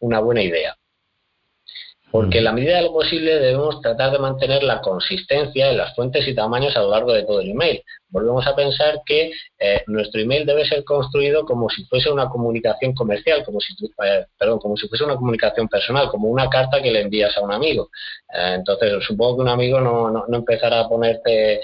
una 0.00 0.18
buena 0.18 0.42
idea 0.42 0.76
porque 2.10 2.38
en 2.38 2.44
la 2.44 2.52
medida 2.52 2.76
de 2.76 2.82
lo 2.84 2.92
posible 2.92 3.38
debemos 3.38 3.80
tratar 3.82 4.10
de 4.10 4.18
mantener 4.18 4.62
la 4.62 4.80
consistencia 4.80 5.70
en 5.70 5.76
las 5.76 5.94
fuentes 5.94 6.26
y 6.26 6.34
tamaños 6.34 6.74
a 6.74 6.80
lo 6.80 6.90
largo 6.90 7.12
de 7.12 7.24
todo 7.24 7.40
el 7.40 7.50
email. 7.50 7.82
Volvemos 8.16 8.46
a 8.46 8.56
pensar 8.56 9.02
que 9.04 9.30
eh, 9.58 9.82
nuestro 9.88 10.22
email 10.22 10.46
debe 10.46 10.64
ser 10.64 10.84
construido 10.84 11.44
como 11.44 11.68
si 11.68 11.84
fuese 11.84 12.10
una 12.10 12.30
comunicación 12.30 12.94
comercial, 12.94 13.44
como 13.44 13.60
si, 13.60 13.74
eh, 13.84 14.24
perdón, 14.38 14.58
como 14.58 14.74
si 14.74 14.88
fuese 14.88 15.04
una 15.04 15.16
comunicación 15.16 15.68
personal, 15.68 16.08
como 16.08 16.28
una 16.28 16.48
carta 16.48 16.80
que 16.80 16.90
le 16.90 17.02
envías 17.02 17.36
a 17.36 17.42
un 17.42 17.52
amigo. 17.52 17.90
Eh, 18.32 18.54
entonces, 18.54 19.04
supongo 19.04 19.36
que 19.36 19.42
un 19.42 19.48
amigo 19.48 19.82
no, 19.82 20.10
no, 20.10 20.24
empezará 20.34 20.80
a 20.80 20.88
ponerte 20.88 21.60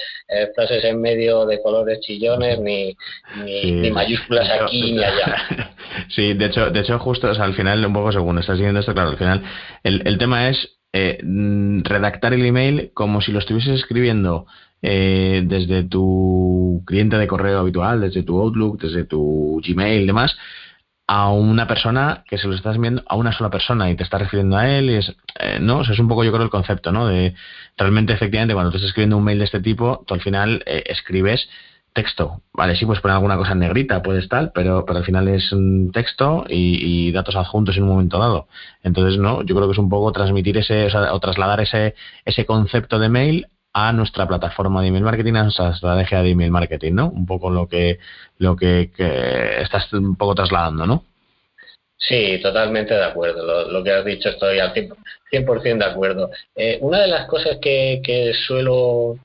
frases 0.54 0.84
en 0.84 1.00
medio 1.00 1.46
de 1.46 1.62
colores 1.62 2.00
chillones, 2.00 2.60
ni, 2.60 2.94
ni, 3.46 3.90
mayúsculas 3.90 4.50
aquí 4.50 4.92
ni 4.92 5.02
allá. 5.02 5.70
Sí, 6.14 6.34
de 6.34 6.46
hecho, 6.46 6.70
de 6.70 6.80
hecho 6.80 6.98
justo 6.98 7.28
al 7.28 7.54
final, 7.54 7.84
un 7.84 7.92
poco 7.92 8.12
según 8.12 8.38
estás 8.38 8.56
siguiendo 8.56 8.80
esto, 8.80 8.94
claro, 8.94 9.10
al 9.10 9.18
final 9.18 9.42
el, 9.82 10.02
el 10.06 10.18
tema 10.18 10.48
es 10.48 10.70
eh, 10.94 11.18
mm, 11.22 11.84
redactar 11.84 12.34
el 12.34 12.44
email 12.44 12.90
como 12.92 13.22
si 13.22 13.32
lo 13.32 13.38
estuvieses 13.38 13.80
escribiendo 13.80 14.46
eh, 14.82 15.42
desde 15.46 15.84
tu 15.84 16.82
cliente 16.86 17.16
de 17.16 17.26
correo 17.26 17.60
habitual, 17.60 18.00
desde 18.00 18.22
tu 18.22 18.38
Outlook, 18.40 18.80
desde 18.80 19.04
tu 19.04 19.60
Gmail 19.64 20.02
y 20.02 20.06
demás, 20.06 20.36
a 21.06 21.30
una 21.30 21.66
persona 21.66 22.24
que 22.28 22.38
se 22.38 22.48
lo 22.48 22.54
estás 22.54 22.76
enviando 22.76 23.02
a 23.06 23.16
una 23.16 23.32
sola 23.32 23.50
persona 23.50 23.90
y 23.90 23.96
te 23.96 24.02
estás 24.02 24.20
refiriendo 24.20 24.56
a 24.56 24.68
él. 24.68 24.90
Y 24.90 24.94
es, 24.94 25.16
eh, 25.38 25.58
¿no? 25.60 25.82
es 25.82 25.98
un 25.98 26.08
poco, 26.08 26.24
yo 26.24 26.32
creo, 26.32 26.44
el 26.44 26.50
concepto, 26.50 26.92
¿no? 26.92 27.06
De 27.06 27.34
realmente, 27.76 28.12
efectivamente, 28.12 28.54
cuando 28.54 28.70
tú 28.70 28.76
estás 28.76 28.90
escribiendo 28.90 29.16
un 29.16 29.24
mail 29.24 29.38
de 29.38 29.44
este 29.44 29.60
tipo, 29.60 30.04
tú 30.06 30.14
al 30.14 30.20
final 30.20 30.62
escribes 30.66 31.48
texto. 31.92 32.42
Vale, 32.52 32.76
sí, 32.76 32.86
puedes 32.86 33.02
poner 33.02 33.16
alguna 33.16 33.36
cosa 33.36 33.52
en 33.52 33.60
negrita, 33.60 34.02
puedes 34.02 34.28
tal, 34.28 34.52
pero, 34.54 34.84
pero 34.86 34.98
al 34.98 35.04
final 35.04 35.28
es 35.28 35.52
un 35.52 35.90
texto 35.92 36.44
y, 36.48 37.12
datos 37.12 37.36
adjuntos 37.36 37.76
en 37.76 37.84
un 37.84 37.90
momento 37.90 38.18
dado. 38.18 38.48
Entonces, 38.82 39.18
no, 39.18 39.42
yo 39.42 39.54
creo 39.54 39.68
que 39.68 39.72
es 39.72 39.78
un 39.78 39.90
poco 39.90 40.12
transmitir 40.12 40.56
ese, 40.58 40.86
o, 40.86 41.20
trasladar 41.20 41.60
ese, 41.60 41.94
ese 42.24 42.46
concepto 42.46 42.98
de 42.98 43.08
mail 43.08 43.46
a 43.72 43.92
nuestra 43.92 44.26
plataforma 44.26 44.82
de 44.82 44.88
email 44.88 45.04
marketing, 45.04 45.34
a 45.34 45.42
nuestra 45.44 45.70
estrategia 45.70 46.22
de 46.22 46.30
email 46.30 46.50
marketing, 46.50 46.92
¿no? 46.92 47.08
Un 47.10 47.26
poco 47.26 47.50
lo 47.50 47.68
que, 47.68 47.98
lo 48.38 48.56
que, 48.56 48.90
estás 49.60 49.92
un 49.92 50.16
poco 50.16 50.34
trasladando, 50.34 50.86
¿no? 50.86 51.04
Sí, 51.96 52.40
totalmente 52.42 52.94
de 52.94 53.04
acuerdo. 53.04 53.70
Lo, 53.70 53.84
que 53.84 53.92
has 53.92 54.04
dicho 54.04 54.28
estoy 54.28 54.58
al 54.58 54.74
100%, 54.74 55.78
de 55.78 55.84
acuerdo. 55.84 56.30
Eh, 56.56 56.78
una 56.80 57.00
de 57.00 57.08
las 57.08 57.26
cosas 57.28 57.58
que, 57.62 58.02
que 58.04 58.34
suelo 58.34 59.16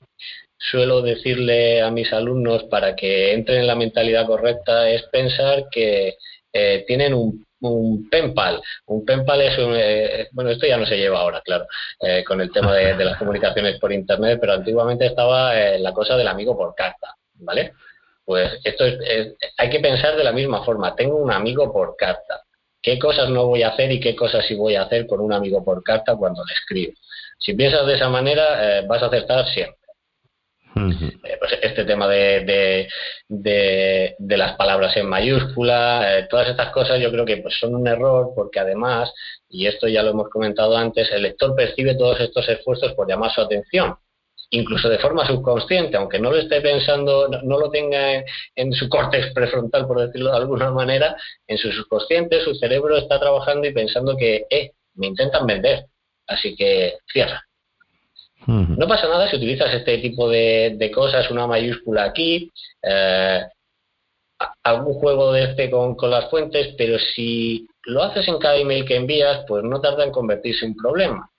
suelo 0.58 1.02
decirle 1.02 1.82
a 1.82 1.92
mis 1.92 2.12
alumnos 2.14 2.64
para 2.66 2.96
que 2.96 3.34
entren 3.34 3.62
en 3.62 3.68
la 3.68 3.76
mentalidad 3.76 4.26
correcta 4.26 4.90
es 4.90 5.04
pensar 5.04 5.66
que 5.72 6.16
eh, 6.52 6.84
tienen 6.88 7.14
un 7.14 7.46
un 7.62 8.10
penpal. 8.10 8.62
Un 8.86 9.06
penpal 9.06 9.42
es 9.42 9.58
un... 9.58 9.74
Eh, 9.76 10.28
bueno, 10.32 10.50
esto 10.52 10.68
ya 10.68 10.78
no 10.78 10.86
se 10.86 10.98
lleva 10.98 11.20
ahora, 11.20 11.42
claro, 11.42 11.66
eh, 12.02 12.24
con 12.24 12.42
el 12.42 12.52
tema 12.52 12.74
de, 12.74 13.04
las 13.04 13.18
comunicaciones 13.18 13.80
por 13.80 13.92
Internet, 13.92 14.38
pero 14.40 14.54
antiguamente 14.54 15.06
estaba 15.06 15.54
la 15.54 15.94
cosa 15.94 16.18
del 16.18 16.28
amigo 16.28 16.58
por 16.58 16.76
carta, 16.76 17.16
¿vale? 17.36 17.74
Pues 18.26 18.60
esto 18.64 18.86
es, 18.86 19.36
hay 19.58 19.70
que 19.70 19.80
pensar 19.80 20.16
de 20.16 20.24
la 20.24 20.32
misma 20.32 20.64
forma. 20.64 20.96
Tengo 20.96 21.16
un 21.18 21.32
amigo 21.32 21.72
por 21.72 21.96
carta. 21.96 22.44
¿Qué 22.82 23.00
cosas 23.00 23.30
no 23.30 23.48
voy 23.48 23.64
a 23.64 23.70
hacer 23.70 23.92
y 23.92 24.00
qué 24.00 24.16
cosas 24.16 24.46
sí 24.46 24.56
voy 24.56 24.76
a 24.76 24.84
hacer 24.84 25.08
con 25.08 25.20
un 25.20 25.34
amigo 25.34 25.64
por 25.64 25.84
carta 25.84 26.16
cuando 26.16 26.44
le 26.46 26.54
escribo? 26.54 26.94
Si 27.40 27.54
piensas 27.54 27.86
de 27.86 27.96
esa 27.96 28.10
manera, 28.10 28.84
vas 28.88 29.02
a 29.02 29.08
acertar 29.08 29.48
siempre. 29.48 29.77
Eh, 30.76 31.38
pues 31.40 31.58
este 31.62 31.86
tema 31.86 32.08
de, 32.08 32.88
de, 33.28 34.38
las 34.38 34.56
palabras 34.58 34.96
en 34.98 35.08
mayúscula, 35.08 36.20
eh, 36.20 36.28
todas 36.30 36.50
estas 36.50 36.72
cosas 36.72 37.00
yo 37.00 37.12
creo 37.12 37.26
que 37.26 37.38
pues 37.38 37.58
son 37.60 37.74
un 37.76 37.88
error 37.88 38.34
porque 38.36 38.60
además, 38.60 39.12
y 39.50 39.66
esto 39.66 39.88
ya 39.88 40.04
lo 40.04 40.12
hemos 40.12 40.30
comentado 40.30 40.78
antes, 40.78 41.12
el 41.12 41.24
lector 41.24 41.56
percibe 41.56 41.96
todos 41.96 42.20
estos 42.20 42.48
esfuerzos 42.48 42.94
por 42.94 43.08
llamar 43.08 43.32
su 43.32 43.42
atención 43.42 43.98
incluso 44.50 44.90
de 44.90 45.00
forma 45.00 45.28
subconsciente, 45.28 45.98
aunque 45.98 46.20
no 46.20 46.32
lo 46.32 46.38
esté 46.38 46.62
pensando, 46.62 47.28
no, 47.28 47.60
lo 47.60 47.70
tenga 47.70 48.24
en, 48.56 48.74
su 48.74 48.88
córtex 48.88 49.34
prefrontal, 49.34 49.88
por 49.88 50.00
decirlo 50.00 50.32
de 50.32 50.38
alguna 50.38 50.72
manera, 50.72 51.16
en 51.48 51.58
su 51.58 51.72
subconsciente, 51.72 52.42
su 52.44 52.56
cerebro 52.56 52.98
está 52.98 53.20
trabajando 53.20 53.68
y 53.68 53.74
pensando 53.74 54.16
que, 54.16 54.46
eh, 54.50 54.72
me 54.96 55.08
intentan 55.08 55.46
vender, 55.46 55.86
así 56.28 56.56
que 56.56 56.98
cierra. 57.12 57.47
No 58.48 58.88
pasa 58.88 59.10
nada 59.10 59.30
si 59.30 59.36
utilizas 59.36 59.74
este 59.74 59.98
tipo 59.98 60.30
de, 60.30 60.92
cosas, 60.94 61.30
una 61.30 61.48
mayúscula 61.48 62.06
aquí, 62.06 62.50
eh, 62.82 63.42
algún 64.64 64.94
juego 64.94 65.34
de 65.34 65.44
este 65.44 65.70
con, 65.70 65.96
las 66.10 66.30
fuentes, 66.30 66.74
pero 66.78 66.98
si 66.98 67.68
lo 67.84 68.04
haces 68.04 68.26
en 68.28 68.40
cada 68.40 68.56
email 68.56 68.86
que 68.86 68.96
envías, 68.96 69.44
pues 69.48 69.64
no 69.64 69.82
tarda 69.82 70.06
en 70.06 70.12
convertirse 70.12 70.66
en 70.66 70.72
un 70.72 70.78
problema. 70.78 71.30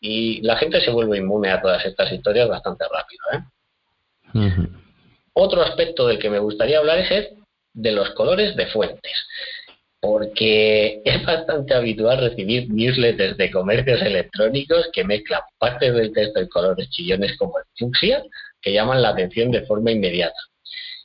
Y 0.00 0.42
la 0.42 0.56
gente 0.56 0.80
se 0.82 0.90
vuelve 0.90 1.18
inmune 1.18 1.50
a 1.50 1.62
todas 1.62 1.84
estas 1.84 2.12
historias 2.12 2.48
bastante 2.48 2.84
rápido. 2.84 3.24
¿eh? 3.32 4.68
Otro 5.32 5.62
aspecto 5.62 6.06
del 6.06 6.18
que 6.18 6.30
me 6.30 6.38
gustaría 6.38 6.78
hablar 6.78 6.98
es 6.98 7.10
el 7.10 7.28
de 7.72 7.92
los 7.92 8.10
colores 8.10 8.54
de 8.56 8.66
fuentes 8.66 9.12
porque 10.00 11.02
es 11.04 11.24
bastante 11.24 11.74
habitual 11.74 12.18
recibir 12.18 12.68
newsletters 12.70 13.36
de 13.36 13.50
comercios 13.50 14.00
electrónicos 14.02 14.88
que 14.92 15.04
mezclan 15.04 15.42
partes 15.58 15.94
del 15.94 16.12
texto 16.12 16.40
en 16.40 16.48
colores 16.48 16.88
chillones 16.90 17.36
como 17.36 17.58
el 17.58 17.64
fucsia, 17.78 18.22
que 18.60 18.72
llaman 18.72 19.02
la 19.02 19.10
atención 19.10 19.50
de 19.50 19.62
forma 19.62 19.90
inmediata. 19.90 20.38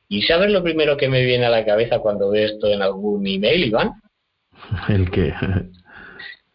¿Y 0.07 0.21
sabes 0.23 0.51
lo 0.51 0.63
primero 0.63 0.97
que 0.97 1.09
me 1.09 1.23
viene 1.23 1.45
a 1.45 1.49
la 1.49 1.65
cabeza 1.65 1.99
cuando 1.99 2.29
veo 2.29 2.45
esto 2.45 2.67
en 2.67 2.81
algún 2.81 3.25
email, 3.27 3.65
Iván? 3.65 3.91
¿El 4.89 5.09
qué? 5.11 5.33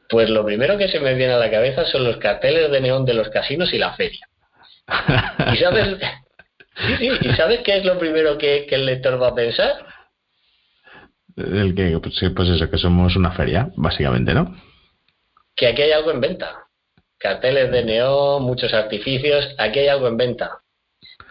Pues 0.09 0.29
lo 0.31 0.45
primero 0.45 0.77
que 0.79 0.89
se 0.89 1.01
me 1.01 1.15
viene 1.15 1.35
a 1.35 1.39
la 1.39 1.51
cabeza 1.51 1.85
son 1.85 2.05
los 2.05 2.17
carteles 2.17 2.71
de 2.71 2.81
neón 2.81 3.05
de 3.05 3.15
los 3.15 3.29
casinos 3.29 3.73
y 3.73 3.79
la 3.79 3.95
feria. 3.95 4.27
¿Y 5.53 5.57
sabes, 5.57 5.99
¿Y 7.01 7.29
sabes 7.35 7.61
qué 7.61 7.79
es 7.79 7.85
lo 7.85 7.99
primero 7.99 8.39
que 8.39 8.67
el 8.71 8.87
lector 8.87 9.21
va 9.23 9.29
a 9.29 9.35
pensar? 9.35 9.85
El 11.37 11.75
que, 11.75 11.99
pues, 12.01 12.49
eso, 12.49 12.71
que 12.71 12.79
somos 12.79 13.17
una 13.17 13.33
feria, 13.33 13.71
básicamente, 13.77 14.35
¿no? 14.35 14.55
Que 15.55 15.69
aquí 15.69 15.83
hay 15.83 15.93
algo 15.93 16.11
en 16.11 16.21
venta. 16.21 16.67
Carteles 17.19 17.71
de 17.71 17.85
neón, 17.85 18.43
muchos 18.43 18.73
artificios, 18.73 19.55
aquí 19.59 19.81
hay 19.81 19.89
algo 19.89 20.09
en 20.09 20.17
venta. 20.17 20.61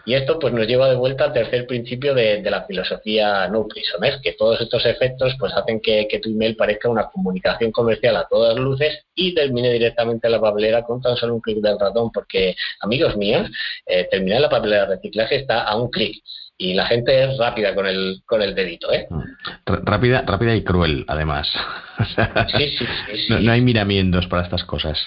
Y 0.06 0.14
esto 0.14 0.38
pues 0.38 0.52
nos 0.52 0.66
lleva 0.66 0.88
de 0.88 0.96
vuelta 0.96 1.24
al 1.24 1.32
tercer 1.32 1.66
principio 1.66 2.14
de, 2.14 2.42
la 2.42 2.64
filosofía 2.64 3.46
no 3.48 3.66
es 4.02 4.16
que 4.22 4.32
todos 4.32 4.60
estos 4.60 4.84
efectos 4.86 5.36
pues 5.38 5.52
hacen 5.54 5.80
que, 5.80 6.08
tu 6.22 6.30
email 6.30 6.56
parezca 6.56 6.88
una 6.88 7.08
comunicación 7.08 7.70
comercial 7.70 8.16
a 8.16 8.26
todas 8.28 8.56
luces 8.56 9.04
y 9.14 9.34
termine 9.34 9.72
directamente 9.72 10.26
en 10.26 10.32
la 10.32 10.40
papelera 10.40 10.82
con 10.82 11.00
tan 11.00 11.16
solo 11.16 11.34
un 11.34 11.40
clic 11.40 11.58
del 11.58 11.78
ratón, 11.78 12.10
porque 12.12 12.56
amigos 12.80 13.16
míos, 13.16 13.48
eh, 13.86 14.08
terminar 14.10 14.40
la 14.40 14.48
papelera 14.48 14.86
de 14.86 14.96
reciclaje 14.96 15.36
está 15.36 15.62
a 15.62 15.76
un 15.76 15.90
clic 15.90 16.22
y 16.60 16.74
la 16.74 16.86
gente 16.86 17.24
es 17.24 17.38
rápida 17.38 17.74
con 17.74 17.86
el 17.86 18.20
con 18.26 18.42
el 18.42 18.54
dedito, 18.54 18.92
¿eh? 18.92 19.06
Mm. 19.08 19.22
Rápida, 19.64 20.22
rápida 20.26 20.54
y 20.54 20.62
cruel, 20.62 21.06
además. 21.08 21.50
sí, 22.58 22.76
sí, 22.76 22.86
sí, 23.26 23.34
No, 23.40 23.50
hay 23.50 23.62
miramientos 23.62 24.26
para 24.26 24.42
estas 24.42 24.64
cosas. 24.64 24.98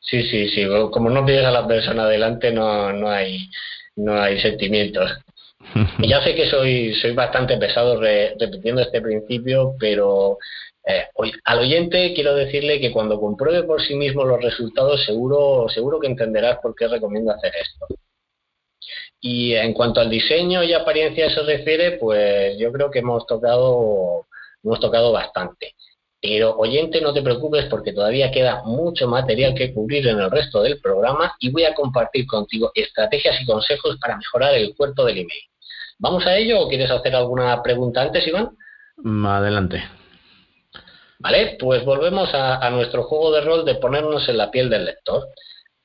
Sí, 0.00 0.24
sí, 0.24 0.48
sí. 0.48 0.66
Como 0.90 1.08
no 1.08 1.24
pides 1.24 1.44
a 1.44 1.52
la 1.52 1.68
persona 1.68 2.02
adelante, 2.02 2.50
no, 2.50 2.92
no 2.92 3.08
hay 3.08 3.48
no 3.94 4.20
hay 4.20 4.40
sentimientos. 4.40 5.08
Y 5.98 6.08
ya 6.08 6.20
sé 6.24 6.34
que 6.34 6.50
soy 6.50 6.94
soy 6.96 7.12
bastante 7.12 7.56
pesado 7.58 8.00
repitiendo 8.00 8.82
este 8.82 9.00
principio, 9.00 9.76
pero 9.78 10.38
eh, 10.84 11.04
al 11.44 11.60
oyente 11.60 12.12
quiero 12.12 12.34
decirle 12.34 12.80
que 12.80 12.90
cuando 12.90 13.20
compruebe 13.20 13.62
por 13.62 13.80
sí 13.80 13.94
mismo 13.94 14.24
los 14.24 14.42
resultados, 14.42 15.04
seguro 15.04 15.68
seguro 15.68 16.00
que 16.00 16.08
entenderás 16.08 16.58
por 16.60 16.74
qué 16.74 16.88
recomiendo 16.88 17.30
hacer 17.30 17.52
esto. 17.54 17.86
Y 19.24 19.54
en 19.54 19.72
cuanto 19.72 20.00
al 20.00 20.10
diseño 20.10 20.64
y 20.64 20.72
apariencia 20.72 21.30
se 21.30 21.42
refiere, 21.42 21.92
pues 21.92 22.58
yo 22.58 22.72
creo 22.72 22.90
que 22.90 22.98
hemos 22.98 23.24
tocado, 23.24 24.26
hemos 24.64 24.80
tocado 24.80 25.12
bastante. 25.12 25.76
Pero 26.20 26.56
oyente, 26.56 27.00
no 27.00 27.14
te 27.14 27.22
preocupes 27.22 27.66
porque 27.66 27.92
todavía 27.92 28.32
queda 28.32 28.64
mucho 28.64 29.06
material 29.06 29.54
que 29.54 29.72
cubrir 29.72 30.08
en 30.08 30.18
el 30.18 30.28
resto 30.28 30.60
del 30.62 30.80
programa 30.80 31.36
y 31.38 31.52
voy 31.52 31.62
a 31.62 31.74
compartir 31.74 32.26
contigo 32.26 32.72
estrategias 32.74 33.40
y 33.40 33.46
consejos 33.46 33.96
para 34.00 34.16
mejorar 34.16 34.54
el 34.54 34.74
cuerpo 34.74 35.04
del 35.04 35.18
email. 35.18 35.42
¿Vamos 36.00 36.26
a 36.26 36.36
ello 36.36 36.60
o 36.60 36.68
quieres 36.68 36.90
hacer 36.90 37.14
alguna 37.14 37.62
pregunta 37.62 38.02
antes, 38.02 38.26
Iván? 38.26 38.56
Mm, 38.96 39.24
adelante. 39.24 39.84
Vale, 41.20 41.56
pues 41.60 41.84
volvemos 41.84 42.34
a, 42.34 42.56
a 42.56 42.70
nuestro 42.70 43.04
juego 43.04 43.30
de 43.30 43.42
rol 43.42 43.64
de 43.64 43.76
ponernos 43.76 44.28
en 44.28 44.36
la 44.36 44.50
piel 44.50 44.68
del 44.68 44.84
lector. 44.84 45.28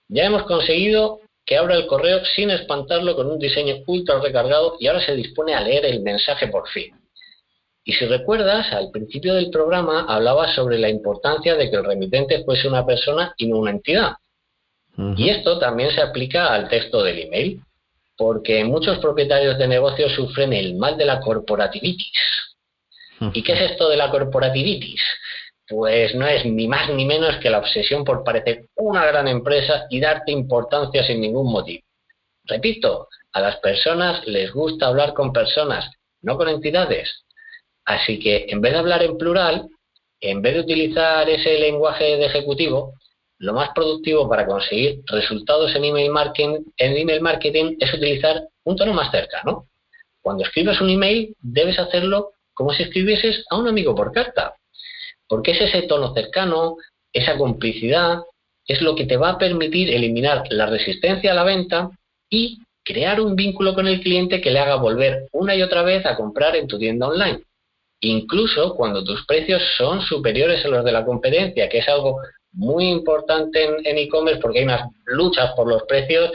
Ya 0.08 0.24
hemos 0.24 0.44
conseguido 0.44 1.20
que 1.48 1.58
abra 1.58 1.76
el 1.76 1.88
correo 1.88 2.24
sin 2.36 2.52
espantarlo 2.52 3.16
con 3.16 3.32
un 3.32 3.40
diseño 3.40 3.78
ultra 3.88 4.20
recargado 4.20 4.76
y 4.82 4.88
ahora 4.88 5.00
se 5.04 5.16
dispone 5.16 5.56
a 5.56 5.62
leer 5.62 5.86
el 5.86 6.02
mensaje 6.02 6.48
por 6.50 6.68
fin. 6.68 6.94
Y 7.86 7.94
si 7.94 8.06
recuerdas, 8.06 8.74
al 8.74 8.92
principio 8.92 9.34
del 9.34 9.50
programa 9.50 10.06
hablaba 10.10 10.54
sobre 10.54 10.78
la 10.78 10.90
importancia 10.90 11.56
de 11.56 11.70
que 11.70 11.78
el 11.78 11.86
remitente 11.86 12.44
fuese 12.44 12.68
una 12.68 12.86
persona 12.86 13.34
y 13.38 13.48
no 13.48 13.60
una 13.60 13.72
entidad. 13.72 14.16
Y 15.16 15.30
esto 15.30 15.58
también 15.60 15.92
se 15.92 16.02
aplica 16.02 16.54
al 16.54 16.70
texto 16.70 17.04
del 17.04 17.20
email, 17.20 17.62
porque 18.18 18.66
muchos 18.66 18.98
propietarios 18.98 19.58
de 19.58 19.68
negocios 19.68 20.12
sufren 20.14 20.52
el 20.52 20.76
mal 20.76 20.98
de 20.98 21.06
la 21.06 21.22
corporativitis. 21.22 22.12
¿Y 23.32 23.42
qué 23.44 23.54
es 23.54 23.72
esto 23.72 23.88
de 23.90 23.96
la 23.96 24.10
corporativitis? 24.10 25.02
Pues 25.68 26.16
no 26.16 26.26
es 26.28 26.46
ni 26.46 26.68
más 26.68 26.90
ni 26.90 27.06
menos 27.06 27.38
que 27.38 27.50
la 27.50 27.60
obsesión 27.60 28.06
por 28.06 28.24
parecer 28.24 28.68
una 28.76 29.06
gran 29.06 29.28
empresa 29.28 29.86
y 29.90 30.00
darte 30.00 30.32
importancia 30.32 31.06
sin 31.06 31.20
ningún 31.20 31.52
motivo. 31.52 31.84
Repito, 32.46 33.10
a 33.34 33.42
las 33.42 33.58
personas 33.58 34.26
les 34.26 34.52
gusta 34.54 34.88
hablar 34.88 35.14
con 35.14 35.34
personas, 35.34 35.92
no 36.22 36.38
con 36.38 36.48
entidades. 36.48 37.26
Así 37.84 38.20
que 38.20 38.46
en 38.48 38.62
vez 38.62 38.74
de 38.74 38.80
hablar 38.80 39.04
en 39.04 39.18
plural, 39.18 39.68
en 40.22 40.42
vez 40.42 40.54
de 40.54 40.62
utilizar 40.62 41.30
ese 41.30 41.60
lenguaje 41.60 42.16
de 42.18 42.26
ejecutivo, 42.26 42.94
lo 43.40 43.54
más 43.54 43.70
productivo 43.76 44.28
para 44.28 44.48
conseguir 44.48 45.02
resultados 45.06 45.76
en 45.76 45.84
email 45.84 46.10
marketing, 46.10 46.64
en 46.78 46.98
email 46.98 47.22
marketing 47.22 47.76
es 47.80 47.94
utilizar 47.94 48.42
un 48.64 48.78
tono 48.78 48.94
más 48.94 49.12
cercano. 49.12 49.68
Cuando 50.22 50.44
escribes 50.44 50.80
un 50.82 50.90
email, 50.90 51.36
debes 51.42 51.78
hacerlo 51.78 52.32
como 52.54 52.72
si 52.72 52.84
escribieses 52.84 53.46
a 53.50 53.58
un 53.58 53.68
amigo 53.68 53.94
por 53.94 54.12
carta 54.12 54.56
porque 55.28 55.52
es 55.52 55.62
ese 55.62 55.84
tono 55.84 56.14
cercano, 56.14 56.78
esa 57.14 57.38
complicidad, 57.38 58.20
es 58.68 58.82
lo 58.82 58.96
que 58.96 59.06
te 59.06 59.18
va 59.18 59.32
a 59.32 59.38
permitir 59.38 59.90
eliminar 59.90 60.44
la 60.50 60.66
resistencia 60.66 61.32
a 61.32 61.36
la 61.36 61.44
venta 61.44 61.90
y 62.30 62.60
crear 62.84 63.20
un 63.22 63.36
vínculo 63.36 63.74
con 63.74 63.88
el 63.88 64.02
cliente 64.02 64.42
que 64.42 64.52
le 64.52 64.60
haga 64.60 64.76
volver 64.76 65.28
una 65.32 65.56
y 65.56 65.62
otra 65.62 65.84
vez 65.84 66.06
a 66.06 66.16
comprar 66.16 66.56
en 66.56 66.68
tu 66.68 66.78
tienda 66.78 67.08
online. 67.08 67.42
Incluso 68.02 68.76
cuando 68.76 69.04
tus 69.04 69.26
precios 69.26 69.62
son 69.78 70.02
superiores 70.02 70.64
a 70.66 70.70
los 70.70 70.86
de 70.86 70.92
la 70.92 71.06
competencia, 71.06 71.68
que 71.68 71.80
es 71.80 71.88
algo 71.88 72.22
muy 72.54 72.90
importante 72.90 73.64
en 73.64 73.98
e-commerce 73.98 74.40
porque 74.42 74.60
hay 74.60 74.66
unas 74.66 74.90
luchas 75.06 75.52
por 75.56 75.68
los 75.68 75.84
precios, 75.84 76.32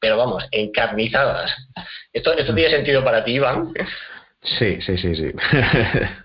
pero 0.00 0.16
vamos, 0.16 0.44
encarnizadas. 0.50 1.50
¿Esto, 2.12 2.34
tiene 2.54 2.70
sentido 2.70 3.02
para 3.02 3.24
ti, 3.24 3.32
Iván? 3.32 3.72
Sí, 4.42 4.80
sí, 4.82 4.98
sí, 4.98 5.14
sí. 5.14 5.32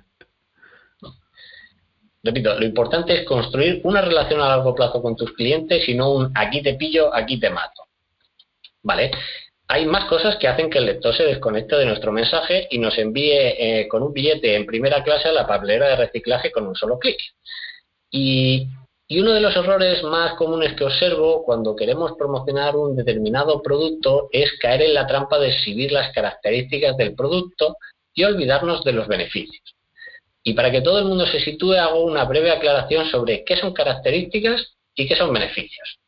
Repito, 2.21 2.59
lo 2.59 2.65
importante 2.65 3.13
es 3.13 3.25
construir 3.25 3.81
una 3.83 4.01
relación 4.01 4.41
a 4.41 4.49
largo 4.49 4.75
plazo 4.75 5.01
con 5.01 5.15
tus 5.15 5.31
clientes 5.33 5.87
y 5.87 5.95
no 5.95 6.11
un 6.11 6.31
aquí 6.35 6.61
te 6.61 6.73
pillo, 6.73 7.13
aquí 7.13 7.39
te 7.39 7.49
mato. 7.49 7.83
¿Vale? 8.83 9.11
Hay 9.67 9.85
más 9.85 10.05
cosas 10.05 10.35
que 10.37 10.47
hacen 10.47 10.69
que 10.69 10.79
el 10.79 10.85
lector 10.85 11.13
se 11.13 11.23
desconecte 11.23 11.75
de 11.75 11.85
nuestro 11.85 12.11
mensaje 12.11 12.67
y 12.71 12.79
nos 12.79 12.97
envíe 12.97 13.31
eh, 13.33 13.87
con 13.87 14.03
un 14.03 14.11
billete 14.11 14.55
en 14.55 14.65
primera 14.65 15.03
clase 15.03 15.29
a 15.29 15.31
la 15.31 15.47
papelera 15.47 15.87
de 15.89 15.95
reciclaje 15.95 16.51
con 16.51 16.67
un 16.67 16.75
solo 16.75 16.97
clic. 16.97 17.19
Y, 18.09 18.67
y 19.07 19.19
uno 19.19 19.31
de 19.31 19.41
los 19.41 19.55
errores 19.55 20.03
más 20.03 20.33
comunes 20.33 20.73
que 20.73 20.83
observo 20.83 21.43
cuando 21.45 21.75
queremos 21.75 22.13
promocionar 22.17 22.75
un 22.75 22.95
determinado 22.95 23.61
producto 23.61 24.27
es 24.31 24.51
caer 24.59 24.81
en 24.81 24.95
la 24.95 25.07
trampa 25.07 25.39
de 25.39 25.49
exhibir 25.49 25.91
las 25.91 26.11
características 26.13 26.97
del 26.97 27.15
producto 27.15 27.77
y 28.13 28.23
olvidarnos 28.23 28.83
de 28.83 28.93
los 28.93 29.07
beneficios. 29.07 29.78
Y 30.43 30.53
para 30.53 30.71
que 30.71 30.81
todo 30.81 30.99
el 30.99 31.05
mundo 31.05 31.25
se 31.25 31.39
sitúe, 31.39 31.73
hago 31.73 32.03
una 32.03 32.23
breve 32.25 32.51
aclaración 32.51 33.05
sobre 33.09 33.43
qué 33.43 33.57
son 33.57 33.73
características 33.73 34.75
y 34.95 35.07
qué 35.07 35.15
son 35.15 35.33
beneficios. 35.33 35.99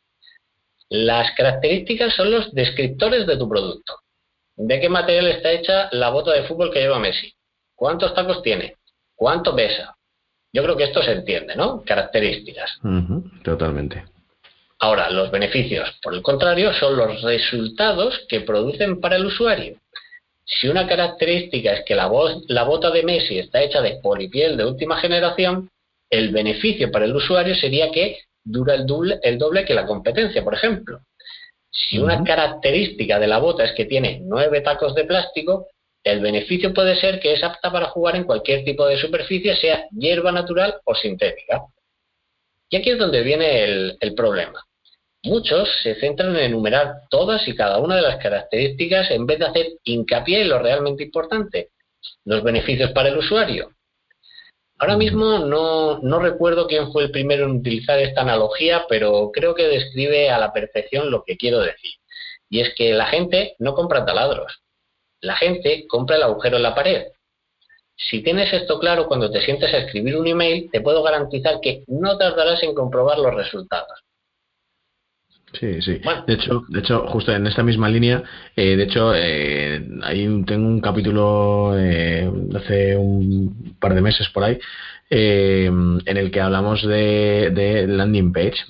Las 0.90 1.32
características 1.36 2.14
son 2.14 2.32
los 2.32 2.52
descriptores 2.54 3.26
de 3.26 3.38
tu 3.38 3.48
producto. 3.48 3.96
¿De 4.56 4.80
qué 4.80 4.90
material 4.90 5.28
está 5.28 5.52
hecha 5.52 5.90
la 5.92 6.10
bota 6.10 6.34
de 6.34 6.44
fútbol 6.44 6.72
que 6.72 6.82
lleva 6.82 7.00
Messi? 7.00 7.34
¿Cuántos 7.76 8.14
tacos 8.14 8.42
tiene? 8.44 8.76
¿Cuánto 9.16 9.56
pesa? 9.56 9.96
Yo 10.54 10.64
creo 10.64 10.76
que 10.76 10.84
esto 10.84 11.02
se 11.02 11.14
entiende, 11.14 11.56
¿no? 11.56 11.82
Características. 11.84 12.80
totalmente. 13.44 14.04
Ahora, 14.80 15.10
los 15.10 15.32
beneficios, 15.32 15.98
por 16.02 16.14
el 16.14 16.22
contrario, 16.22 16.74
son 16.74 16.98
los 16.98 17.22
resultados 17.22 18.26
que 18.28 18.42
producen 18.42 19.00
para 19.00 19.16
el 19.16 19.28
usuario. 19.28 19.78
Si 20.60 20.68
una 20.68 20.88
característica 20.88 21.74
es 21.74 21.86
que 21.86 21.96
la, 21.96 22.12
la 22.48 22.64
bota 22.64 22.92
de 22.92 23.04
Messi 23.04 23.40
está 23.40 23.62
hecha 23.62 23.82
de 23.82 24.00
polipiel 24.02 24.58
de 24.58 24.66
última 24.66 24.98
generación, 24.98 25.70
el 26.10 26.32
beneficio 26.32 26.92
para 26.92 27.06
el 27.06 27.16
usuario 27.16 27.56
sería 27.56 27.90
que 27.90 28.20
dura 28.44 28.76
el 28.76 28.86
doble, 28.86 29.20
el 29.24 29.38
doble 29.38 29.66
que 29.66 29.74
la 29.74 29.86
competencia, 29.86 30.44
por 30.44 30.54
ejemplo. 30.54 31.00
Si 31.72 31.98
una 32.00 32.22
característica 32.24 33.18
de 33.18 33.28
la 33.28 33.38
bota 33.38 33.64
es 33.64 33.72
que 33.72 33.86
tiene 33.86 34.20
nueve 34.24 34.60
tacos 34.62 34.94
de 34.94 35.06
plástico, 35.06 35.68
el 36.04 36.20
beneficio 36.20 36.74
puede 36.74 36.96
ser 36.96 37.20
que 37.20 37.34
es 37.34 37.44
apta 37.44 37.72
para 37.72 37.88
jugar 37.88 38.16
en 38.16 38.26
cualquier 38.26 38.66
tipo 38.66 38.86
de 38.88 38.98
superficie, 38.98 39.56
sea 39.56 39.86
hierba 39.92 40.32
natural 40.32 40.76
o 40.84 40.96
sintética. 40.96 41.62
Y 42.70 42.78
aquí 42.78 42.90
es 42.90 42.98
donde 42.98 43.22
viene 43.22 43.64
el, 44.00 44.16
problema. 44.16 44.66
Muchos 45.24 45.70
se 45.84 45.96
centran 46.00 46.36
en 46.36 46.46
enumerar 46.46 47.04
todas 47.12 47.48
y 47.48 47.56
cada 47.56 47.78
una 47.78 47.96
de 47.96 48.02
las 48.02 48.18
características 48.18 49.12
en 49.12 49.28
vez 49.28 49.38
de 49.38 49.46
hacer 49.46 49.68
hincapié 49.84 50.42
en 50.42 50.50
lo 50.50 50.58
realmente 50.58 51.04
importante, 51.04 51.70
los 52.26 52.44
beneficios 52.44 52.92
para 52.92 53.10
el 53.10 53.18
usuario. 53.18 53.70
Ahora 54.80 54.98
mismo 54.98 55.38
no, 55.38 56.00
no, 56.00 56.20
recuerdo 56.20 56.66
quién 56.66 56.92
fue 56.92 57.04
el 57.04 57.12
primero 57.12 57.46
en 57.46 57.58
utilizar 57.58 58.00
esta 58.00 58.22
analogía, 58.22 58.86
pero 58.90 59.30
creo 59.32 59.54
que 59.54 59.68
describe 59.68 60.32
a 60.32 60.40
la 60.40 60.52
perfección 60.52 61.12
lo 61.12 61.24
que 61.24 61.38
quiero 61.38 61.60
decir. 61.60 61.92
Y 62.50 62.62
es 62.62 62.74
que 62.76 62.92
la 62.94 63.06
gente 63.06 63.56
no 63.60 63.76
compra 63.76 64.06
taladros, 64.06 64.64
la 65.22 65.36
gente 65.36 65.86
compra 65.88 66.16
el 66.16 66.24
agujero 66.24 66.58
en 66.58 66.64
la 66.64 66.74
pared. 66.74 67.10
Si 67.96 68.24
tienes 68.24 68.52
esto 68.52 68.80
claro 68.80 69.08
cuando 69.08 69.30
te 69.30 69.42
sientes 69.42 69.72
a 69.72 69.78
escribir 69.78 70.18
un 70.18 70.26
email, 70.26 70.70
te 70.72 70.82
puedo 70.82 71.04
garantizar 71.04 71.62
que 71.62 71.84
no 71.86 72.18
tardarás 72.18 72.64
en 72.64 72.74
comprobar 72.74 73.20
los 73.20 73.36
resultados. 73.36 74.00
Sí, 75.54 75.82
sí. 75.82 76.00
De 76.28 76.34
hecho, 76.34 76.64
de 76.70 76.80
hecho, 76.80 77.06
justo 77.08 77.34
en 77.34 77.46
esta 77.46 77.62
misma 77.62 77.90
línea, 77.90 78.24
eh, 78.56 78.78
de 78.78 78.84
hecho, 78.84 79.14
eh, 79.14 79.86
ahí 80.04 80.44
tengo 80.46 80.68
un 80.68 80.80
capítulo 80.80 81.74
eh, 81.78 82.30
hace 82.56 82.96
un 82.96 83.76
par 83.80 83.94
de 83.94 84.02
meses 84.02 84.30
por 84.30 84.46
ahí, 84.46 84.58
eh, 85.10 85.66
en 85.66 86.18
el 86.18 86.32
que 86.32 86.40
hablamos 86.40 86.82
de, 86.88 87.52
de 87.54 87.86
landing 87.88 88.32
page. 88.32 88.64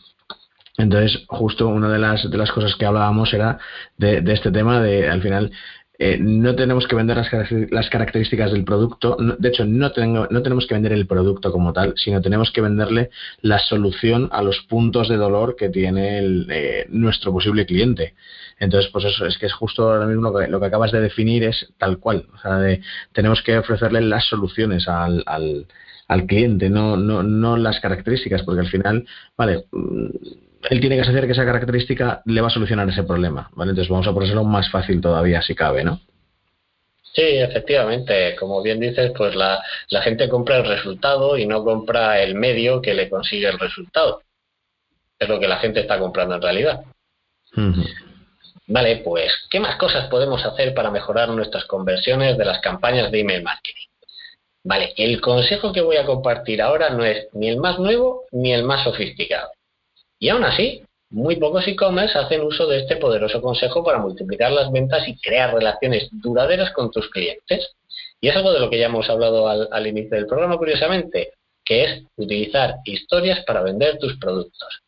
Entonces, 0.78 1.24
justo 1.28 1.68
una 1.68 1.90
de 1.90 2.00
las, 2.00 2.30
de 2.30 2.38
las 2.38 2.52
cosas 2.52 2.76
que 2.76 2.86
hablábamos 2.86 3.32
era 3.34 3.60
de, 3.98 4.22
de 4.22 4.34
este 4.34 4.52
tema 4.52 4.82
de, 4.82 5.08
al 5.08 5.22
final, 5.22 5.52
eh, 6.04 6.18
no 6.20 6.56
tenemos 6.56 6.88
que 6.88 6.96
vender 6.96 7.16
las, 7.70 7.90
características 7.92 8.52
del 8.52 8.64
producto, 8.64 9.16
de 9.38 9.50
hecho 9.50 9.66
no, 9.66 9.92
no 10.32 10.42
tenemos 10.42 10.66
que 10.66 10.74
vender 10.74 10.94
el 10.94 11.06
producto 11.06 11.52
como 11.52 11.74
tal, 11.74 11.94
sino 11.96 12.20
tenemos 12.22 12.50
que 12.50 12.60
venderle 12.60 13.12
la 13.42 13.60
solución 13.60 14.28
a 14.32 14.42
los 14.42 14.62
puntos 14.68 15.10
de 15.10 15.18
dolor 15.18 15.56
que 15.56 15.70
tiene 15.70 16.22
eh, 16.50 16.88
nuestro 16.90 17.32
posible 17.32 17.68
cliente. 17.68 18.16
Entonces, 18.58 18.90
pues 18.92 19.06
eso 19.06 19.28
es 19.28 19.38
que 19.38 19.46
es 19.46 19.54
justo 19.54 19.92
ahora 19.92 20.08
mismo 20.08 20.32
lo 20.32 20.60
que, 20.60 20.66
acabas 20.66 20.92
de 20.92 21.02
definir 21.02 21.44
es 21.44 21.72
tal 21.78 22.00
cual. 22.00 22.26
O 22.34 22.38
sea, 22.40 22.58
tenemos 23.14 23.44
que 23.44 23.60
ofrecerle 23.60 24.02
las 24.02 24.26
soluciones 24.26 24.88
al, 24.88 25.22
al, 25.28 25.68
al 26.08 26.26
cliente, 26.26 26.72
no, 26.72 26.98
no, 26.98 27.22
no 27.22 27.58
las 27.58 27.80
características, 27.80 28.42
porque 28.42 28.62
al 28.62 28.70
final, 28.70 29.06
vale 29.38 29.66
él 30.70 30.80
tiene 30.80 30.98
que 30.98 31.04
saber 31.04 31.26
que 31.26 31.32
esa 31.32 31.46
característica 31.46 32.22
le 32.26 32.42
va 32.42 32.48
a 32.48 32.52
solucionar 32.52 32.88
ese 32.90 33.04
problema, 33.04 33.50
¿vale? 33.54 33.72
Entonces 33.72 33.90
vamos 33.90 34.08
a 34.08 34.14
ponérselo 34.14 34.44
más 34.44 34.70
fácil 34.70 35.02
todavía 35.02 35.42
si 35.42 35.56
cabe, 35.56 35.84
¿no? 35.84 36.00
Sí, 37.14 37.22
efectivamente. 37.22 38.36
Como 38.36 38.62
bien 38.62 38.80
dices, 38.80 39.12
pues 39.18 39.36
la, 39.36 39.62
gente 40.02 40.30
compra 40.30 40.58
el 40.58 40.66
resultado 40.66 41.38
y 41.38 41.46
no 41.46 41.64
compra 41.64 42.22
el 42.22 42.36
medio 42.36 42.82
que 42.82 42.94
le 42.94 43.10
consigue 43.10 43.50
el 43.50 43.60
resultado. 43.60 44.22
Es 45.20 45.28
lo 45.28 45.40
que 45.40 45.48
la 45.48 45.58
gente 45.58 45.82
está 45.82 46.00
comprando 46.00 46.36
en 46.36 46.42
realidad. 46.42 46.82
Vale, 48.68 48.98
pues, 49.04 49.34
¿qué 49.50 49.60
más 49.60 49.76
cosas 49.76 50.08
podemos 50.10 50.46
hacer 50.46 50.74
para 50.74 50.90
mejorar 50.90 51.30
nuestras 51.30 51.66
conversiones 51.66 52.38
de 52.38 52.46
las 52.46 52.60
campañas 52.60 53.12
de 53.12 53.20
email 53.20 53.44
marketing? 53.44 53.88
Vale, 54.64 54.94
el 54.96 55.20
consejo 55.20 55.74
que 55.74 55.82
voy 55.82 55.98
a 55.98 56.06
compartir 56.06 56.62
ahora 56.62 56.92
no 56.92 57.04
es 57.04 57.28
ni 57.34 57.50
el 57.50 57.58
más 57.58 57.80
nuevo 57.80 58.26
ni 58.32 58.54
el 58.54 58.64
más 58.64 58.84
sofisticado. 58.84 59.50
Y 60.22 60.30
aún 60.30 60.44
así, 60.44 60.84
muy 61.10 61.38
pocos 61.38 61.68
e-commerce 61.68 62.18
hacen 62.18 62.42
uso 62.42 62.68
de 62.68 62.78
este 62.78 62.96
poderoso 62.98 63.42
consejo 63.42 63.84
para 63.84 63.98
multiplicar 63.98 64.52
las 64.52 64.72
ventas 64.72 65.08
y 65.08 65.18
crear 65.18 65.52
relaciones 65.52 66.10
duraderas 66.12 66.72
con 66.74 66.92
tus 66.92 67.10
clientes. 67.10 67.72
Y 68.22 68.30
es 68.30 68.36
algo 68.36 68.54
de 68.54 68.60
lo 68.60 68.70
que 68.70 68.78
ya 68.78 68.86
hemos 68.86 69.10
hablado 69.10 69.50
al, 69.50 69.88
inicio 69.88 70.16
del 70.16 70.28
programa, 70.28 70.58
curiosamente, 70.58 71.34
que 71.66 71.84
es 71.84 72.04
utilizar 72.18 72.76
historias 72.86 73.44
para 73.46 73.64
vender 73.64 73.98
tus 73.98 74.16
productos. 74.20 74.82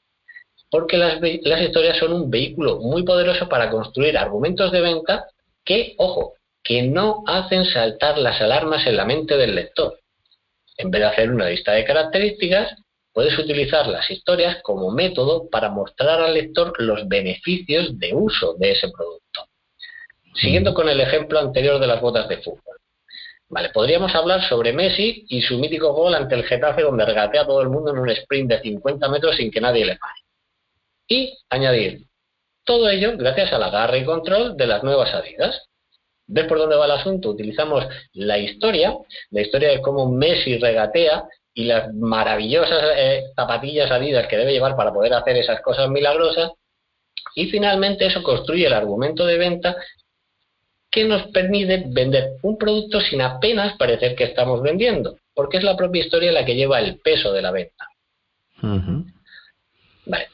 Porque 0.70 0.98
las, 0.98 1.20
las 1.20 1.62
historias 1.62 1.98
son 1.98 2.14
un 2.14 2.30
vehículo 2.30 2.78
muy 2.78 3.02
poderoso 3.02 3.50
para 3.50 3.72
construir 3.72 4.16
argumentos 4.16 4.72
de 4.72 4.82
venta 4.82 5.26
que, 5.66 5.96
ojo, 5.98 6.36
que 6.62 6.84
no 6.84 7.24
hacen 7.26 7.66
saltar 7.66 8.20
las 8.20 8.40
alarmas 8.40 8.86
en 8.86 8.98
la 8.98 9.06
mente 9.06 9.36
del 9.36 9.56
lector. 9.56 9.98
En 10.78 10.92
vez 10.92 11.02
de 11.02 11.08
hacer 11.08 11.32
una 11.32 11.50
lista 11.50 11.72
de 11.72 11.86
características, 11.86 12.83
puedes 13.14 13.38
utilizar 13.38 13.88
las 13.88 14.10
historias 14.10 14.62
como 14.64 14.92
método 14.92 15.48
para 15.50 15.70
mostrar 15.70 16.20
al 16.20 16.34
lector 16.34 16.74
los 16.80 17.08
beneficios 17.08 17.98
de 18.00 18.14
uso 18.14 18.56
de 18.56 18.72
ese 18.72 18.90
producto. 18.90 19.48
Siguiendo 20.36 20.74
con 20.74 20.90
el 20.90 21.00
ejemplo 21.00 21.40
anterior 21.40 21.80
de 21.80 21.88
las 21.88 22.02
botas 22.02 22.28
de 22.28 22.38
fútbol. 22.38 22.78
Vale, 23.50 23.70
podríamos 23.70 24.16
hablar 24.16 24.42
sobre 24.50 24.74
Messi 24.74 25.26
y 25.30 25.44
su 25.44 25.60
mítico 25.60 25.94
gol 25.94 26.16
ante 26.16 26.34
el 26.34 26.44
Getafe 26.44 26.82
donde 26.82 27.06
regatea 27.06 27.44
a 27.44 27.46
todo 27.46 27.62
el 27.62 27.70
mundo 27.70 27.92
en 27.92 28.00
un 28.00 28.10
sprint 28.10 28.50
de 28.50 28.62
50 28.62 29.08
metros 29.10 29.36
sin 29.36 29.52
que 29.52 29.62
nadie 29.62 29.86
le 29.86 29.96
pare. 29.98 30.20
Y 31.08 31.38
añadir, 31.50 32.08
todo 32.64 32.90
ello 32.90 33.16
gracias 33.16 33.54
al 33.54 33.62
agarre 33.62 34.00
y 34.00 34.06
control 34.06 34.58
de 34.58 34.66
las 34.66 34.84
nuevas 34.84 35.14
Adidas. 35.14 35.68
¿Ves 36.26 36.46
por 36.46 36.58
dónde 36.58 36.78
va 36.78 36.86
el 36.86 36.92
asunto? 36.92 37.30
Utilizamos 37.30 37.86
la 38.14 38.40
historia, 38.40 38.96
la 39.30 39.42
historia 39.42 39.70
de 39.70 39.82
cómo 39.82 40.10
Messi 40.10 40.58
regatea 40.58 41.26
y 41.54 41.66
las 41.66 41.94
maravillosas 41.94 42.84
eh, 42.98 43.24
zapatillas 43.36 43.92
Adidas 43.92 44.28
que 44.28 44.38
debe 44.38 44.54
llevar 44.54 44.76
para 44.76 44.92
poder 44.92 45.14
hacer 45.14 45.38
esas 45.38 45.62
cosas 45.62 45.90
milagrosas. 45.90 46.52
Y 47.36 47.48
finalmente 47.48 48.06
eso 48.06 48.24
construye 48.24 48.68
el 48.68 48.74
argumento 48.74 49.26
de 49.26 49.38
venta 49.38 49.76
que 50.90 51.06
nos 51.06 51.28
permite 51.32 51.86
vender 51.88 52.34
un 52.44 52.58
producto 52.58 53.02
sin 53.02 53.22
apenas 53.22 53.76
parecer 53.78 54.16
que 54.16 54.26
estamos 54.26 54.62
vendiendo, 54.62 55.18
porque 55.34 55.58
es 55.58 55.64
la 55.64 55.76
propia 55.76 56.04
historia 56.04 56.32
la 56.32 56.46
que 56.46 56.56
lleva 56.56 56.80
el 56.80 57.00
peso 57.00 57.34
de 57.34 57.42
la 57.42 57.52
venta. 57.52 57.88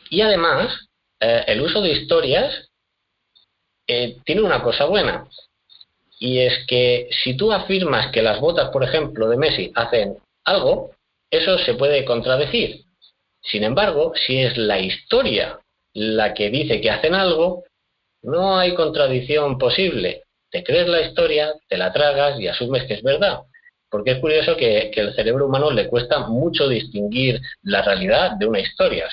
Y 0.10 0.22
además, 0.22 0.88
eh, 1.20 1.46
el 1.48 1.62
uso 1.62 1.82
de 1.82 1.92
historias 1.92 2.70
eh, 3.88 4.18
tiene 4.26 4.42
una 4.42 4.62
cosa 4.62 4.86
buena, 4.86 5.26
y 6.20 6.40
es 6.40 6.66
que 6.68 7.08
si 7.24 7.38
tú 7.38 7.54
afirmas 7.54 8.12
que 8.12 8.22
las 8.22 8.42
botas, 8.42 8.70
por 8.72 8.84
ejemplo, 8.84 9.30
de 9.30 9.38
Messi 9.38 9.72
hacen 9.74 10.18
algo, 10.44 10.92
eso 11.32 11.58
se 11.60 11.76
puede 11.76 12.06
contradecir. 12.06 12.86
Sin 13.42 13.64
embargo, 13.64 14.14
si 14.16 14.40
es 14.40 14.58
la 14.58 14.80
historia 14.80 15.60
la 15.94 16.34
que 16.34 16.50
dice 16.50 16.82
que 16.82 16.92
hacen 16.92 17.16
algo, 17.16 17.64
no 18.22 18.58
hay 18.58 18.74
contradicción 18.76 19.58
posible. 19.58 20.24
Te 20.52 20.64
crees 20.64 20.88
la 20.88 21.02
historia, 21.02 21.54
te 21.68 21.78
la 21.78 21.94
tragas 21.94 22.40
y 22.40 22.48
asumes 22.48 22.84
que 22.86 22.96
es 22.96 23.04
verdad. 23.04 23.40
Porque 23.92 24.12
es 24.12 24.20
curioso 24.20 24.56
que, 24.56 24.92
que 24.94 25.02
el 25.02 25.16
cerebro 25.16 25.48
humano 25.48 25.72
le 25.72 25.88
cuesta 25.88 26.20
mucho 26.20 26.68
distinguir 26.68 27.42
la 27.64 27.82
realidad 27.82 28.34
de 28.38 28.46
una 28.46 28.60
historia. 28.60 29.08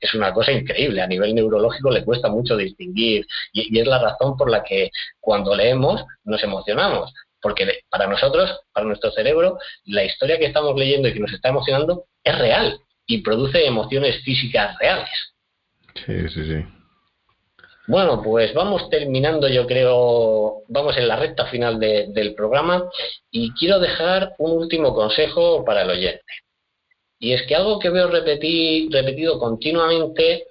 Es 0.00 0.14
una 0.14 0.34
cosa 0.34 0.52
increíble. 0.52 1.00
A 1.00 1.06
nivel 1.06 1.34
neurológico 1.34 1.90
le 1.90 2.04
cuesta 2.04 2.28
mucho 2.28 2.56
distinguir. 2.56 3.26
y 3.52 3.78
es 3.78 3.86
la 3.86 3.98
razón 3.98 4.36
por 4.36 4.50
la 4.50 4.62
que 4.62 4.90
cuando 5.20 5.54
leemos 5.54 6.04
nos 6.24 6.42
emocionamos 6.42 7.12
porque 7.40 7.80
para 7.88 8.06
nosotros, 8.06 8.60
para 8.72 8.86
nuestro 8.86 9.10
cerebro, 9.12 9.58
la 9.84 10.04
historia 10.04 10.38
que 10.38 10.46
estamos 10.46 10.76
leyendo 10.76 11.08
y 11.08 11.12
que 11.12 11.20
nos 11.20 11.32
está 11.32 11.48
emocionando 11.48 12.04
es 12.24 12.38
real 12.38 12.78
y 13.06 13.22
produce 13.22 13.66
emociones 13.66 14.22
físicas 14.22 14.76
reales. 14.78 15.10
Sí, 16.06 16.28
sí, 16.28 16.44
sí. 16.44 16.64
Bueno, 17.88 18.20
pues 18.22 18.52
vamos 18.52 18.90
terminando, 18.90 19.48
yo 19.48 19.66
creo, 19.66 20.62
vamos 20.68 20.94
en 20.98 21.08
la 21.08 21.16
recta 21.16 21.46
final 21.46 21.80
del 21.80 22.34
programa 22.34 22.84
y 23.30 23.50
quiero 23.54 23.80
dejar 23.80 24.34
un 24.36 24.52
último 24.58 24.92
consejo 24.94 25.64
para 25.64 25.82
el 25.82 25.90
oyente. 25.90 26.22
Y 27.18 27.32
es 27.32 27.46
que 27.46 27.56
algo 27.56 27.78
que 27.78 27.88
veo 27.88 28.08
repetir, 28.08 28.92
repetido 28.92 29.38
continuamente 29.38 30.44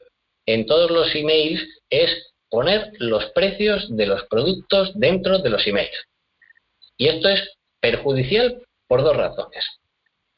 en 0.48 0.66
todos 0.66 0.90
los 0.90 1.14
emails 1.14 1.62
es 1.92 2.34
poner 2.50 2.92
los 2.98 3.26
precios 3.32 3.86
de 3.96 4.08
los 4.08 4.24
productos 4.24 4.92
dentro 4.96 5.38
de 5.38 5.50
los 5.52 5.66
emails. 5.68 6.08
Y 6.98 7.08
esto 7.08 7.30
es 7.30 7.54
perjudicial 7.80 8.62
por 8.88 9.04
dos 9.04 9.16
razones. 9.16 9.66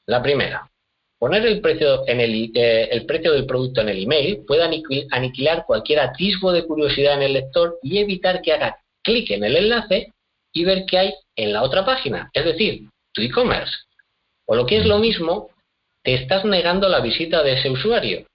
La 0.06 0.22
primera, 0.22 0.70
poner 1.18 1.46
el 1.46 1.62
precio, 1.62 2.04
eh, 2.08 3.06
del 3.06 3.46
producto 3.46 3.82
en 3.82 3.90
el 3.90 4.04
email 4.04 4.44
puede 4.46 4.64
aniquilar 5.12 5.66
cualquier 5.66 6.00
atisbo 6.00 6.52
de 6.52 6.66
curiosidad 6.66 7.16
en 7.16 7.24
el 7.24 7.34
lector 7.34 7.78
y 7.82 8.00
evitar 8.00 8.42
que 8.42 8.54
haga 8.54 8.80
clic 9.04 9.32
en 9.32 9.44
el 9.44 9.56
enlace 9.56 10.14
y 10.52 10.66
ver 10.66 10.86
qué 10.86 10.98
hay 10.98 11.14
en 11.36 11.54
la 11.54 11.64
otra 11.64 11.86
página, 11.86 12.30
es 12.34 12.44
decir, 12.46 12.90
tu 13.14 13.22
e-commerce. 13.22 13.74
O 14.46 14.56
lo 14.56 14.66
que 14.66 14.78
es 14.78 14.86
lo 14.86 14.98
mismo, 14.98 15.50
te 16.04 16.16
estás 16.16 16.44
negando 16.44 16.90
la 16.90 17.02
visita 17.02 17.44
de 17.44 17.54
ese 17.54 17.70
usuario. 17.70 18.26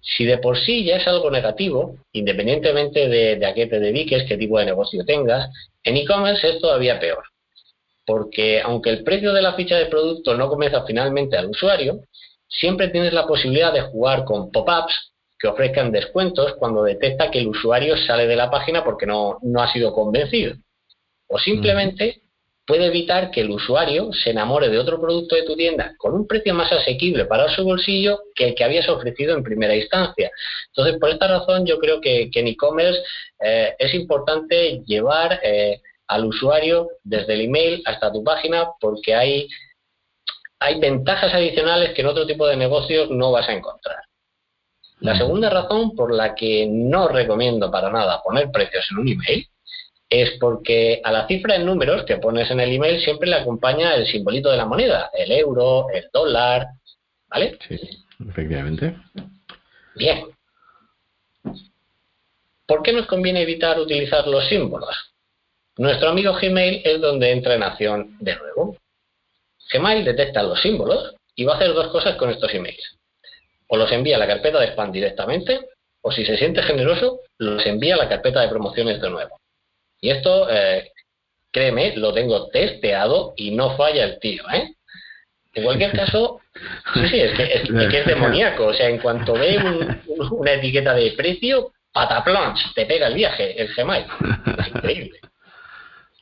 Si 0.00 0.24
de 0.24 0.38
por 0.38 0.58
sí 0.58 0.84
ya 0.84 0.96
es 0.96 1.06
algo 1.06 1.30
negativo, 1.30 1.96
independientemente 2.12 3.08
de, 3.08 3.44
a 3.44 3.54
qué 3.54 3.66
te 3.66 3.80
dediques, 3.80 4.24
qué 4.28 4.36
tipo 4.36 4.58
de 4.58 4.66
negocio 4.66 5.04
tengas, 5.04 5.50
en 5.84 5.96
e-commerce 5.96 6.48
es 6.48 6.60
todavía 6.60 6.98
peor. 6.98 7.24
Porque 8.06 8.60
aunque 8.60 8.90
el 8.90 9.04
precio 9.04 9.32
de 9.32 9.42
la 9.42 9.54
ficha 9.54 9.76
de 9.76 9.86
producto 9.86 10.34
no 10.36 10.48
comienza 10.48 10.84
finalmente 10.86 11.36
al 11.36 11.46
usuario, 11.50 12.00
siempre 12.48 12.88
tienes 12.88 13.12
la 13.12 13.26
posibilidad 13.26 13.72
de 13.72 13.82
jugar 13.82 14.24
con 14.24 14.50
pop-ups 14.50 15.12
que 15.38 15.48
ofrezcan 15.48 15.92
descuentos 15.92 16.54
cuando 16.54 16.82
detecta 16.82 17.30
que 17.30 17.38
el 17.38 17.48
usuario 17.48 17.96
sale 17.96 18.26
de 18.26 18.36
la 18.36 18.50
página 18.50 18.82
porque 18.82 19.06
no, 19.06 19.38
no 19.42 19.62
ha 19.62 19.72
sido 19.72 19.92
convencido. 19.92 20.54
O 21.28 21.38
simplemente 21.38 22.22
puede 22.68 22.84
evitar 22.84 23.30
que 23.30 23.40
el 23.40 23.50
usuario 23.50 24.12
se 24.12 24.28
enamore 24.28 24.68
de 24.68 24.78
otro 24.78 25.00
producto 25.00 25.34
de 25.34 25.42
tu 25.44 25.56
tienda 25.56 25.94
con 25.96 26.12
un 26.12 26.26
precio 26.26 26.52
más 26.52 26.70
asequible 26.70 27.24
para 27.24 27.48
su 27.48 27.64
bolsillo 27.64 28.20
que 28.34 28.48
el 28.48 28.54
que 28.54 28.62
habías 28.62 28.86
ofrecido 28.90 29.34
en 29.34 29.42
primera 29.42 29.74
instancia. 29.74 30.30
Entonces, 30.66 31.00
por 31.00 31.08
esta 31.08 31.28
razón, 31.28 31.64
yo 31.64 31.78
creo 31.78 31.98
que, 31.98 32.30
en 32.30 32.46
e-commerce 32.46 33.00
eh, 33.40 33.74
es 33.78 33.94
importante 33.94 34.82
llevar 34.84 35.40
eh, 35.42 35.80
al 36.08 36.26
usuario 36.26 36.90
desde 37.02 37.34
el 37.34 37.40
email 37.46 37.82
hasta 37.86 38.12
tu 38.12 38.22
página 38.22 38.68
porque 38.78 39.14
hay, 39.14 39.48
hay 40.60 40.78
ventajas 40.78 41.32
adicionales 41.32 41.94
que 41.94 42.02
en 42.02 42.08
otro 42.08 42.26
tipo 42.26 42.46
de 42.46 42.56
negocios 42.56 43.10
no 43.10 43.32
vas 43.32 43.48
a 43.48 43.54
encontrar. 43.54 43.96
La 45.00 45.16
segunda 45.16 45.48
razón 45.48 45.96
por 45.96 46.12
la 46.12 46.34
que 46.34 46.66
no 46.68 47.08
recomiendo 47.08 47.70
para 47.70 47.90
nada 47.90 48.20
poner 48.22 48.50
precios 48.50 48.86
en 48.90 48.98
un 48.98 49.08
email 49.08 49.48
es 50.10 50.38
porque 50.40 51.00
a 51.04 51.12
la 51.12 51.26
cifra 51.26 51.56
en 51.56 51.66
números 51.66 52.04
que 52.04 52.16
pones 52.16 52.50
en 52.50 52.60
el 52.60 52.72
email 52.72 53.00
siempre 53.00 53.28
le 53.28 53.36
acompaña 53.36 53.94
el 53.94 54.06
simbolito 54.06 54.50
de 54.50 54.56
la 54.56 54.64
moneda, 54.64 55.10
el 55.12 55.30
euro, 55.32 55.86
el 55.92 56.08
dólar, 56.12 56.66
¿vale? 57.28 57.58
Sí, 57.68 57.78
efectivamente. 58.28 58.96
Bien. 59.94 60.24
¿Por 62.66 62.82
qué 62.82 62.92
nos 62.92 63.06
conviene 63.06 63.42
evitar 63.42 63.78
utilizar 63.78 64.26
los 64.26 64.46
símbolos? 64.48 65.14
Nuestro 65.76 66.08
amigo 66.08 66.34
Gmail 66.34 66.82
es 66.84 67.00
donde 67.00 67.30
entra 67.30 67.54
en 67.54 67.62
acción 67.62 68.16
de 68.20 68.36
nuevo. 68.36 68.76
Gmail 69.72 70.04
detecta 70.04 70.42
los 70.42 70.60
símbolos 70.60 71.14
y 71.34 71.44
va 71.44 71.54
a 71.54 71.56
hacer 71.56 71.72
dos 71.72 71.88
cosas 71.88 72.16
con 72.16 72.30
estos 72.30 72.52
emails. 72.52 72.98
O 73.68 73.76
los 73.76 73.92
envía 73.92 74.16
a 74.16 74.18
la 74.18 74.26
carpeta 74.26 74.58
de 74.58 74.68
spam 74.68 74.90
directamente, 74.90 75.60
o 76.00 76.10
si 76.10 76.24
se 76.24 76.36
siente 76.36 76.62
generoso, 76.62 77.20
los 77.36 77.64
envía 77.66 77.94
a 77.94 77.98
la 77.98 78.08
carpeta 78.08 78.40
de 78.40 78.48
promociones 78.48 79.00
de 79.00 79.10
nuevo. 79.10 79.38
Y 80.00 80.10
esto, 80.10 80.48
eh, 80.50 80.92
créeme, 81.50 81.96
lo 81.96 82.12
tengo 82.12 82.48
testeado 82.48 83.34
y 83.36 83.50
no 83.50 83.76
falla 83.76 84.04
el 84.04 84.18
tío, 84.20 84.44
¿eh? 84.52 84.74
En 85.54 85.64
cualquier 85.64 85.92
caso, 85.92 86.40
sí, 86.94 87.08
sí, 87.08 87.20
es 87.20 87.36
que 87.36 87.98
es, 87.98 88.06
demoníaco. 88.06 88.66
O 88.66 88.74
sea, 88.74 88.88
en 88.88 88.98
cuanto 88.98 89.32
ve 89.32 89.58
una 90.30 90.52
etiqueta 90.52 90.94
de 90.94 91.12
precio, 91.12 91.72
pataplons, 91.92 92.74
te 92.74 92.86
pega 92.86 93.08
el 93.08 93.14
viaje, 93.14 93.60
el 93.60 93.74
Gmail. 93.74 94.04
Es 94.58 94.68
increíble. 94.68 95.20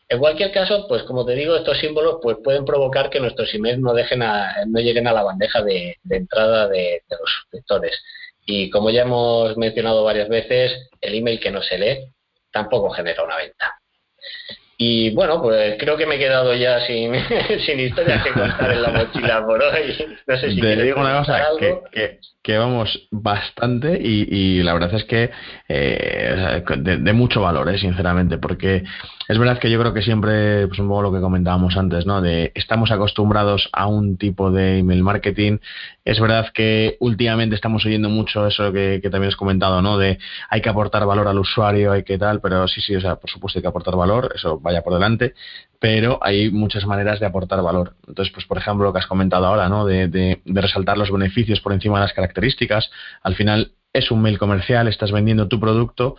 En 0.08 0.20
cualquier 0.20 0.52
caso, 0.52 0.86
pues 0.88 1.02
como 1.02 1.26
te 1.26 1.34
digo, 1.34 1.56
estos 1.56 1.78
símbolos 1.78 2.18
pues 2.22 2.36
pueden 2.42 2.64
provocar 2.64 3.10
que 3.10 3.18
nuestros 3.18 3.52
emails 3.52 3.80
no 3.80 3.92
dejen 3.92 4.20
no 4.20 4.80
lleguen 4.80 5.08
a 5.08 5.12
la 5.12 5.24
bandeja 5.24 5.62
de, 5.62 5.96
entrada 6.08 6.68
de, 6.68 7.02
de, 7.08 7.16
los 7.20 7.28
suscriptores. 7.40 8.00
Y 8.46 8.70
como 8.70 8.90
ya 8.90 9.02
hemos 9.02 9.56
mencionado 9.56 10.04
varias 10.04 10.28
veces, 10.28 10.88
el 11.00 11.14
email 11.16 11.40
que 11.40 11.50
no 11.50 11.60
se 11.60 11.78
lee 11.78 12.15
tampoco 12.56 12.90
genera 12.90 13.22
una 13.22 13.36
venta. 13.36 13.78
Y 14.78 15.14
bueno, 15.14 15.40
pues 15.40 15.76
creo 15.78 15.96
que 15.96 16.06
me 16.06 16.16
he 16.16 16.18
quedado 16.18 16.54
ya 16.54 16.80
sin, 16.86 17.12
sin 17.66 17.80
historias 17.80 18.22
que 18.22 18.32
contar 18.32 18.72
en 18.72 18.82
la 18.82 18.90
mochila 18.90 19.44
por 19.44 19.62
hoy. 19.62 19.96
No 20.26 20.36
sé 20.38 20.50
si 20.50 20.60
Te 20.60 20.82
digo 20.82 21.00
una 21.00 21.18
cosa, 21.18 21.42
que, 21.58 22.18
que, 22.42 22.58
vamos 22.58 23.08
bastante 23.10 23.98
y, 23.98 24.62
la 24.62 24.74
verdad 24.74 24.94
es 24.94 25.04
que 25.04 25.30
eh, 25.68 26.62
de, 26.78 27.12
mucho 27.12 27.40
valor, 27.40 27.68
eh, 27.70 27.78
sinceramente, 27.78 28.38
porque 28.38 28.84
es 29.28 29.38
verdad 29.38 29.58
que 29.58 29.70
yo 29.70 29.80
creo 29.80 29.92
que 29.92 30.02
siempre, 30.02 30.68
pues 30.68 30.78
un 30.78 30.88
poco 30.88 31.02
lo 31.02 31.12
que 31.12 31.20
comentábamos 31.20 31.76
antes, 31.76 32.06
¿no? 32.06 32.20
De 32.20 32.52
estamos 32.54 32.90
acostumbrados 32.92 33.68
a 33.72 33.86
un 33.86 34.16
tipo 34.16 34.52
de 34.52 34.78
email 34.78 35.02
marketing. 35.02 35.58
Es 36.04 36.20
verdad 36.20 36.48
que 36.54 36.96
últimamente 37.00 37.56
estamos 37.56 37.84
oyendo 37.86 38.08
mucho 38.08 38.46
eso 38.46 38.72
que, 38.72 39.00
también 39.10 39.28
has 39.28 39.36
comentado, 39.36 39.82
¿no? 39.82 39.98
De 39.98 40.18
hay 40.48 40.60
que 40.60 40.68
aportar 40.68 41.04
valor 41.06 41.26
al 41.26 41.38
usuario, 41.38 41.92
hay 41.92 42.04
que 42.04 42.18
tal, 42.18 42.40
pero 42.40 42.68
sí, 42.68 42.80
sí, 42.80 42.94
o 42.94 43.00
sea, 43.00 43.16
por 43.16 43.28
supuesto 43.30 43.58
hay 43.58 43.62
que 43.62 43.68
aportar 43.68 43.96
valor, 43.96 44.32
eso 44.34 44.60
vaya 44.60 44.82
por 44.82 44.94
delante, 44.94 45.34
pero 45.80 46.20
hay 46.22 46.50
muchas 46.50 46.86
maneras 46.86 47.18
de 47.18 47.26
aportar 47.26 47.62
valor. 47.62 47.94
Entonces, 48.06 48.32
pues 48.32 48.46
por 48.46 48.58
ejemplo, 48.58 48.86
lo 48.86 48.92
que 48.92 49.00
has 49.00 49.06
comentado 49.06 49.46
ahora, 49.46 49.68
¿no? 49.68 49.86
De, 49.86 50.06
de, 50.06 50.40
resaltar 50.44 50.98
los 50.98 51.10
beneficios 51.10 51.60
por 51.60 51.72
encima 51.72 51.98
de 51.98 52.04
las 52.04 52.12
características. 52.12 52.90
Al 53.22 53.34
final 53.34 53.72
es 53.92 54.10
un 54.10 54.22
mail 54.22 54.38
comercial, 54.38 54.86
estás 54.88 55.10
vendiendo 55.10 55.48
tu 55.48 55.58
producto 55.58 56.16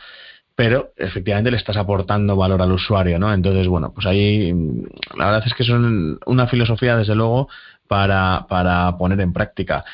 pero 0.57 0.91
efectivamente 0.97 1.51
le 1.51 1.57
estás 1.57 1.77
aportando 1.77 2.35
valor 2.35 2.63
al 2.63 2.71
usuario, 2.71 3.19
¿no? 3.19 3.31
Entonces, 3.31 3.67
bueno, 3.67 3.93
pues 3.93 4.07
ahí 4.07 4.51
la 5.15 5.25
verdad 5.25 5.43
es 5.45 5.53
que 5.53 5.61
es 5.61 5.69
una 5.69 6.47
filosofía, 6.47 6.97
desde 6.97 7.13
luego, 7.13 7.47
para, 7.87 8.47
para 8.49 8.97
poner 8.97 9.21
en 9.21 9.33
práctica. 9.33 9.85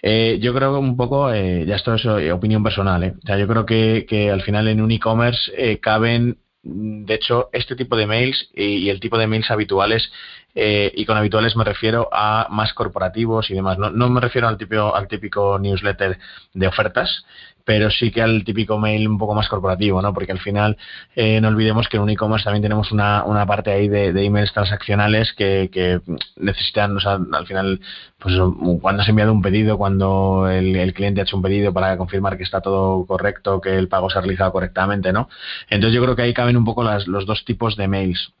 Eh, 0.00 0.38
yo 0.40 0.54
creo 0.54 0.74
que 0.74 0.78
un 0.78 0.96
poco, 0.96 1.32
eh, 1.32 1.66
ya 1.66 1.74
esto 1.74 1.96
es 1.96 2.06
opinión 2.32 2.62
personal, 2.62 3.02
¿eh? 3.02 3.14
o 3.20 3.26
sea, 3.26 3.36
yo 3.36 3.48
creo 3.48 3.66
que, 3.66 4.06
que 4.08 4.30
al 4.30 4.42
final 4.42 4.68
en 4.68 4.80
un 4.80 4.92
e-commerce 4.92 5.80
caben, 5.80 6.38
de 6.62 7.14
hecho, 7.14 7.50
este 7.52 7.74
tipo 7.74 7.96
de 7.96 8.06
mails 8.06 8.48
y, 8.54 8.90
el 8.90 9.00
tipo 9.00 9.18
de 9.18 9.26
mails 9.26 9.50
habituales, 9.50 10.08
y 10.54 11.04
con 11.04 11.16
habituales 11.16 11.56
me 11.56 11.64
refiero 11.64 12.08
a 12.12 12.46
más 12.48 12.74
corporativos 12.74 13.50
y 13.50 13.54
demás. 13.54 13.76
No, 13.76 13.90
no 13.90 14.08
me 14.08 14.20
refiero 14.20 14.46
al 14.46 14.56
típico, 14.56 14.94
al 14.94 15.08
típico 15.08 15.58
newsletter 15.58 16.16
de 16.54 16.66
ofertas, 16.68 17.24
pero 17.64 17.90
sí 17.90 18.10
que 18.10 18.22
al 18.22 18.44
típico 18.44 18.78
mail 18.78 19.08
un 19.08 19.18
poco 19.18 19.34
más 19.34 19.48
corporativo, 19.48 20.02
¿no? 20.02 20.12
Porque 20.12 20.32
al 20.32 20.40
final 20.40 20.76
eh, 21.14 21.40
no 21.40 21.48
olvidemos 21.48 21.88
que 21.88 21.96
en 21.96 22.02
un 22.02 22.10
e-commerce 22.10 22.44
también 22.44 22.62
tenemos 22.62 22.92
una, 22.92 23.24
una 23.24 23.46
parte 23.46 23.70
ahí 23.70 23.88
de, 23.88 24.08
emails 24.24 24.52
transaccionales 24.52 25.32
que, 25.32 25.70
que, 25.72 26.00
necesitan, 26.36 26.96
o 26.96 27.00
sea, 27.00 27.18
al 27.32 27.46
final, 27.46 27.80
pues 28.18 28.34
cuando 28.80 29.02
has 29.02 29.08
enviado 29.08 29.32
un 29.32 29.42
pedido, 29.42 29.78
cuando 29.78 30.48
el, 30.50 30.76
el, 30.76 30.94
cliente 30.94 31.20
ha 31.20 31.24
hecho 31.24 31.36
un 31.36 31.42
pedido 31.42 31.72
para 31.72 31.96
confirmar 31.96 32.36
que 32.36 32.44
está 32.44 32.60
todo 32.60 33.06
correcto, 33.06 33.60
que 33.60 33.76
el 33.78 33.88
pago 33.88 34.10
se 34.10 34.18
ha 34.18 34.22
realizado 34.22 34.52
correctamente, 34.52 35.12
¿no? 35.12 35.28
Entonces 35.70 35.94
yo 35.94 36.02
creo 36.02 36.16
que 36.16 36.22
ahí 36.22 36.34
caben 36.34 36.56
un 36.56 36.64
poco 36.64 36.82
las, 36.84 37.06
los 37.06 37.26
dos 37.26 37.44
tipos 37.44 37.76
de 37.76 37.88
mails 37.88 38.32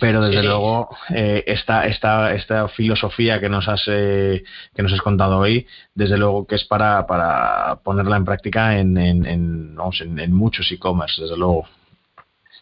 pero 0.00 0.22
desde 0.22 0.42
luego 0.42 0.88
eh, 1.14 1.44
esta, 1.46 1.86
esta, 1.86 2.34
esta 2.34 2.68
filosofía 2.68 3.40
que 3.40 3.48
nos 3.48 3.68
has 3.68 3.82
eh, 3.88 4.42
que 4.74 4.82
nos 4.82 4.92
has 4.92 5.00
contado 5.00 5.38
hoy 5.38 5.66
desde 5.94 6.18
luego 6.18 6.46
que 6.46 6.56
es 6.56 6.64
para, 6.64 7.06
para 7.06 7.76
ponerla 7.82 8.16
en 8.16 8.24
práctica 8.24 8.78
en, 8.78 8.98
en, 8.98 9.26
en, 9.26 9.74
vamos, 9.74 10.00
en, 10.00 10.32
muchos 10.32 10.70
e-commerce 10.70 11.22
desde 11.22 11.36
luego. 11.36 11.66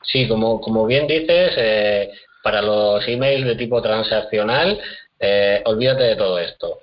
Sí 0.02 0.28
como, 0.28 0.60
como 0.60 0.86
bien 0.86 1.06
dices 1.06 1.52
eh, 1.56 2.10
para 2.42 2.62
los 2.62 3.06
emails 3.08 3.44
de 3.44 3.56
tipo 3.56 3.82
transaccional 3.82 4.78
eh, 5.18 5.62
olvídate 5.64 6.04
de 6.04 6.16
todo 6.16 6.38
esto 6.38 6.78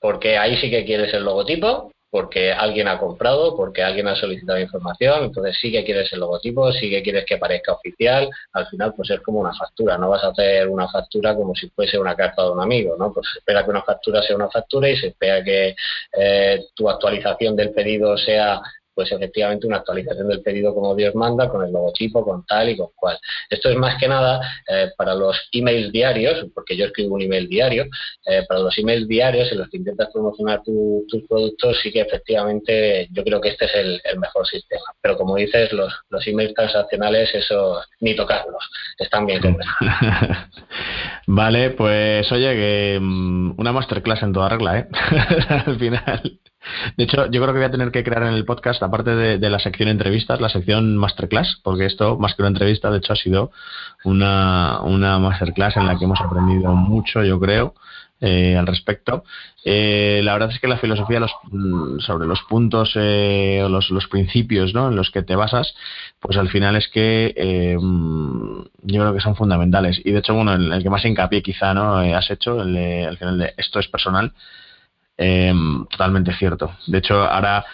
porque 0.00 0.38
ahí 0.38 0.56
sí 0.56 0.70
que 0.70 0.84
quieres 0.84 1.12
el 1.12 1.24
logotipo 1.24 1.91
porque 2.12 2.52
alguien 2.52 2.88
ha 2.88 2.98
comprado, 2.98 3.56
porque 3.56 3.82
alguien 3.82 4.06
ha 4.06 4.14
solicitado 4.14 4.60
información, 4.60 5.24
entonces 5.24 5.56
sí 5.58 5.72
que 5.72 5.82
quieres 5.82 6.12
el 6.12 6.20
logotipo, 6.20 6.70
sí 6.70 6.90
que 6.90 7.02
quieres 7.02 7.24
que 7.24 7.38
parezca 7.38 7.72
oficial, 7.72 8.28
al 8.52 8.66
final 8.66 8.92
pues 8.94 9.08
es 9.08 9.20
como 9.20 9.40
una 9.40 9.54
factura, 9.54 9.96
no 9.96 10.10
vas 10.10 10.22
a 10.22 10.28
hacer 10.28 10.68
una 10.68 10.86
factura 10.90 11.34
como 11.34 11.54
si 11.54 11.70
fuese 11.70 11.98
una 11.98 12.14
carta 12.14 12.42
de 12.42 12.50
un 12.50 12.60
amigo, 12.60 12.96
¿no? 12.98 13.14
Pues 13.14 13.26
se 13.32 13.38
espera 13.38 13.64
que 13.64 13.70
una 13.70 13.82
factura 13.82 14.20
sea 14.20 14.36
una 14.36 14.50
factura 14.50 14.90
y 14.90 14.96
se 14.98 15.06
espera 15.06 15.42
que 15.42 15.74
eh, 16.12 16.66
tu 16.74 16.90
actualización 16.90 17.56
del 17.56 17.70
pedido 17.70 18.18
sea 18.18 18.60
pues 18.94 19.10
efectivamente 19.12 19.66
una 19.66 19.78
actualización 19.78 20.28
del 20.28 20.42
pedido 20.42 20.74
como 20.74 20.94
Dios 20.94 21.14
manda, 21.14 21.48
con 21.48 21.64
el 21.64 21.72
logotipo, 21.72 22.24
con 22.24 22.44
tal 22.46 22.70
y 22.70 22.76
con 22.76 22.88
cual. 22.94 23.18
Esto 23.48 23.70
es 23.70 23.76
más 23.76 23.98
que 23.98 24.08
nada 24.08 24.40
eh, 24.68 24.90
para 24.96 25.14
los 25.14 25.36
emails 25.52 25.92
diarios, 25.92 26.46
porque 26.54 26.76
yo 26.76 26.86
escribo 26.86 27.14
un 27.14 27.22
email 27.22 27.48
diario, 27.48 27.86
eh, 28.26 28.44
para 28.48 28.60
los 28.60 28.76
emails 28.78 29.08
diarios 29.08 29.50
en 29.52 29.58
los 29.58 29.68
que 29.68 29.78
intentas 29.78 30.10
promocionar 30.12 30.62
tus 30.62 31.22
productos, 31.28 31.78
sí 31.82 31.92
que 31.92 32.00
efectivamente 32.00 33.08
yo 33.10 33.24
creo 33.24 33.40
que 33.40 33.50
este 33.50 33.66
es 33.66 33.74
el, 33.74 34.00
mejor 34.18 34.46
sistema. 34.46 34.82
Pero 35.00 35.16
como 35.16 35.36
dices, 35.36 35.72
los, 35.72 35.92
los 36.10 36.26
emails 36.26 36.54
transaccionales, 36.54 37.34
eso 37.34 37.80
ni 38.00 38.14
tocarlos, 38.14 38.62
están 38.98 39.26
bien 39.26 39.40
vale, 41.26 41.70
pues 41.70 42.30
oye, 42.30 42.54
que 42.54 42.98
mm, 43.00 43.54
una 43.58 43.72
masterclass 43.72 44.22
en 44.22 44.32
toda 44.32 44.48
regla, 44.48 44.78
¿eh? 44.78 44.88
Al 45.66 45.78
final. 45.78 46.40
De 46.96 47.04
hecho, 47.04 47.26
yo 47.26 47.42
creo 47.42 47.54
que 47.54 47.60
voy 47.60 47.64
a 47.64 47.70
tener 47.70 47.90
que 47.90 48.04
crear 48.04 48.22
en 48.24 48.34
el 48.34 48.44
podcast, 48.44 48.82
aparte 48.82 49.14
de, 49.14 49.50
la 49.50 49.58
sección 49.58 49.88
entrevistas, 49.88 50.40
la 50.40 50.48
sección 50.48 50.96
masterclass, 50.96 51.60
porque 51.62 51.86
esto, 51.86 52.18
más 52.18 52.34
que 52.34 52.42
una 52.42 52.48
entrevista, 52.48 52.90
de 52.90 52.98
hecho, 52.98 53.12
ha 53.12 53.16
sido 53.16 53.50
una, 54.04 54.80
masterclass 55.20 55.76
en 55.76 55.86
la 55.86 55.98
que 55.98 56.04
hemos 56.04 56.20
aprendido 56.20 56.74
mucho, 56.74 57.22
yo 57.24 57.38
creo. 57.40 57.74
Eh, 58.24 58.56
al 58.56 58.68
respecto. 58.68 59.24
Eh, 59.64 60.20
la 60.22 60.34
verdad 60.34 60.52
es 60.52 60.60
que 60.60 60.68
la 60.68 60.76
filosofía 60.76 61.18
los, 61.18 61.32
mm, 61.50 61.98
sobre 61.98 62.28
los 62.28 62.40
puntos 62.42 62.92
eh, 62.94 63.66
los, 63.68 64.06
principios 64.06 64.72
¿no? 64.74 64.90
en 64.90 64.94
los 64.94 65.10
que 65.10 65.24
te 65.24 65.34
basas, 65.34 65.74
pues 66.20 66.36
al 66.36 66.48
final 66.48 66.76
es 66.76 66.86
que 66.86 67.34
yo 68.84 69.00
creo 69.00 69.12
que 69.12 69.20
son 69.20 69.34
fundamentales. 69.34 70.00
Y 70.04 70.12
de 70.12 70.20
hecho, 70.20 70.34
bueno, 70.34 70.54
el, 70.54 70.72
el 70.72 70.84
que 70.84 70.90
más 70.90 71.04
hincapié 71.04 71.42
quizá 71.42 71.74
no 71.74 71.96
has 71.96 72.30
hecho, 72.30 72.62
el 72.62 72.76
al 72.76 73.18
final 73.18 73.38
de 73.38 73.54
esto 73.56 73.80
es 73.80 73.88
personal, 73.88 74.32
totalmente 75.90 76.32
cierto. 76.34 76.76
De 76.86 76.98
hecho, 76.98 77.22
ahora 77.22 77.64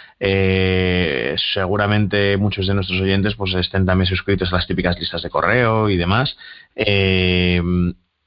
seguramente 1.52 2.36
muchos 2.36 2.66
de 2.66 2.74
nuestros 2.74 3.00
oyentes 3.00 3.34
pues 3.36 3.54
estén 3.54 3.86
también 3.86 4.06
suscritos 4.06 4.52
a 4.52 4.56
las 4.56 4.66
típicas 4.66 4.98
listas 4.98 5.22
de 5.22 5.30
correo 5.30 5.88
y 5.88 5.96
demás 5.96 6.36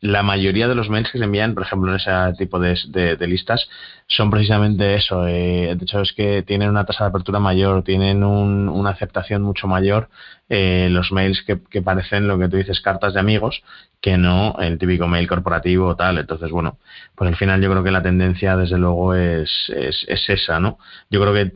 la 0.01 0.23
mayoría 0.23 0.67
de 0.67 0.73
los 0.73 0.89
mails 0.89 1.11
que 1.11 1.19
se 1.19 1.23
envían, 1.23 1.53
por 1.53 1.63
ejemplo, 1.63 1.91
en 1.91 1.97
ese 1.97 2.11
tipo 2.37 2.59
de, 2.59 3.17
listas, 3.27 3.69
son 4.07 4.31
precisamente 4.31 4.95
eso. 4.95 5.27
Eh, 5.27 5.75
de 5.75 5.83
hecho, 5.83 6.01
es 6.01 6.11
que 6.13 6.41
tienen 6.41 6.69
una 6.69 6.85
tasa 6.85 7.03
de 7.03 7.09
apertura 7.09 7.39
mayor, 7.39 7.83
tienen 7.83 8.23
una 8.23 8.89
aceptación 8.89 9.43
mucho 9.43 9.67
mayor 9.67 10.09
eh, 10.49 10.89
los 10.91 11.11
mails 11.11 11.43
que, 11.43 11.81
parecen 11.81 12.27
lo 12.27 12.37
que 12.39 12.49
tú 12.49 12.57
dices, 12.57 12.81
cartas 12.81 13.13
de 13.13 13.19
amigos, 13.19 13.63
que 14.01 14.17
no 14.17 14.55
el 14.59 14.79
típico 14.79 15.07
mail 15.07 15.27
corporativo 15.27 15.89
o 15.89 15.95
tal. 15.95 16.17
Entonces, 16.17 16.49
bueno, 16.49 16.79
pues 17.15 17.29
al 17.29 17.37
final 17.37 17.61
yo 17.61 17.69
creo 17.69 17.83
que 17.83 17.91
la 17.91 18.01
tendencia, 18.01 18.57
desde 18.57 18.79
luego, 18.79 19.13
es, 19.13 19.49
es, 19.69 20.03
es 20.07 20.29
esa, 20.29 20.59
¿no? 20.59 20.79
Yo 21.11 21.21
creo 21.21 21.33
que 21.33 21.53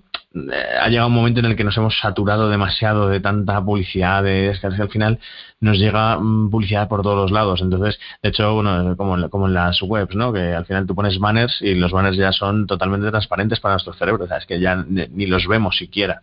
ha 0.81 0.89
llegado 0.89 1.07
un 1.07 1.13
momento 1.13 1.39
en 1.39 1.45
el 1.45 1.55
que 1.55 1.63
nos 1.63 1.77
hemos 1.77 1.97
saturado 1.97 2.49
demasiado 2.49 3.07
de 3.07 3.19
tanta 3.19 3.63
publicidad, 3.63 4.23
de, 4.23 4.49
es 4.49 4.59
que 4.59 4.67
al 4.67 4.89
final 4.89 5.19
nos 5.61 5.77
llega 5.77 6.17
mm, 6.17 6.49
publicidad 6.49 6.89
por 6.89 7.01
todos 7.01 7.17
los 7.17 7.31
lados. 7.31 7.61
Entonces, 7.61 7.99
de 8.21 8.29
hecho, 8.29 8.53
bueno, 8.53 8.97
como, 8.97 9.29
como 9.29 9.47
en 9.47 9.53
las 9.53 9.81
webs, 9.81 10.15
¿no? 10.15 10.33
Que 10.33 10.53
al 10.53 10.65
final 10.65 10.85
tú 10.85 10.95
pones 10.95 11.19
banners 11.19 11.61
y 11.61 11.75
los 11.75 11.91
banners 11.91 12.17
ya 12.17 12.31
son 12.31 12.67
totalmente 12.67 13.09
transparentes 13.09 13.59
para 13.59 13.75
nuestro 13.75 13.93
cerebro, 13.93 14.25
o 14.25 14.27
sea, 14.27 14.37
es 14.37 14.45
que 14.45 14.59
ya 14.59 14.75
ni 14.75 15.25
los 15.25 15.47
vemos 15.47 15.77
siquiera. 15.77 16.21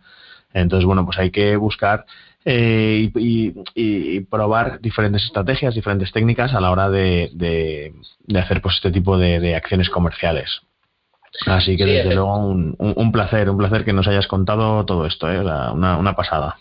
Entonces, 0.53 0.85
bueno, 0.85 1.07
pues 1.07 1.19
hay 1.19 1.31
que 1.31 1.57
buscar 1.57 2.05
eh, 2.45 3.11
y, 3.15 4.21
probar 4.23 4.81
diferentes 4.81 5.25
estrategias, 5.25 5.75
diferentes 5.75 6.13
técnicas 6.13 6.53
a 6.55 6.61
la 6.61 6.71
hora 6.71 6.91
de, 6.91 7.31
de, 7.35 7.95
hacer 8.39 8.61
pues 8.61 8.77
este 8.77 8.91
tipo 8.91 9.17
de 9.17 9.55
acciones 9.57 9.89
comerciales. 9.89 10.63
Así 11.47 11.77
que 11.77 11.87
desde 11.87 12.15
luego 12.15 12.37
un, 12.37 12.77
un, 12.79 13.13
placer, 13.13 13.49
un 13.49 13.59
placer 13.59 13.85
que 13.85 13.93
nos 13.93 14.07
hayas 14.07 14.27
contado 14.27 14.85
todo 14.85 15.07
esto, 15.07 15.31
¿eh? 15.31 15.41
una, 15.41 15.97
una 15.97 16.15
pasada. 16.15 16.59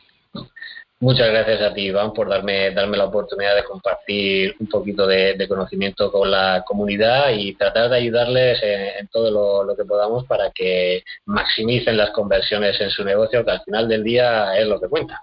Muchas 1.02 1.30
gracias 1.30 1.60
a 1.64 1.74
ti, 1.74 1.88
Iván, 1.88 2.14
por 2.14 2.30
darme, 2.30 2.70
darme 2.76 2.96
la 2.96 3.06
oportunidad 3.06 3.56
de 3.56 3.64
compartir 3.64 4.56
un 4.60 4.68
poquito 4.68 5.08
de, 5.08 5.48
conocimiento 5.50 6.12
con 6.12 6.30
la 6.30 6.64
comunidad 6.64 7.32
y 7.32 7.56
tratar 7.56 7.90
de 7.90 7.98
ayudarles 7.98 8.62
en, 8.62 9.08
todo 9.08 9.66
lo, 9.66 9.76
que 9.76 9.84
podamos 9.84 10.26
para 10.26 10.52
que 10.52 11.04
maximicen 11.26 11.98
las 11.98 12.12
conversiones 12.12 12.80
en 12.80 12.92
su 12.92 13.04
negocio, 13.04 13.44
que 13.44 13.50
al 13.50 13.62
final 13.62 13.88
del 13.88 14.04
día 14.04 14.56
es 14.56 14.68
lo 14.68 14.80
que 14.80 14.90
cuenta. 14.90 15.20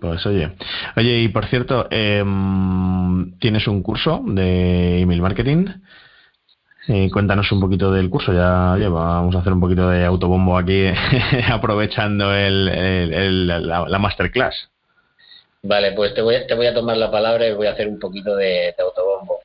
Pues 0.00 0.24
oye, 0.24 0.52
oye, 0.96 1.18
y 1.18 1.28
por 1.28 1.44
cierto, 1.44 1.86
em, 1.90 3.38
¿tienes 3.40 3.66
un 3.68 3.82
curso 3.82 4.22
de 4.24 5.00
email 5.00 5.20
marketing? 5.20 5.66
Eh, 6.88 7.10
cuéntanos 7.12 7.52
un 7.52 7.60
poquito 7.60 7.92
del 7.92 8.08
curso, 8.08 8.32
ya, 8.32 8.74
vamos 8.88 9.36
a 9.36 9.40
hacer 9.40 9.52
un 9.52 9.60
poquito 9.60 9.90
de 9.90 10.02
autobombo 10.04 10.56
aquí, 10.56 10.86
aprovechando 11.50 12.34
el, 12.34 13.46
la, 13.46 13.98
masterclass. 13.98 14.70
Vale, 15.62 15.92
pues 15.92 16.14
te 16.14 16.22
voy, 16.22 16.36
a, 16.36 16.46
te 16.46 16.54
voy 16.54 16.66
a 16.66 16.72
tomar 16.72 16.96
la 16.96 17.10
palabra 17.10 17.46
y 17.46 17.52
voy 17.52 17.66
a 17.66 17.72
hacer 17.72 17.86
un 17.86 17.98
poquito 17.98 18.34
de, 18.34 18.74
autobombo. 18.78 19.40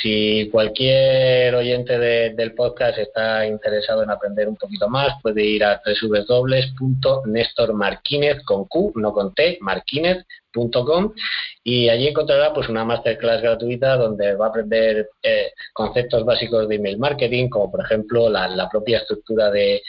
Si 0.00 0.48
cualquier 0.50 1.54
oyente 1.54 1.98
del 1.98 2.54
podcast 2.54 2.96
está 2.98 3.46
interesado 3.46 4.02
en 4.02 4.08
aprender 4.10 4.48
un 4.48 4.56
poquito 4.56 4.88
más, 4.88 5.20
puede 5.22 5.44
ir 5.44 5.62
a 5.64 5.82
www.nestormarquinez 5.84 8.42
con 8.44 8.64
Q, 8.64 8.94
no 8.96 9.12
con 9.12 9.34
T, 9.34 9.58
marquinez 10.54 11.12
y 11.70 11.88
allí 11.90 12.08
encontrará 12.08 12.54
pues 12.54 12.68
una 12.70 12.84
masterclass 12.84 13.42
gratuita 13.42 13.96
donde 13.96 14.34
va 14.34 14.46
a 14.46 14.48
aprender 14.48 15.10
eh, 15.22 15.52
conceptos 15.74 16.24
básicos 16.24 16.66
de 16.66 16.76
email 16.76 16.98
marketing, 16.98 17.50
como 17.50 17.70
por 17.70 17.84
ejemplo 17.84 18.30
la, 18.30 18.68
propia 18.70 18.98
estructura 18.98 19.50
de, 19.50 19.82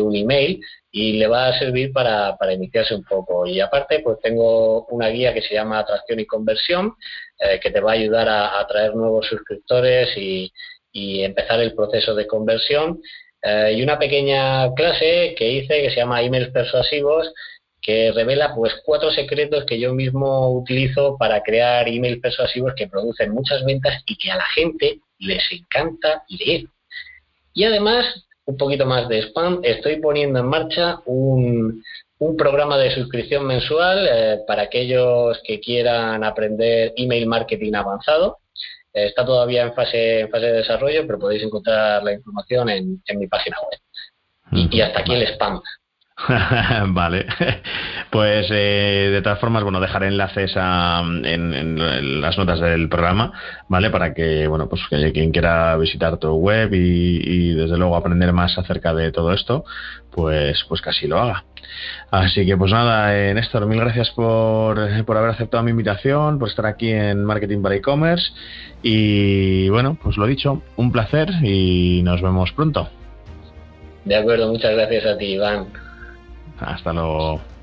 un 0.00 0.16
email 0.16 0.58
y 0.90 1.18
le 1.18 1.26
va 1.26 1.48
a 1.48 1.58
servir 1.58 1.92
para, 1.92 2.34
iniciarse 2.50 2.94
un 2.94 3.04
poco. 3.04 3.46
Y 3.46 3.60
aparte, 3.60 4.00
pues 4.00 4.18
tengo 4.22 4.86
una 4.86 5.08
guía 5.08 5.34
que 5.34 5.42
se 5.42 5.52
llama 5.54 5.80
Atracción 5.80 6.20
y 6.20 6.26
Conversión, 6.26 6.94
eh, 7.38 7.60
que 7.60 7.70
te 7.70 7.80
va 7.80 7.90
a 7.90 7.94
ayudar 7.94 8.28
a 8.28 8.60
atraer 8.60 8.94
nuevos 8.94 9.26
suscriptores 9.26 10.16
y, 10.16 10.50
empezar 10.94 11.60
el 11.60 11.74
proceso 11.74 12.14
de 12.14 12.26
conversión. 12.26 13.00
Eh, 13.42 13.74
y 13.76 13.82
una 13.82 13.98
pequeña 13.98 14.74
clase 14.74 15.34
que 15.38 15.48
hice 15.48 15.82
que 15.82 15.90
se 15.90 15.96
llama 15.96 16.22
Emails 16.22 16.50
Persuasivos, 16.50 17.32
que 17.80 18.12
revela 18.12 18.54
pues 18.54 18.74
cuatro 18.84 19.10
secretos 19.10 19.64
que 19.64 19.78
yo 19.78 19.94
mismo 19.94 20.50
utilizo 20.52 21.16
para 21.16 21.42
crear 21.42 21.88
emails 21.88 22.20
persuasivos 22.20 22.74
que 22.74 22.88
producen 22.88 23.32
muchas 23.32 23.64
ventas 23.64 24.02
y 24.06 24.16
que 24.16 24.30
a 24.30 24.36
la 24.36 24.46
gente 24.46 25.00
les 25.18 25.42
encanta 25.52 26.24
leer. 26.28 26.66
Y 27.54 27.64
además, 27.64 28.26
un 28.44 28.56
poquito 28.56 28.86
más 28.86 29.08
de 29.08 29.22
spam, 29.22 29.60
estoy 29.62 30.00
poniendo 30.00 30.40
en 30.40 30.46
marcha 30.46 31.00
un, 31.06 31.82
programa 32.36 32.76
de 32.78 32.90
suscripción 32.90 33.46
mensual 33.46 34.08
eh, 34.10 34.38
para 34.46 34.62
aquellos 34.62 35.40
que 35.44 35.60
quieran 35.60 36.24
aprender 36.24 36.92
email 36.96 37.26
marketing 37.26 37.74
avanzado. 37.74 38.38
está 38.92 39.24
todavía 39.24 39.62
en 39.62 39.74
fase, 39.74 40.20
en 40.20 40.30
fase 40.30 40.46
de 40.46 40.52
desarrollo, 40.52 41.06
pero 41.06 41.18
podéis 41.20 41.44
encontrar 41.44 42.02
la 42.02 42.12
información 42.12 42.68
en, 42.70 43.02
mi 43.16 43.26
página 43.28 43.56
web. 43.60 43.80
y 44.72 44.80
hasta 44.80 45.00
aquí 45.00 45.14
el 45.14 45.22
spam. 45.28 45.60
vale, 46.88 47.26
pues 48.10 48.48
eh, 48.50 49.10
de 49.12 49.22
todas 49.22 49.38
formas, 49.38 49.62
bueno, 49.62 49.80
dejaré 49.80 50.08
enlaces 50.08 50.52
en, 50.56 52.20
las 52.20 52.36
notas 52.36 52.60
del 52.60 52.88
programa, 52.88 53.32
¿vale? 53.68 53.90
Para 53.90 54.14
que, 54.14 54.48
bueno, 54.48 54.68
pues 54.68 54.82
que 54.90 55.12
quien 55.12 55.30
quiera 55.30 55.76
visitar 55.76 56.16
tu 56.18 56.34
web 56.34 56.70
y, 56.72 57.54
desde 57.54 57.78
luego 57.78 57.96
aprender 57.96 58.32
más 58.32 58.58
acerca 58.58 58.92
de 58.94 59.12
todo 59.12 59.32
esto, 59.32 59.64
pues, 60.10 60.64
pues 60.68 60.80
casi 60.80 61.06
lo 61.06 61.20
haga. 61.20 61.44
Así 62.10 62.44
que 62.46 62.56
pues 62.56 62.72
nada, 62.72 63.16
eh, 63.16 63.34
Néstor, 63.34 63.66
mil 63.66 63.78
gracias 63.78 64.10
por, 64.10 65.04
por 65.04 65.16
haber 65.16 65.30
aceptado 65.30 65.62
mi 65.62 65.70
invitación, 65.70 66.38
por 66.38 66.48
estar 66.48 66.66
aquí 66.66 66.90
en 66.90 67.24
Marketing 67.24 67.62
para 67.62 67.76
E-Commerce 67.76 68.32
y 68.82 69.68
bueno, 69.68 69.98
pues 70.02 70.16
lo 70.16 70.26
dicho, 70.26 70.62
un 70.76 70.90
placer 70.90 71.28
y 71.42 72.00
nos 72.02 72.22
vemos 72.22 72.52
pronto. 72.52 72.88
De 74.04 74.16
acuerdo, 74.16 74.48
muchas 74.48 74.72
gracias 74.72 75.04
a 75.04 75.18
ti, 75.18 75.34
Iván. 75.34 75.66
Hasta 76.58 76.92
luego. 76.92 77.57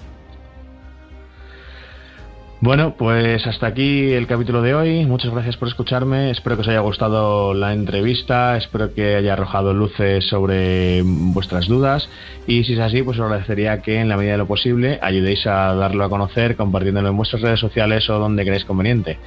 Bueno, 2.66 2.96
pues 2.98 3.46
hasta 3.46 3.68
aquí 3.68 4.12
el 4.14 4.26
capítulo 4.26 4.64
de 4.64 4.74
hoy. 4.74 5.06
Muchas 5.06 5.32
gracias 5.32 5.56
por 5.56 5.68
escucharme. 5.68 6.32
Espero 6.32 6.56
que 6.56 6.64
os 6.64 6.68
haya 6.68 6.80
gustado 6.80 7.54
la 7.54 7.74
entrevista. 7.74 8.58
Espero 8.58 8.92
que 8.92 9.18
haya 9.18 9.34
arrojado 9.34 9.72
luces 9.72 10.28
sobre 10.28 11.04
vuestras 11.04 11.68
dudas. 11.68 12.10
Y 12.48 12.64
si 12.64 12.74
es 12.74 12.80
así, 12.80 13.04
pues 13.04 13.20
os 13.20 13.26
agradecería 13.26 13.84
que 13.84 14.00
en 14.00 14.10
la 14.10 14.18
medida 14.18 14.32
de 14.32 14.38
lo 14.40 14.48
posible 14.48 14.98
ayudéis 15.04 15.46
a 15.46 15.76
darlo 15.76 16.06
a 16.06 16.10
conocer 16.10 16.56
compartiéndolo 16.56 17.10
en 17.10 17.18
vuestras 17.18 17.44
redes 17.44 17.60
sociales 17.60 18.10
o 18.10 18.18
donde 18.18 18.44
creáis 18.44 18.66
conveniente. 18.66 19.20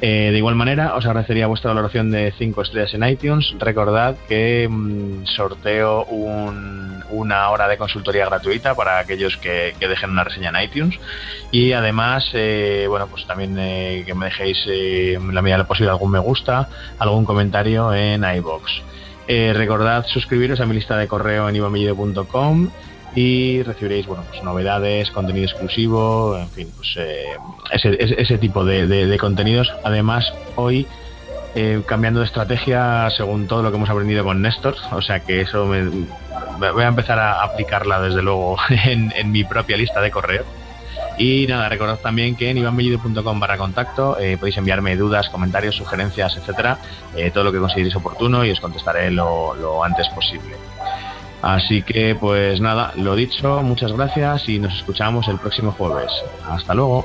Eh, 0.00 0.30
de 0.32 0.38
igual 0.38 0.54
manera, 0.54 0.96
os 0.96 1.06
agradecería 1.06 1.46
vuestra 1.46 1.70
valoración 1.70 2.10
de 2.10 2.32
5 2.36 2.62
estrellas 2.62 2.94
en 2.94 3.04
iTunes. 3.08 3.54
Recordad 3.58 4.16
que 4.28 4.68
mm, 4.70 5.24
sorteo 5.24 6.04
una 7.10 7.50
hora 7.50 7.68
de 7.68 7.78
consultoría 7.78 8.26
gratuita 8.26 8.74
para 8.74 8.98
aquellos 8.98 9.36
que, 9.36 9.74
dejen 9.80 10.10
una 10.10 10.24
reseña 10.24 10.50
en 10.50 10.64
iTunes. 10.64 10.98
Y 11.52 11.72
además, 11.72 12.28
eh, 12.34 12.83
bueno, 12.86 13.06
pues 13.06 13.26
también 13.26 13.56
eh, 13.58 14.04
que 14.06 14.14
me 14.14 14.26
dejéis 14.26 14.58
en 14.66 15.34
la 15.34 15.42
medida 15.42 15.56
de 15.56 15.62
lo 15.62 15.68
posible 15.68 15.90
algún 15.90 16.10
me 16.10 16.18
gusta, 16.18 16.68
algún 16.98 17.24
comentario 17.24 17.92
en 17.94 18.24
iBox. 18.24 18.82
recordad 19.28 20.04
suscribiros 20.06 20.60
a 20.60 20.66
mi 20.66 20.74
lista 20.74 20.96
de 20.96 21.08
correo 21.08 21.48
en 21.48 21.56
ibamellido.com 21.56 22.70
y 23.14 23.62
recibiréis 23.62 24.06
bueno 24.06 24.24
pues 24.28 24.42
novedades 24.42 25.10
contenido 25.10 25.46
exclusivo 25.46 26.36
en 26.36 26.48
fin 26.50 26.68
pues 26.76 26.96
eh, 26.96 27.36
ese, 27.72 28.38
tipo 28.38 28.64
de, 28.64 29.16
contenidos 29.20 29.72
además 29.84 30.32
hoy 30.56 30.86
eh, 31.54 31.82
cambiando 31.86 32.20
de 32.20 32.26
estrategia 32.26 33.08
según 33.16 33.46
todo 33.46 33.62
lo 33.62 33.70
que 33.70 33.76
hemos 33.76 33.90
aprendido 33.90 34.24
con 34.24 34.42
Néstor 34.42 34.74
o 34.90 35.00
sea 35.00 35.20
que 35.20 35.42
eso 35.42 35.64
me, 35.66 35.84
voy 36.58 36.82
a 36.82 36.88
empezar 36.88 37.20
a 37.20 37.42
aplicarla 37.42 38.00
desde 38.00 38.22
luego 38.22 38.56
en, 38.68 39.30
mi 39.30 39.44
propia 39.44 39.76
lista 39.76 40.00
de 40.00 40.10
correo 40.10 40.44
y 41.18 41.46
nada, 41.46 41.68
recordad 41.68 41.98
también 41.98 42.36
que 42.36 42.50
en 42.50 42.58
ivanbellido.com 42.58 43.40
barra 43.40 43.56
contacto 43.56 44.18
eh, 44.18 44.36
podéis 44.38 44.56
enviarme 44.56 44.96
dudas, 44.96 45.28
comentarios, 45.28 45.76
sugerencias, 45.76 46.36
etcétera, 46.36 46.78
todo 47.32 47.44
lo 47.44 47.52
que 47.52 47.58
consideréis 47.58 47.94
oportuno 47.96 48.44
y 48.44 48.50
os 48.50 48.60
contestaré 48.60 49.10
lo, 49.10 49.54
lo 49.54 49.84
antes 49.84 50.08
posible. 50.08 50.56
Así 51.42 51.82
que 51.82 52.14
pues 52.14 52.60
nada, 52.60 52.92
lo 52.96 53.14
dicho, 53.14 53.62
muchas 53.62 53.92
gracias 53.92 54.48
y 54.48 54.58
nos 54.58 54.74
escuchamos 54.74 55.28
el 55.28 55.38
próximo 55.38 55.72
jueves. 55.72 56.10
Hasta 56.48 56.72
luego. 56.74 57.04